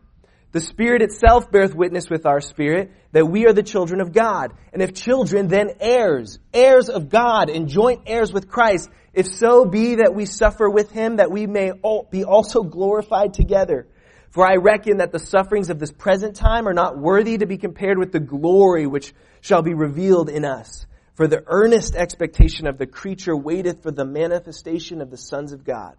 The 0.52 0.60
Spirit 0.60 1.00
itself 1.00 1.50
beareth 1.50 1.74
witness 1.74 2.10
with 2.10 2.26
our 2.26 2.42
spirit 2.42 2.92
that 3.12 3.30
we 3.30 3.46
are 3.46 3.54
the 3.54 3.62
children 3.62 4.02
of 4.02 4.12
God. 4.12 4.52
And 4.74 4.82
if 4.82 4.92
children, 4.92 5.48
then 5.48 5.70
heirs, 5.80 6.38
heirs 6.52 6.90
of 6.90 7.08
God 7.08 7.48
and 7.48 7.66
joint 7.66 8.02
heirs 8.04 8.30
with 8.30 8.50
Christ, 8.50 8.90
if 9.14 9.26
so 9.26 9.64
be 9.64 9.94
that 9.94 10.14
we 10.14 10.26
suffer 10.26 10.68
with 10.68 10.90
him, 10.90 11.16
that 11.16 11.30
we 11.30 11.46
may 11.46 11.72
be 12.10 12.24
also 12.24 12.62
glorified 12.62 13.32
together. 13.32 13.86
For 14.30 14.46
I 14.46 14.56
reckon 14.56 14.98
that 14.98 15.10
the 15.10 15.18
sufferings 15.18 15.70
of 15.70 15.78
this 15.78 15.92
present 15.92 16.36
time 16.36 16.68
are 16.68 16.72
not 16.72 16.96
worthy 16.96 17.38
to 17.38 17.46
be 17.46 17.58
compared 17.58 17.98
with 17.98 18.12
the 18.12 18.20
glory 18.20 18.86
which 18.86 19.12
shall 19.40 19.62
be 19.62 19.74
revealed 19.74 20.28
in 20.28 20.44
us. 20.44 20.86
For 21.14 21.26
the 21.26 21.42
earnest 21.46 21.96
expectation 21.96 22.66
of 22.66 22.78
the 22.78 22.86
creature 22.86 23.36
waiteth 23.36 23.82
for 23.82 23.90
the 23.90 24.04
manifestation 24.04 25.02
of 25.02 25.10
the 25.10 25.16
sons 25.16 25.52
of 25.52 25.64
God. 25.64 25.96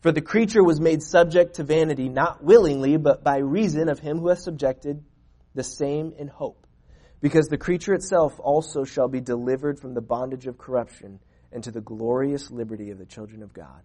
For 0.00 0.12
the 0.12 0.20
creature 0.20 0.62
was 0.62 0.80
made 0.80 1.02
subject 1.02 1.56
to 1.56 1.64
vanity, 1.64 2.08
not 2.08 2.42
willingly, 2.42 2.96
but 2.96 3.24
by 3.24 3.38
reason 3.38 3.88
of 3.88 3.98
him 3.98 4.18
who 4.20 4.28
hath 4.28 4.38
subjected 4.38 5.02
the 5.54 5.64
same 5.64 6.14
in 6.16 6.28
hope. 6.28 6.66
Because 7.20 7.48
the 7.48 7.58
creature 7.58 7.94
itself 7.94 8.38
also 8.38 8.84
shall 8.84 9.08
be 9.08 9.20
delivered 9.20 9.80
from 9.80 9.94
the 9.94 10.00
bondage 10.00 10.46
of 10.46 10.58
corruption 10.58 11.18
into 11.50 11.72
the 11.72 11.80
glorious 11.80 12.50
liberty 12.50 12.90
of 12.90 12.98
the 12.98 13.06
children 13.06 13.42
of 13.42 13.52
God. 13.52 13.82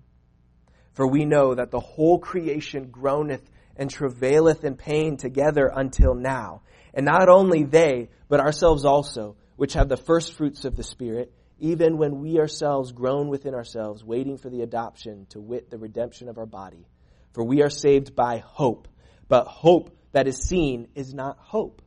For 0.94 1.08
we 1.08 1.26
know 1.26 1.56
that 1.56 1.72
the 1.72 1.80
whole 1.80 2.20
creation 2.20 2.92
groaneth 2.92 3.50
and 3.76 3.90
travaileth 3.90 4.64
in 4.64 4.76
pain 4.76 5.18
together 5.18 5.72
until 5.74 6.14
now. 6.14 6.62
And 6.94 7.06
not 7.06 7.30
only 7.30 7.64
they, 7.64 8.10
but 8.28 8.40
ourselves 8.40 8.86
also, 8.86 9.36
which 9.56 9.74
have 9.74 9.90
the 9.90 9.98
first 9.98 10.34
fruits 10.34 10.66
of 10.66 10.76
the 10.76 10.84
Spirit, 10.84 11.34
even 11.60 11.98
when 11.98 12.20
we 12.20 12.40
ourselves 12.40 12.92
groan 12.92 13.30
within 13.30 13.54
ourselves, 13.54 14.04
waiting 14.04 14.38
for 14.38 14.50
the 14.50 14.62
adoption, 14.62 15.28
to 15.30 15.40
wit, 15.40 15.70
the 15.70 15.78
redemption 15.78 16.28
of 16.28 16.38
our 16.38 16.46
body. 16.46 16.88
For 17.34 17.44
we 17.44 17.62
are 17.62 17.70
saved 17.70 18.16
by 18.16 18.44
hope. 18.46 18.88
But 19.28 19.48
hope 19.48 19.96
that 20.12 20.28
is 20.28 20.38
seen 20.38 20.88
is 20.96 21.14
not 21.14 21.38
hope. 21.40 21.82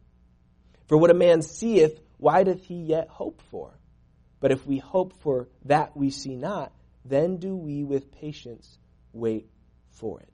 For 0.87 0.97
what 0.97 1.11
a 1.11 1.14
man 1.14 1.43
seeth, 1.43 2.01
why 2.18 2.45
doth 2.45 2.64
he 2.64 2.76
yet 2.76 3.09
hope 3.09 3.43
for? 3.51 3.78
But 4.41 4.53
if 4.53 4.66
we 4.66 4.78
hope 4.78 5.14
for 5.22 5.49
that 5.64 5.97
we 5.97 6.11
see 6.11 6.37
not, 6.37 6.72
then 7.05 7.39
do 7.39 7.57
we 7.57 7.85
with 7.85 8.12
patience 8.12 8.78
wait 9.12 9.49
for 9.91 10.20
it. 10.20 10.34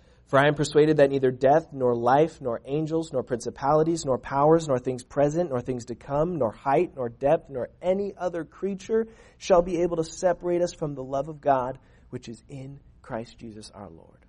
For 0.27 0.39
I 0.39 0.47
am 0.47 0.55
persuaded 0.55 0.97
that 0.97 1.09
neither 1.09 1.29
death, 1.29 1.73
nor 1.73 1.93
life, 1.93 2.39
nor 2.39 2.61
angels, 2.63 3.11
nor 3.11 3.21
principalities, 3.21 4.05
nor 4.05 4.17
powers, 4.17 4.67
nor 4.67 4.79
things 4.79 5.03
present, 5.03 5.49
nor 5.49 5.59
things 5.59 5.85
to 5.85 5.95
come, 5.95 6.37
nor 6.37 6.51
height, 6.51 6.93
nor 6.95 7.09
depth, 7.09 7.49
nor 7.49 7.69
any 7.81 8.13
other 8.17 8.45
creature 8.45 9.07
shall 9.37 9.61
be 9.61 9.81
able 9.81 9.97
to 9.97 10.05
separate 10.05 10.61
us 10.61 10.73
from 10.73 10.95
the 10.95 11.03
love 11.03 11.27
of 11.27 11.41
God 11.41 11.77
which 12.11 12.29
is 12.29 12.43
in 12.47 12.79
Christ 13.01 13.37
Jesus 13.39 13.71
our 13.73 13.89
Lord. 13.89 14.25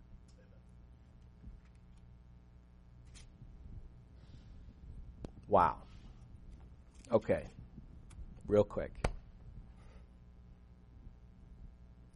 Wow. 5.47 5.77
Okay. 7.13 7.45
Real 8.49 8.65
quick. 8.65 8.93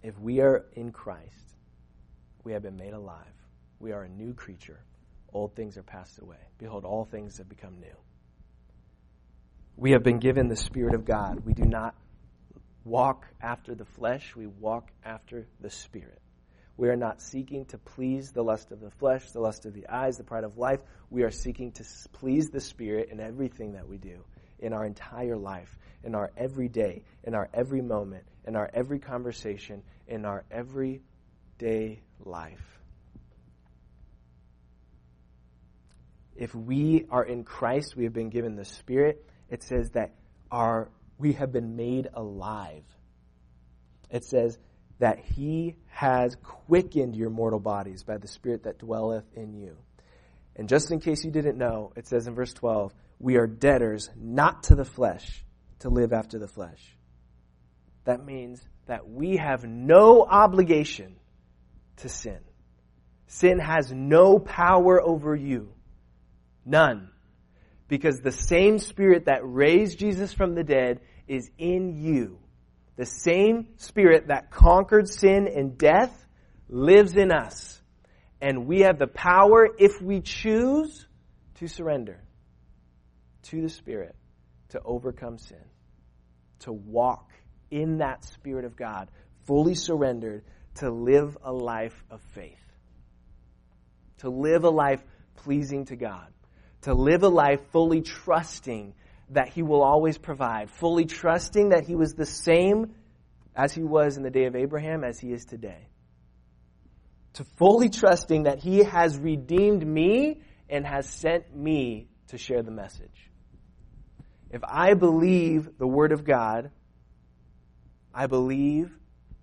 If 0.02 0.18
we 0.18 0.40
are 0.40 0.64
in 0.72 0.90
Christ, 0.90 1.56
we 2.44 2.52
have 2.52 2.62
been 2.62 2.76
made 2.76 2.94
alive 2.94 3.35
we 3.78 3.92
are 3.92 4.02
a 4.02 4.08
new 4.08 4.34
creature. 4.34 4.80
Old 5.32 5.54
things 5.54 5.76
are 5.76 5.82
passed 5.82 6.18
away. 6.20 6.38
Behold, 6.58 6.84
all 6.84 7.04
things 7.04 7.38
have 7.38 7.48
become 7.48 7.78
new. 7.80 7.96
We 9.76 9.90
have 9.90 10.02
been 10.02 10.18
given 10.18 10.48
the 10.48 10.56
Spirit 10.56 10.94
of 10.94 11.04
God. 11.04 11.40
We 11.44 11.52
do 11.52 11.64
not 11.64 11.94
walk 12.84 13.26
after 13.42 13.74
the 13.74 13.84
flesh, 13.84 14.34
we 14.34 14.46
walk 14.46 14.90
after 15.04 15.46
the 15.60 15.70
Spirit. 15.70 16.20
We 16.78 16.88
are 16.88 16.96
not 16.96 17.20
seeking 17.20 17.64
to 17.66 17.78
please 17.78 18.32
the 18.32 18.42
lust 18.42 18.70
of 18.70 18.80
the 18.80 18.90
flesh, 18.90 19.30
the 19.30 19.40
lust 19.40 19.66
of 19.66 19.74
the 19.74 19.88
eyes, 19.88 20.18
the 20.18 20.24
pride 20.24 20.44
of 20.44 20.58
life. 20.58 20.80
We 21.10 21.22
are 21.22 21.30
seeking 21.30 21.72
to 21.72 21.84
please 22.12 22.50
the 22.50 22.60
Spirit 22.60 23.08
in 23.10 23.18
everything 23.18 23.72
that 23.72 23.88
we 23.88 23.96
do, 23.96 24.24
in 24.58 24.72
our 24.72 24.84
entire 24.84 25.36
life, 25.36 25.76
in 26.04 26.14
our 26.14 26.30
every 26.36 26.68
day, 26.68 27.02
in 27.24 27.34
our 27.34 27.48
every 27.52 27.80
moment, 27.80 28.24
in 28.46 28.56
our 28.56 28.70
every 28.72 28.98
conversation, 28.98 29.82
in 30.06 30.24
our 30.24 30.44
everyday 30.50 32.00
life. 32.24 32.75
If 36.38 36.54
we 36.54 37.06
are 37.10 37.24
in 37.24 37.44
Christ, 37.44 37.96
we 37.96 38.04
have 38.04 38.12
been 38.12 38.30
given 38.30 38.56
the 38.56 38.64
Spirit, 38.64 39.24
it 39.48 39.62
says 39.62 39.90
that 39.90 40.14
our, 40.50 40.90
we 41.18 41.32
have 41.34 41.52
been 41.52 41.76
made 41.76 42.08
alive. 42.12 42.84
It 44.10 44.24
says 44.24 44.58
that 44.98 45.18
He 45.18 45.76
has 45.88 46.36
quickened 46.42 47.16
your 47.16 47.30
mortal 47.30 47.60
bodies 47.60 48.02
by 48.02 48.18
the 48.18 48.28
Spirit 48.28 48.64
that 48.64 48.78
dwelleth 48.78 49.24
in 49.34 49.54
you. 49.54 49.76
And 50.54 50.68
just 50.68 50.90
in 50.90 51.00
case 51.00 51.24
you 51.24 51.30
didn't 51.30 51.58
know, 51.58 51.92
it 51.96 52.06
says 52.06 52.26
in 52.26 52.34
verse 52.34 52.52
12, 52.54 52.94
we 53.18 53.36
are 53.36 53.46
debtors 53.46 54.10
not 54.16 54.64
to 54.64 54.74
the 54.74 54.84
flesh 54.84 55.44
to 55.80 55.90
live 55.90 56.12
after 56.12 56.38
the 56.38 56.48
flesh. 56.48 56.96
That 58.04 58.24
means 58.24 58.60
that 58.86 59.08
we 59.08 59.36
have 59.36 59.64
no 59.64 60.24
obligation 60.24 61.16
to 61.98 62.08
sin. 62.08 62.38
Sin 63.26 63.58
has 63.58 63.92
no 63.92 64.38
power 64.38 65.02
over 65.02 65.34
you. 65.34 65.72
None. 66.66 67.08
Because 67.88 68.18
the 68.18 68.32
same 68.32 68.78
Spirit 68.78 69.26
that 69.26 69.40
raised 69.42 69.98
Jesus 69.98 70.32
from 70.32 70.54
the 70.54 70.64
dead 70.64 71.00
is 71.26 71.50
in 71.56 72.02
you. 72.02 72.38
The 72.96 73.06
same 73.06 73.68
Spirit 73.76 74.28
that 74.28 74.50
conquered 74.50 75.08
sin 75.08 75.48
and 75.48 75.78
death 75.78 76.26
lives 76.68 77.14
in 77.14 77.30
us. 77.30 77.80
And 78.40 78.66
we 78.66 78.80
have 78.80 78.98
the 78.98 79.06
power, 79.06 79.68
if 79.78 80.02
we 80.02 80.20
choose, 80.20 81.06
to 81.54 81.68
surrender 81.68 82.22
to 83.44 83.62
the 83.62 83.68
Spirit 83.68 84.14
to 84.70 84.80
overcome 84.84 85.38
sin, 85.38 85.64
to 86.60 86.72
walk 86.72 87.30
in 87.70 87.98
that 87.98 88.24
Spirit 88.24 88.64
of 88.64 88.76
God, 88.76 89.10
fully 89.46 89.74
surrendered, 89.74 90.44
to 90.76 90.90
live 90.90 91.38
a 91.42 91.52
life 91.52 92.04
of 92.10 92.20
faith, 92.34 92.60
to 94.18 94.28
live 94.28 94.64
a 94.64 94.70
life 94.70 95.02
pleasing 95.36 95.84
to 95.86 95.96
God, 95.96 96.26
to 96.86 96.94
live 96.94 97.24
a 97.24 97.28
life 97.28 97.58
fully 97.72 98.00
trusting 98.00 98.94
that 99.30 99.48
He 99.48 99.64
will 99.64 99.82
always 99.82 100.18
provide, 100.18 100.70
fully 100.70 101.04
trusting 101.04 101.70
that 101.70 101.84
He 101.84 101.96
was 101.96 102.14
the 102.14 102.24
same 102.24 102.94
as 103.56 103.72
He 103.72 103.82
was 103.82 104.16
in 104.16 104.22
the 104.22 104.30
day 104.30 104.44
of 104.44 104.54
Abraham 104.54 105.02
as 105.02 105.18
He 105.18 105.32
is 105.32 105.44
today. 105.44 105.88
To 107.32 107.44
fully 107.58 107.88
trusting 107.88 108.44
that 108.44 108.60
He 108.60 108.84
has 108.84 109.18
redeemed 109.18 109.84
me 109.84 110.42
and 110.70 110.86
has 110.86 111.08
sent 111.08 111.52
me 111.56 112.06
to 112.28 112.38
share 112.38 112.62
the 112.62 112.70
message. 112.70 113.30
If 114.52 114.62
I 114.62 114.94
believe 114.94 115.78
the 115.78 115.88
Word 115.88 116.12
of 116.12 116.24
God, 116.24 116.70
I 118.14 118.28
believe 118.28 118.92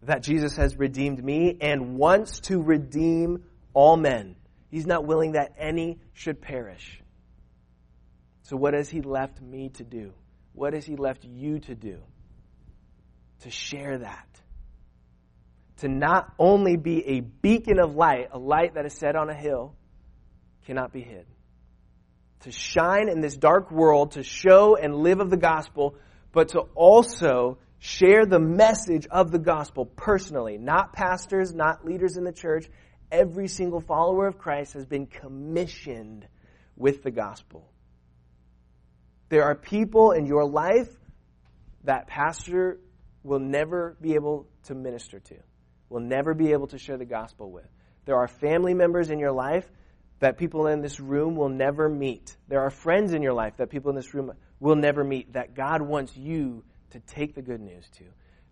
that 0.03 0.23
Jesus 0.23 0.55
has 0.55 0.77
redeemed 0.77 1.21
me 1.21 1.57
and 1.59 1.97
wants 1.97 2.39
to 2.41 2.61
redeem 2.61 3.43
all 3.73 3.97
men. 3.97 4.37
He's 4.71 4.87
not 4.87 5.05
willing 5.05 5.33
that 5.33 5.55
any 5.57 5.99
should 6.13 6.39
perish. 6.39 7.02
So, 8.43 8.57
what 8.57 8.73
has 8.73 8.89
He 8.89 9.01
left 9.01 9.41
me 9.41 9.69
to 9.69 9.83
do? 9.83 10.13
What 10.53 10.73
has 10.73 10.85
He 10.85 10.95
left 10.95 11.25
you 11.25 11.59
to 11.59 11.75
do? 11.75 11.99
To 13.41 13.49
share 13.49 13.99
that. 13.99 14.27
To 15.77 15.87
not 15.87 16.33
only 16.37 16.77
be 16.77 17.05
a 17.07 17.19
beacon 17.21 17.79
of 17.79 17.95
light, 17.95 18.29
a 18.31 18.37
light 18.37 18.75
that 18.75 18.85
is 18.85 18.93
set 18.93 19.15
on 19.15 19.29
a 19.29 19.33
hill, 19.33 19.75
cannot 20.65 20.93
be 20.93 21.01
hid. 21.01 21.25
To 22.41 22.51
shine 22.51 23.09
in 23.09 23.21
this 23.21 23.35
dark 23.35 23.71
world, 23.71 24.11
to 24.11 24.23
show 24.23 24.75
and 24.75 24.95
live 24.95 25.19
of 25.19 25.29
the 25.29 25.37
gospel, 25.37 25.95
but 26.31 26.49
to 26.49 26.61
also 26.75 27.57
share 27.79 28.25
the 28.25 28.39
message 28.39 29.07
of 29.07 29.31
the 29.31 29.39
gospel 29.39 29.85
personally. 29.85 30.57
Not 30.57 30.93
pastors, 30.93 31.53
not 31.53 31.85
leaders 31.85 32.17
in 32.17 32.23
the 32.23 32.31
church. 32.31 32.65
Every 33.11 33.47
single 33.47 33.81
follower 33.81 34.27
of 34.27 34.37
Christ 34.37 34.73
has 34.73 34.85
been 34.85 35.05
commissioned 35.05 36.27
with 36.75 37.03
the 37.03 37.11
gospel. 37.11 37.69
There 39.29 39.43
are 39.43 39.55
people 39.55 40.11
in 40.11 40.25
your 40.25 40.45
life 40.45 40.89
that 41.83 42.07
pastor 42.07 42.79
will 43.23 43.39
never 43.39 43.97
be 44.01 44.15
able 44.15 44.47
to 44.65 44.75
minister 44.75 45.19
to, 45.19 45.35
will 45.89 46.01
never 46.01 46.33
be 46.33 46.51
able 46.51 46.67
to 46.67 46.77
share 46.77 46.97
the 46.97 47.05
gospel 47.05 47.51
with. 47.51 47.67
There 48.05 48.15
are 48.15 48.27
family 48.27 48.73
members 48.73 49.09
in 49.09 49.19
your 49.19 49.31
life 49.31 49.69
that 50.19 50.37
people 50.37 50.67
in 50.67 50.81
this 50.81 50.99
room 50.99 51.35
will 51.35 51.49
never 51.49 51.89
meet. 51.89 52.35
There 52.47 52.61
are 52.61 52.69
friends 52.69 53.13
in 53.13 53.21
your 53.21 53.33
life 53.33 53.57
that 53.57 53.69
people 53.69 53.89
in 53.89 53.95
this 53.95 54.13
room 54.13 54.31
will 54.59 54.75
never 54.75 55.03
meet 55.03 55.33
that 55.33 55.53
God 55.53 55.81
wants 55.81 56.15
you 56.15 56.63
to 56.91 56.99
take 56.99 57.35
the 57.35 57.41
good 57.41 57.61
news 57.61 57.89
to. 57.97 58.03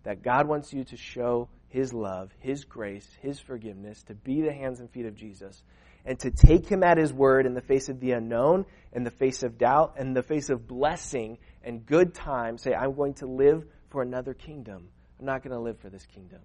That 0.02 0.22
God 0.22 0.48
wants 0.48 0.72
you 0.72 0.84
to 0.84 0.96
show 0.96 1.48
His 1.68 1.92
love, 1.92 2.30
His 2.40 2.64
grace, 2.64 3.08
His 3.20 3.38
forgiveness, 3.38 4.02
to 4.04 4.14
be 4.14 4.42
the 4.42 4.52
hands 4.52 4.80
and 4.80 4.90
feet 4.90 5.06
of 5.06 5.14
Jesus, 5.14 5.62
and 6.04 6.18
to 6.20 6.30
take 6.30 6.68
Him 6.68 6.82
at 6.82 6.98
His 6.98 7.12
word 7.12 7.46
in 7.46 7.54
the 7.54 7.60
face 7.60 7.88
of 7.88 8.00
the 8.00 8.12
unknown, 8.12 8.64
in 8.92 9.04
the 9.04 9.10
face 9.10 9.42
of 9.42 9.58
doubt, 9.58 9.94
in 9.98 10.14
the 10.14 10.22
face 10.22 10.50
of 10.50 10.66
blessing 10.66 11.38
and 11.62 11.86
good 11.86 12.14
time. 12.14 12.58
Say, 12.58 12.74
I'm 12.74 12.94
going 12.94 13.14
to 13.14 13.26
live 13.26 13.64
for 13.90 14.02
another 14.02 14.34
kingdom. 14.34 14.88
I'm 15.18 15.26
not 15.26 15.42
going 15.42 15.56
to 15.56 15.62
live 15.62 15.78
for 15.78 15.88
this 15.88 16.04
kingdom. 16.06 16.40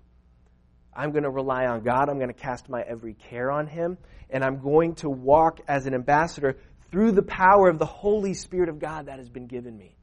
I'm 0.93 1.11
going 1.11 1.23
to 1.23 1.29
rely 1.29 1.65
on 1.65 1.83
God. 1.83 2.09
I'm 2.09 2.17
going 2.17 2.33
to 2.33 2.39
cast 2.39 2.69
my 2.69 2.81
every 2.81 3.13
care 3.13 3.51
on 3.51 3.67
Him. 3.67 3.97
And 4.29 4.43
I'm 4.43 4.59
going 4.59 4.95
to 4.95 5.09
walk 5.09 5.59
as 5.67 5.85
an 5.85 5.93
ambassador 5.93 6.57
through 6.91 7.13
the 7.13 7.23
power 7.23 7.69
of 7.69 7.79
the 7.79 7.85
Holy 7.85 8.33
Spirit 8.33 8.69
of 8.69 8.79
God 8.79 9.07
that 9.07 9.19
has 9.19 9.29
been 9.29 9.47
given 9.47 9.77
me. 9.77 9.95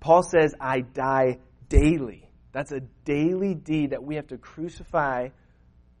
Paul 0.00 0.22
says, 0.22 0.54
I 0.60 0.80
die 0.80 1.38
daily. 1.68 2.28
That's 2.52 2.72
a 2.72 2.80
daily 3.04 3.54
deed 3.54 3.90
that 3.90 4.02
we 4.02 4.16
have 4.16 4.26
to 4.28 4.38
crucify 4.38 5.28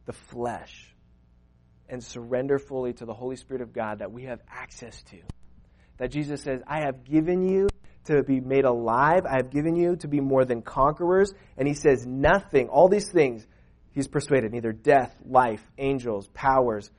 the 0.06 0.12
flesh 0.12 0.91
and 1.92 2.02
surrender 2.02 2.58
fully 2.58 2.94
to 2.94 3.04
the 3.04 3.12
Holy 3.12 3.36
Spirit 3.36 3.60
of 3.60 3.74
God 3.74 3.98
that 3.98 4.10
we 4.10 4.24
have 4.24 4.40
access 4.50 5.02
to. 5.04 5.18
That 5.98 6.10
Jesus 6.10 6.40
says, 6.40 6.62
I 6.66 6.80
have 6.80 7.04
given 7.04 7.46
you 7.46 7.68
to 8.06 8.22
be 8.22 8.40
made 8.40 8.64
alive. 8.64 9.26
I 9.26 9.36
have 9.36 9.50
given 9.50 9.76
you 9.76 9.96
to 9.96 10.08
be 10.08 10.18
more 10.18 10.46
than 10.46 10.62
conquerors. 10.62 11.34
And 11.58 11.68
he 11.68 11.74
says, 11.74 12.06
nothing, 12.06 12.68
all 12.68 12.88
these 12.88 13.10
things, 13.10 13.46
he's 13.90 14.08
persuaded, 14.08 14.52
neither 14.52 14.72
death, 14.72 15.14
life, 15.22 15.62
angels, 15.76 16.28
powers, 16.32 16.90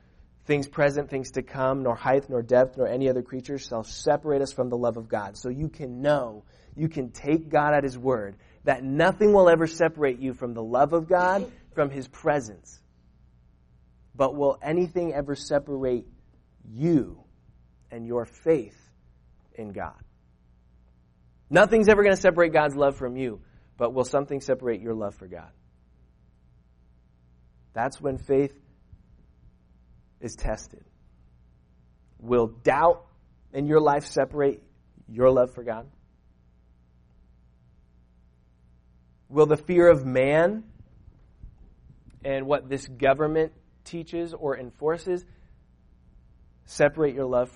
things 0.46 0.68
present, 0.68 1.10
things 1.10 1.32
to 1.32 1.42
come, 1.42 1.82
nor 1.82 1.96
height, 1.96 2.30
nor 2.30 2.40
depth, 2.40 2.78
nor 2.78 2.86
any 2.86 3.10
other 3.10 3.22
creature 3.22 3.58
shall 3.58 3.82
separate 3.82 4.42
us 4.42 4.52
from 4.52 4.68
the 4.68 4.78
love 4.78 4.96
of 4.96 5.08
God. 5.08 5.36
So 5.36 5.48
you 5.48 5.68
can 5.68 6.02
know 6.02 6.44
you 6.76 6.88
can 6.88 7.10
take 7.10 7.48
God 7.48 7.74
at 7.74 7.82
His 7.82 7.98
word, 7.98 8.36
that 8.62 8.84
nothing 8.84 9.32
will 9.32 9.48
ever 9.48 9.66
separate 9.66 10.20
you 10.20 10.34
from 10.34 10.54
the 10.54 10.62
love 10.62 10.92
of 10.92 11.08
God, 11.08 11.50
from 11.74 11.90
His 11.90 12.06
presence. 12.06 12.80
But 14.14 14.34
will 14.34 14.58
anything 14.62 15.12
ever 15.12 15.34
separate 15.34 16.06
you 16.68 17.22
and 17.90 18.06
your 18.06 18.24
faith 18.24 18.78
in 19.54 19.72
God? 19.72 20.00
Nothing's 21.50 21.88
ever 21.88 22.02
going 22.02 22.14
to 22.14 22.20
separate 22.20 22.52
God's 22.52 22.76
love 22.76 22.96
from 22.96 23.16
you, 23.16 23.40
but 23.76 23.92
will 23.92 24.04
something 24.04 24.40
separate 24.40 24.80
your 24.80 24.94
love 24.94 25.14
for 25.14 25.26
God? 25.26 25.50
That's 27.74 28.00
when 28.00 28.18
faith 28.18 28.54
is 30.20 30.36
tested. 30.36 30.84
Will 32.20 32.46
doubt 32.46 33.04
in 33.52 33.66
your 33.66 33.80
life 33.80 34.06
separate 34.06 34.62
your 35.08 35.30
love 35.30 35.52
for 35.54 35.64
God? 35.64 35.86
Will 39.28 39.46
the 39.46 39.56
fear 39.56 39.88
of 39.88 40.06
man 40.06 40.64
and 42.24 42.46
what 42.46 42.68
this 42.68 42.86
government 42.86 43.52
teaches 43.84 44.34
or 44.34 44.58
enforces 44.58 45.24
separate 46.64 47.14
your 47.14 47.26
love 47.26 47.50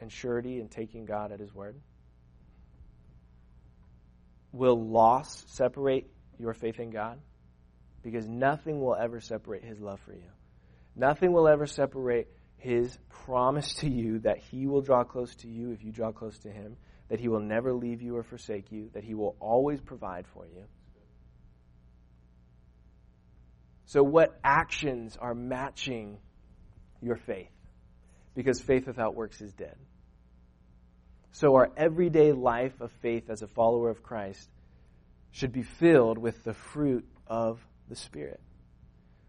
and 0.00 0.10
surety 0.10 0.60
in 0.60 0.68
taking 0.68 1.04
God 1.04 1.32
at 1.32 1.40
His 1.40 1.54
word? 1.54 1.76
Will 4.52 4.80
loss 4.80 5.44
separate 5.48 6.10
your 6.38 6.54
faith 6.54 6.80
in 6.80 6.90
God? 6.90 7.20
Because 8.02 8.26
nothing 8.26 8.80
will 8.80 8.96
ever 8.96 9.20
separate 9.20 9.62
His 9.62 9.80
love 9.80 10.00
for 10.00 10.12
you. 10.12 10.30
Nothing 10.96 11.32
will 11.32 11.46
ever 11.46 11.66
separate 11.66 12.28
His 12.56 12.98
promise 13.08 13.74
to 13.74 13.88
you 13.88 14.20
that 14.20 14.38
He 14.38 14.66
will 14.66 14.80
draw 14.80 15.04
close 15.04 15.34
to 15.36 15.48
you 15.48 15.70
if 15.70 15.84
you 15.84 15.92
draw 15.92 16.10
close 16.10 16.38
to 16.40 16.50
Him, 16.50 16.76
that 17.08 17.20
He 17.20 17.28
will 17.28 17.40
never 17.40 17.72
leave 17.72 18.02
you 18.02 18.16
or 18.16 18.22
forsake 18.22 18.72
you, 18.72 18.90
that 18.94 19.04
He 19.04 19.14
will 19.14 19.36
always 19.38 19.80
provide 19.80 20.26
for 20.26 20.46
you. 20.46 20.64
So, 23.90 24.04
what 24.04 24.38
actions 24.44 25.18
are 25.20 25.34
matching 25.34 26.18
your 27.02 27.16
faith? 27.16 27.50
Because 28.36 28.60
faith 28.60 28.86
without 28.86 29.16
works 29.16 29.40
is 29.40 29.52
dead. 29.52 29.74
So, 31.32 31.56
our 31.56 31.72
everyday 31.76 32.30
life 32.30 32.80
of 32.80 32.92
faith 33.02 33.28
as 33.28 33.42
a 33.42 33.48
follower 33.48 33.90
of 33.90 34.04
Christ 34.04 34.48
should 35.32 35.50
be 35.50 35.64
filled 35.64 36.18
with 36.18 36.44
the 36.44 36.54
fruit 36.54 37.04
of 37.26 37.58
the 37.88 37.96
Spirit. 37.96 38.38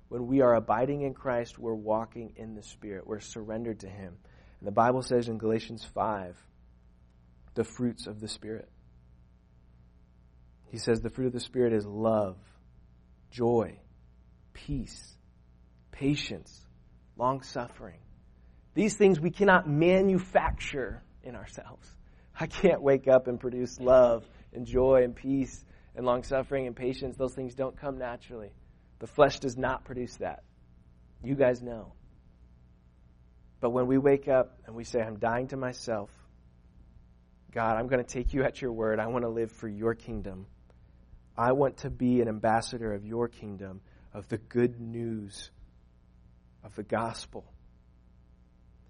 When 0.09 0.28
we 0.28 0.41
are 0.41 0.53
abiding 0.53 1.01
in 1.01 1.16
Christ, 1.16 1.57
we're 1.57 1.74
walking 1.74 2.34
in 2.36 2.53
the 2.53 2.62
Spirit, 2.62 3.07
we're 3.07 3.20
surrendered 3.20 3.80
to 3.80 3.89
Him. 3.89 4.16
And 4.59 4.68
the 4.68 4.72
Bible 4.72 5.01
says 5.01 5.28
in 5.28 5.39
Galatians 5.39 5.84
5 5.95 6.38
the 7.55 7.64
fruits 7.64 8.05
of 8.05 8.20
the 8.20 8.28
Spirit. 8.28 8.70
He 10.70 10.78
says 10.78 11.01
the 11.01 11.09
fruit 11.09 11.26
of 11.26 11.34
the 11.34 11.39
Spirit 11.39 11.74
is 11.74 11.84
love, 11.84 12.38
joy, 13.32 13.80
peace, 14.54 15.16
patience, 15.91 16.66
long 17.18 17.41
suffering. 17.41 17.99
These 18.74 18.95
things 18.95 19.20
we 19.20 19.32
cannot 19.32 19.68
manufacture 19.68 21.04
in 21.24 21.36
ourselves. 21.36 21.88
I 22.39 22.47
can't 22.47 22.82
wake 22.82 23.08
up 23.08 23.28
and 23.28 23.39
produce 23.39 23.80
love 23.80 24.26
and 24.54 24.66
joy 24.66 25.02
and 25.04 25.16
peace 25.16 25.64
and 25.95 26.06
long 26.06 26.24
suffering 26.24 26.68
and 26.68 26.76
patience. 26.76 27.18
Those 27.18 27.34
things 27.34 27.54
don't 27.54 27.78
come 27.80 27.97
naturally. 27.97 28.52
The 28.99 29.08
flesh 29.08 29.39
does 29.39 29.58
not 29.58 29.84
produce 29.84 30.16
that. 30.18 30.43
You 31.24 31.36
guys 31.36 31.62
know. 31.62 31.93
But 33.60 33.72
when 33.72 33.88
we 33.88 33.97
wake 33.97 34.28
up 34.28 34.60
and 34.66 34.76
we 34.76 34.84
say, 34.84 35.02
I'm 35.02 35.18
dying 35.20 35.47
to 35.49 35.58
myself, 35.58 36.10
God, 37.52 37.78
I'm 37.78 37.88
going 37.88 38.04
to 38.04 38.10
take 38.10 38.34
you 38.34 38.43
at 38.43 38.62
your 38.62 38.72
word. 38.72 38.99
I 38.99 39.08
want 39.08 39.24
to 39.24 39.30
live 39.30 39.52
for 39.52 39.68
your 39.68 39.93
kingdom. 39.93 40.47
I 41.38 41.52
want 41.52 41.78
to 41.78 41.89
be 41.89 42.22
an 42.22 42.28
ambassador 42.28 42.93
of 42.93 43.06
your 43.06 43.28
kingdom 43.28 43.82
of 44.14 44.28
the 44.28 44.38
good 44.38 44.80
news 44.80 45.49
of 46.64 46.76
the 46.76 46.84
gospel. 46.84 47.45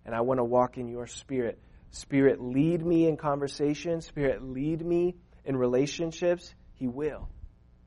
And 0.06 0.16
I 0.16 0.22
want 0.22 0.40
to 0.40 0.44
walk 0.44 0.78
in 0.78 0.88
your 0.88 1.08
spirit. 1.08 1.60
Spirit, 1.92 2.42
lead 2.42 2.84
me 2.84 3.08
in 3.08 3.18
conversation. 3.18 4.02
Spirit, 4.02 4.42
lead 4.42 4.84
me 4.86 5.16
in 5.46 5.56
relationships. 5.56 6.54
He 6.74 6.88
will. 6.88 7.30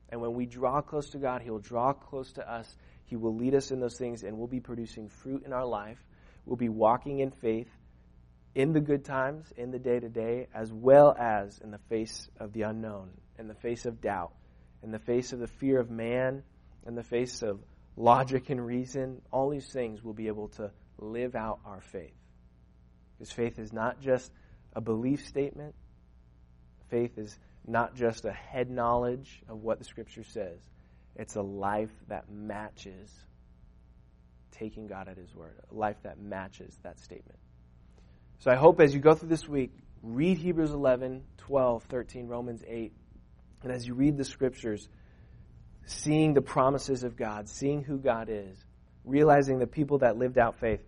And 0.09 0.21
when 0.21 0.33
we 0.33 0.45
draw 0.45 0.81
close 0.81 1.09
to 1.11 1.17
God, 1.17 1.41
He 1.41 1.49
will 1.49 1.59
draw 1.59 1.93
close 1.93 2.31
to 2.33 2.49
us. 2.49 2.73
He 3.05 3.15
will 3.15 3.35
lead 3.35 3.53
us 3.53 3.71
in 3.71 3.79
those 3.79 3.97
things, 3.97 4.23
and 4.23 4.37
we'll 4.37 4.47
be 4.47 4.59
producing 4.59 5.09
fruit 5.09 5.43
in 5.45 5.53
our 5.53 5.65
life. 5.65 5.99
We'll 6.45 6.55
be 6.55 6.69
walking 6.69 7.19
in 7.19 7.31
faith, 7.31 7.69
in 8.53 8.71
the 8.71 8.79
good 8.79 9.03
times, 9.03 9.51
in 9.57 9.71
the 9.71 9.79
day 9.79 9.99
to 9.99 10.09
day, 10.09 10.47
as 10.53 10.71
well 10.71 11.15
as 11.19 11.59
in 11.59 11.71
the 11.71 11.79
face 11.89 12.29
of 12.39 12.53
the 12.53 12.63
unknown, 12.63 13.09
in 13.37 13.47
the 13.47 13.55
face 13.55 13.85
of 13.85 13.99
doubt, 13.99 14.33
in 14.83 14.91
the 14.91 14.99
face 14.99 15.33
of 15.33 15.39
the 15.39 15.47
fear 15.47 15.79
of 15.79 15.89
man, 15.89 16.43
in 16.85 16.95
the 16.95 17.03
face 17.03 17.41
of 17.41 17.59
logic 17.95 18.49
and 18.49 18.65
reason. 18.65 19.21
All 19.31 19.49
these 19.49 19.67
things 19.67 20.03
will 20.03 20.13
be 20.13 20.27
able 20.27 20.49
to 20.49 20.71
live 20.97 21.35
out 21.35 21.59
our 21.65 21.81
faith. 21.81 22.13
Because 23.17 23.31
faith 23.31 23.59
is 23.59 23.71
not 23.71 24.01
just 24.01 24.31
a 24.73 24.81
belief 24.81 25.25
statement, 25.25 25.73
faith 26.89 27.17
is 27.17 27.37
not 27.65 27.95
just 27.95 28.25
a 28.25 28.31
head 28.31 28.69
knowledge 28.69 29.41
of 29.49 29.63
what 29.63 29.79
the 29.79 29.85
Scripture 29.85 30.23
says, 30.23 30.59
it's 31.15 31.35
a 31.35 31.41
life 31.41 31.91
that 32.09 32.29
matches 32.29 33.09
taking 34.51 34.87
God 34.87 35.07
at 35.07 35.17
His 35.17 35.33
word, 35.33 35.59
a 35.71 35.75
life 35.75 35.97
that 36.03 36.19
matches 36.19 36.77
that 36.83 36.99
statement. 36.99 37.39
So 38.39 38.51
I 38.51 38.55
hope 38.55 38.79
as 38.81 38.93
you 38.93 38.99
go 38.99 39.15
through 39.15 39.29
this 39.29 39.47
week, 39.47 39.71
read 40.03 40.37
Hebrews 40.37 40.71
11, 40.71 41.23
12, 41.37 41.83
13, 41.83 42.27
Romans 42.27 42.63
8, 42.67 42.91
and 43.63 43.71
as 43.71 43.87
you 43.87 43.93
read 43.93 44.17
the 44.17 44.25
Scriptures, 44.25 44.87
seeing 45.85 46.33
the 46.33 46.41
promises 46.41 47.03
of 47.03 47.15
God, 47.15 47.47
seeing 47.47 47.83
who 47.83 47.97
God 47.97 48.27
is, 48.29 48.57
realizing 49.03 49.59
the 49.59 49.67
people 49.67 49.99
that 49.99 50.17
lived 50.17 50.37
out 50.37 50.59
faith, 50.59 50.81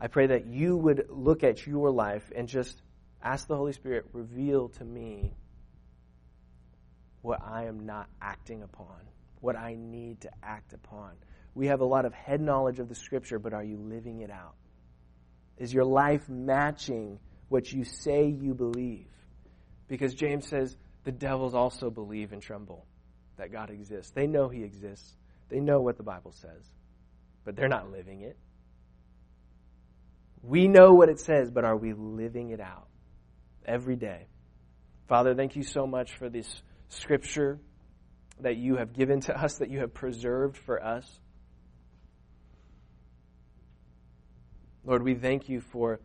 I 0.00 0.08
pray 0.08 0.26
that 0.26 0.46
you 0.46 0.76
would 0.76 1.06
look 1.08 1.44
at 1.44 1.66
your 1.66 1.90
life 1.90 2.30
and 2.34 2.48
just 2.48 2.82
ask 3.22 3.46
the 3.46 3.56
Holy 3.56 3.72
Spirit, 3.72 4.06
reveal 4.12 4.68
to 4.70 4.84
me 4.84 5.34
what 7.22 7.40
I 7.42 7.66
am 7.66 7.86
not 7.86 8.08
acting 8.20 8.62
upon, 8.62 8.96
what 9.40 9.56
I 9.56 9.76
need 9.78 10.22
to 10.22 10.30
act 10.42 10.72
upon. 10.72 11.12
We 11.54 11.68
have 11.68 11.80
a 11.80 11.86
lot 11.86 12.04
of 12.04 12.12
head 12.12 12.40
knowledge 12.40 12.80
of 12.80 12.88
the 12.88 12.94
Scripture, 12.94 13.38
but 13.38 13.54
are 13.54 13.64
you 13.64 13.78
living 13.78 14.20
it 14.20 14.30
out? 14.30 14.54
Is 15.56 15.72
your 15.72 15.84
life 15.84 16.28
matching 16.28 17.20
what 17.48 17.72
you 17.72 17.84
say 17.84 18.26
you 18.26 18.52
believe? 18.54 19.06
Because 19.86 20.12
James 20.14 20.48
says 20.48 20.76
the 21.04 21.12
devils 21.12 21.54
also 21.54 21.88
believe 21.88 22.32
and 22.32 22.42
tremble 22.42 22.84
that 23.36 23.52
God 23.52 23.70
exists. 23.70 24.12
They 24.12 24.26
know 24.26 24.48
He 24.48 24.62
exists, 24.62 25.16
they 25.48 25.60
know 25.60 25.80
what 25.80 25.96
the 25.96 26.02
Bible 26.02 26.32
says, 26.32 26.64
but 27.44 27.56
they're 27.56 27.68
not 27.68 27.90
living 27.90 28.22
it. 28.22 28.36
We 30.42 30.68
know 30.68 30.92
what 30.92 31.08
it 31.08 31.20
says, 31.20 31.50
but 31.50 31.64
are 31.64 31.76
we 31.76 31.94
living 31.94 32.50
it 32.50 32.60
out 32.60 32.88
every 33.64 33.96
day? 33.96 34.26
Father, 35.08 35.34
thank 35.34 35.56
you 35.56 35.62
so 35.62 35.86
much 35.86 36.16
for 36.16 36.28
this 36.28 36.62
scripture 36.88 37.58
that 38.40 38.56
you 38.56 38.76
have 38.76 38.92
given 38.92 39.20
to 39.20 39.38
us, 39.38 39.58
that 39.58 39.70
you 39.70 39.80
have 39.80 39.94
preserved 39.94 40.56
for 40.56 40.84
us. 40.84 41.06
Lord, 44.84 45.02
we 45.02 45.14
thank 45.14 45.48
you 45.48 45.60
for 45.60 46.00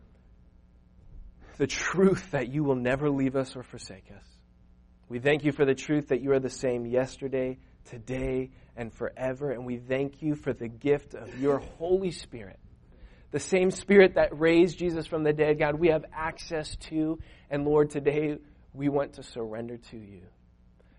the 1.58 1.66
truth 1.66 2.30
that 2.30 2.48
you 2.48 2.64
will 2.64 2.76
never 2.76 3.10
leave 3.10 3.36
us 3.36 3.54
or 3.54 3.62
forsake 3.62 4.06
us. 4.16 4.29
We 5.10 5.18
thank 5.18 5.44
you 5.44 5.50
for 5.50 5.64
the 5.64 5.74
truth 5.74 6.08
that 6.08 6.22
you 6.22 6.30
are 6.30 6.38
the 6.38 6.48
same 6.48 6.86
yesterday, 6.86 7.58
today, 7.84 8.50
and 8.76 8.94
forever. 8.94 9.50
And 9.50 9.66
we 9.66 9.76
thank 9.76 10.22
you 10.22 10.36
for 10.36 10.52
the 10.52 10.68
gift 10.68 11.14
of 11.14 11.36
your 11.40 11.58
Holy 11.58 12.12
Spirit. 12.12 12.60
The 13.32 13.40
same 13.40 13.72
Spirit 13.72 14.14
that 14.14 14.38
raised 14.38 14.78
Jesus 14.78 15.08
from 15.08 15.24
the 15.24 15.32
dead, 15.32 15.58
God, 15.58 15.74
we 15.74 15.88
have 15.88 16.04
access 16.12 16.76
to. 16.90 17.18
And 17.50 17.64
Lord, 17.64 17.90
today 17.90 18.38
we 18.72 18.88
want 18.88 19.14
to 19.14 19.24
surrender 19.24 19.78
to 19.78 19.96
you. 19.96 20.22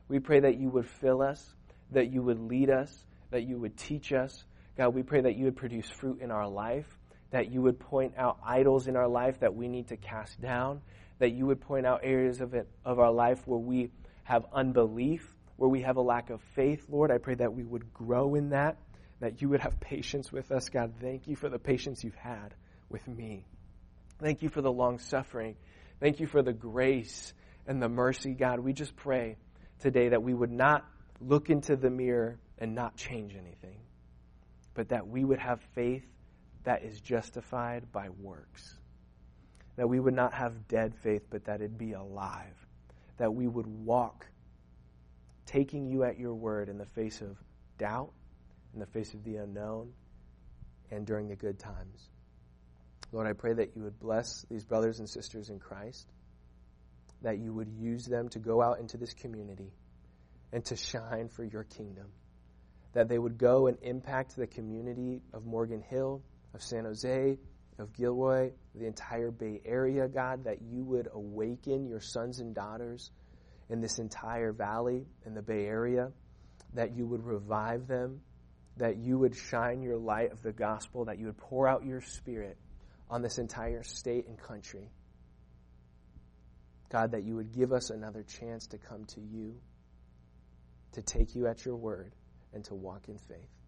We 0.09 0.19
pray 0.19 0.41
that 0.41 0.57
you 0.57 0.69
would 0.71 0.89
fill 0.89 1.21
us, 1.21 1.55
that 1.91 2.11
you 2.11 2.21
would 2.21 2.39
lead 2.39 2.69
us, 2.69 3.05
that 3.29 3.43
you 3.43 3.57
would 3.59 3.77
teach 3.77 4.11
us. 4.11 4.43
God, 4.75 4.93
we 4.93 5.03
pray 5.03 5.21
that 5.21 5.37
you 5.37 5.45
would 5.45 5.55
produce 5.55 5.89
fruit 5.89 6.19
in 6.19 6.31
our 6.31 6.49
life, 6.49 6.99
that 7.29 7.49
you 7.49 7.61
would 7.61 7.79
point 7.79 8.15
out 8.17 8.39
idols 8.45 8.87
in 8.87 8.97
our 8.97 9.07
life 9.07 9.39
that 9.39 9.55
we 9.55 9.69
need 9.69 9.87
to 9.87 9.95
cast 9.95 10.41
down, 10.41 10.81
that 11.19 11.31
you 11.31 11.45
would 11.45 11.61
point 11.61 11.85
out 11.85 12.01
areas 12.03 12.41
of 12.41 12.53
it 12.53 12.67
of 12.83 12.99
our 12.99 13.11
life 13.11 13.47
where 13.47 13.59
we 13.59 13.89
have 14.31 14.45
unbelief, 14.53 15.27
where 15.57 15.69
we 15.69 15.81
have 15.81 15.97
a 15.97 16.01
lack 16.01 16.29
of 16.29 16.39
faith, 16.55 16.85
Lord. 16.87 17.11
I 17.11 17.17
pray 17.17 17.35
that 17.35 17.53
we 17.53 17.65
would 17.65 17.93
grow 17.93 18.35
in 18.35 18.51
that, 18.51 18.77
that 19.19 19.41
you 19.41 19.49
would 19.49 19.59
have 19.59 19.77
patience 19.81 20.31
with 20.31 20.53
us. 20.53 20.69
God, 20.69 20.93
thank 21.01 21.27
you 21.27 21.35
for 21.35 21.49
the 21.49 21.59
patience 21.59 22.01
you've 22.01 22.15
had 22.15 22.53
with 22.89 23.05
me. 23.09 23.45
Thank 24.21 24.41
you 24.41 24.47
for 24.47 24.61
the 24.61 24.71
long 24.71 24.99
suffering. 24.99 25.57
Thank 25.99 26.21
you 26.21 26.27
for 26.27 26.41
the 26.41 26.53
grace 26.53 27.33
and 27.67 27.81
the 27.81 27.89
mercy, 27.89 28.33
God. 28.33 28.61
We 28.61 28.71
just 28.71 28.95
pray 28.95 29.35
today 29.79 30.09
that 30.09 30.23
we 30.23 30.33
would 30.33 30.49
not 30.49 30.85
look 31.19 31.49
into 31.49 31.75
the 31.75 31.89
mirror 31.89 32.39
and 32.57 32.73
not 32.73 32.95
change 32.95 33.33
anything, 33.35 33.81
but 34.73 34.89
that 34.89 35.07
we 35.09 35.25
would 35.25 35.39
have 35.39 35.59
faith 35.75 36.05
that 36.63 36.83
is 36.83 37.01
justified 37.01 37.91
by 37.91 38.07
works. 38.07 38.77
That 39.75 39.89
we 39.89 39.99
would 39.99 40.15
not 40.15 40.33
have 40.33 40.69
dead 40.69 40.95
faith, 41.03 41.27
but 41.29 41.45
that 41.45 41.55
it'd 41.55 41.77
be 41.77 41.91
alive. 41.91 42.60
That 43.21 43.35
we 43.35 43.47
would 43.47 43.67
walk 43.67 44.25
taking 45.45 45.85
you 45.85 46.03
at 46.03 46.17
your 46.17 46.33
word 46.33 46.69
in 46.69 46.79
the 46.79 46.87
face 46.87 47.21
of 47.21 47.37
doubt, 47.77 48.11
in 48.73 48.79
the 48.79 48.87
face 48.87 49.13
of 49.13 49.23
the 49.23 49.35
unknown, 49.35 49.93
and 50.89 51.05
during 51.05 51.27
the 51.27 51.35
good 51.35 51.59
times. 51.59 52.09
Lord, 53.11 53.27
I 53.27 53.33
pray 53.33 53.53
that 53.53 53.75
you 53.75 53.83
would 53.83 53.99
bless 53.99 54.43
these 54.49 54.65
brothers 54.65 54.97
and 54.97 55.07
sisters 55.07 55.49
in 55.51 55.59
Christ 55.59 56.07
that 57.21 57.37
you 57.37 57.53
would 57.53 57.69
use 57.69 58.07
them 58.07 58.27
to 58.29 58.39
go 58.39 58.59
out 58.59 58.79
into 58.79 58.97
this 58.97 59.13
community 59.13 59.71
and 60.51 60.65
to 60.65 60.75
shine 60.75 61.29
for 61.29 61.43
your 61.43 61.63
kingdom. 61.63 62.07
That 62.93 63.07
they 63.07 63.19
would 63.19 63.37
go 63.37 63.67
and 63.67 63.77
impact 63.83 64.35
the 64.35 64.47
community 64.47 65.21
of 65.31 65.45
Morgan 65.45 65.81
Hill, 65.81 66.23
of 66.55 66.63
San 66.63 66.85
Jose, 66.85 67.37
of 67.81 67.93
Gilroy, 67.93 68.51
the 68.75 68.85
entire 68.85 69.31
Bay 69.31 69.61
Area, 69.65 70.07
God, 70.07 70.45
that 70.45 70.61
you 70.61 70.83
would 70.83 71.09
awaken 71.13 71.87
your 71.87 71.99
sons 71.99 72.39
and 72.39 72.53
daughters 72.53 73.11
in 73.69 73.81
this 73.81 73.99
entire 73.99 74.51
valley, 74.53 75.05
in 75.25 75.33
the 75.33 75.41
Bay 75.41 75.65
Area, 75.65 76.11
that 76.73 76.95
you 76.95 77.05
would 77.05 77.25
revive 77.25 77.87
them, 77.87 78.21
that 78.77 78.97
you 78.97 79.17
would 79.17 79.35
shine 79.35 79.81
your 79.81 79.97
light 79.97 80.31
of 80.31 80.41
the 80.41 80.51
gospel, 80.51 81.05
that 81.05 81.19
you 81.19 81.25
would 81.25 81.37
pour 81.37 81.67
out 81.67 81.85
your 81.85 82.01
spirit 82.01 82.57
on 83.09 83.21
this 83.21 83.37
entire 83.37 83.83
state 83.83 84.27
and 84.27 84.37
country. 84.37 84.89
God, 86.89 87.11
that 87.11 87.23
you 87.23 87.35
would 87.35 87.53
give 87.53 87.71
us 87.71 87.89
another 87.89 88.23
chance 88.23 88.67
to 88.67 88.77
come 88.77 89.05
to 89.05 89.21
you, 89.21 89.55
to 90.93 91.01
take 91.01 91.35
you 91.35 91.47
at 91.47 91.65
your 91.65 91.75
word, 91.75 92.13
and 92.53 92.63
to 92.65 92.75
walk 92.75 93.07
in 93.07 93.17
faith. 93.17 93.60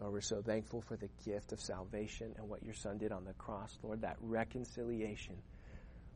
Lord, 0.00 0.12
we're 0.12 0.20
so 0.20 0.42
thankful 0.42 0.80
for 0.80 0.96
the 0.96 1.08
gift 1.24 1.52
of 1.52 1.60
salvation 1.60 2.34
and 2.36 2.48
what 2.48 2.62
your 2.62 2.74
Son 2.74 2.98
did 2.98 3.12
on 3.12 3.24
the 3.24 3.32
cross, 3.34 3.78
Lord, 3.82 4.02
that 4.02 4.16
reconciliation. 4.20 5.36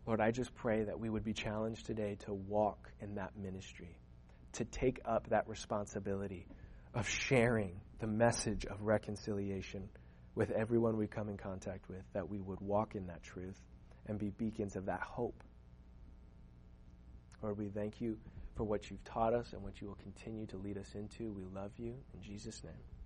Lord, 0.07 0.21
I 0.21 0.31
just 0.31 0.55
pray 0.55 0.85
that 0.85 0.99
we 0.99 1.09
would 1.09 1.25
be 1.25 1.33
challenged 1.33 1.87
today 1.87 2.17
to 2.25 2.35
walk 2.35 2.91
in 3.01 3.15
that 3.17 3.37
ministry, 3.37 3.97
to 4.55 4.65
take 4.65 5.01
up 5.05 5.29
that 5.29 5.49
responsibility 5.49 6.47
of 6.95 7.09
sharing 7.09 7.81
the 8.01 8.07
message 8.07 8.65
of 8.65 8.83
reconciliation 8.83 9.89
with 10.35 10.51
everyone 10.51 10.97
we 10.97 11.07
come 11.07 11.29
in 11.29 11.37
contact 11.37 11.89
with, 11.89 12.03
that 12.15 12.29
we 12.29 12.41
would 12.41 12.61
walk 12.61 12.95
in 12.95 13.07
that 13.07 13.23
truth 13.23 13.61
and 14.07 14.19
be 14.19 14.31
beacons 14.31 14.77
of 14.77 14.87
that 14.87 15.01
hope. 15.03 15.43
Lord, 17.43 17.59
we 17.59 17.69
thank 17.69 18.01
you 18.01 18.19
for 18.57 18.65
what 18.65 18.91
you've 18.91 19.05
taught 19.05 19.35
us 19.35 19.53
and 19.53 19.63
what 19.63 19.81
you 19.81 19.87
will 19.87 19.99
continue 20.03 20.47
to 20.47 20.57
lead 20.57 20.79
us 20.79 20.95
into. 20.95 21.31
We 21.33 21.45
love 21.55 21.73
you. 21.79 21.95
In 22.15 22.23
Jesus' 22.23 22.65
name. 22.65 22.98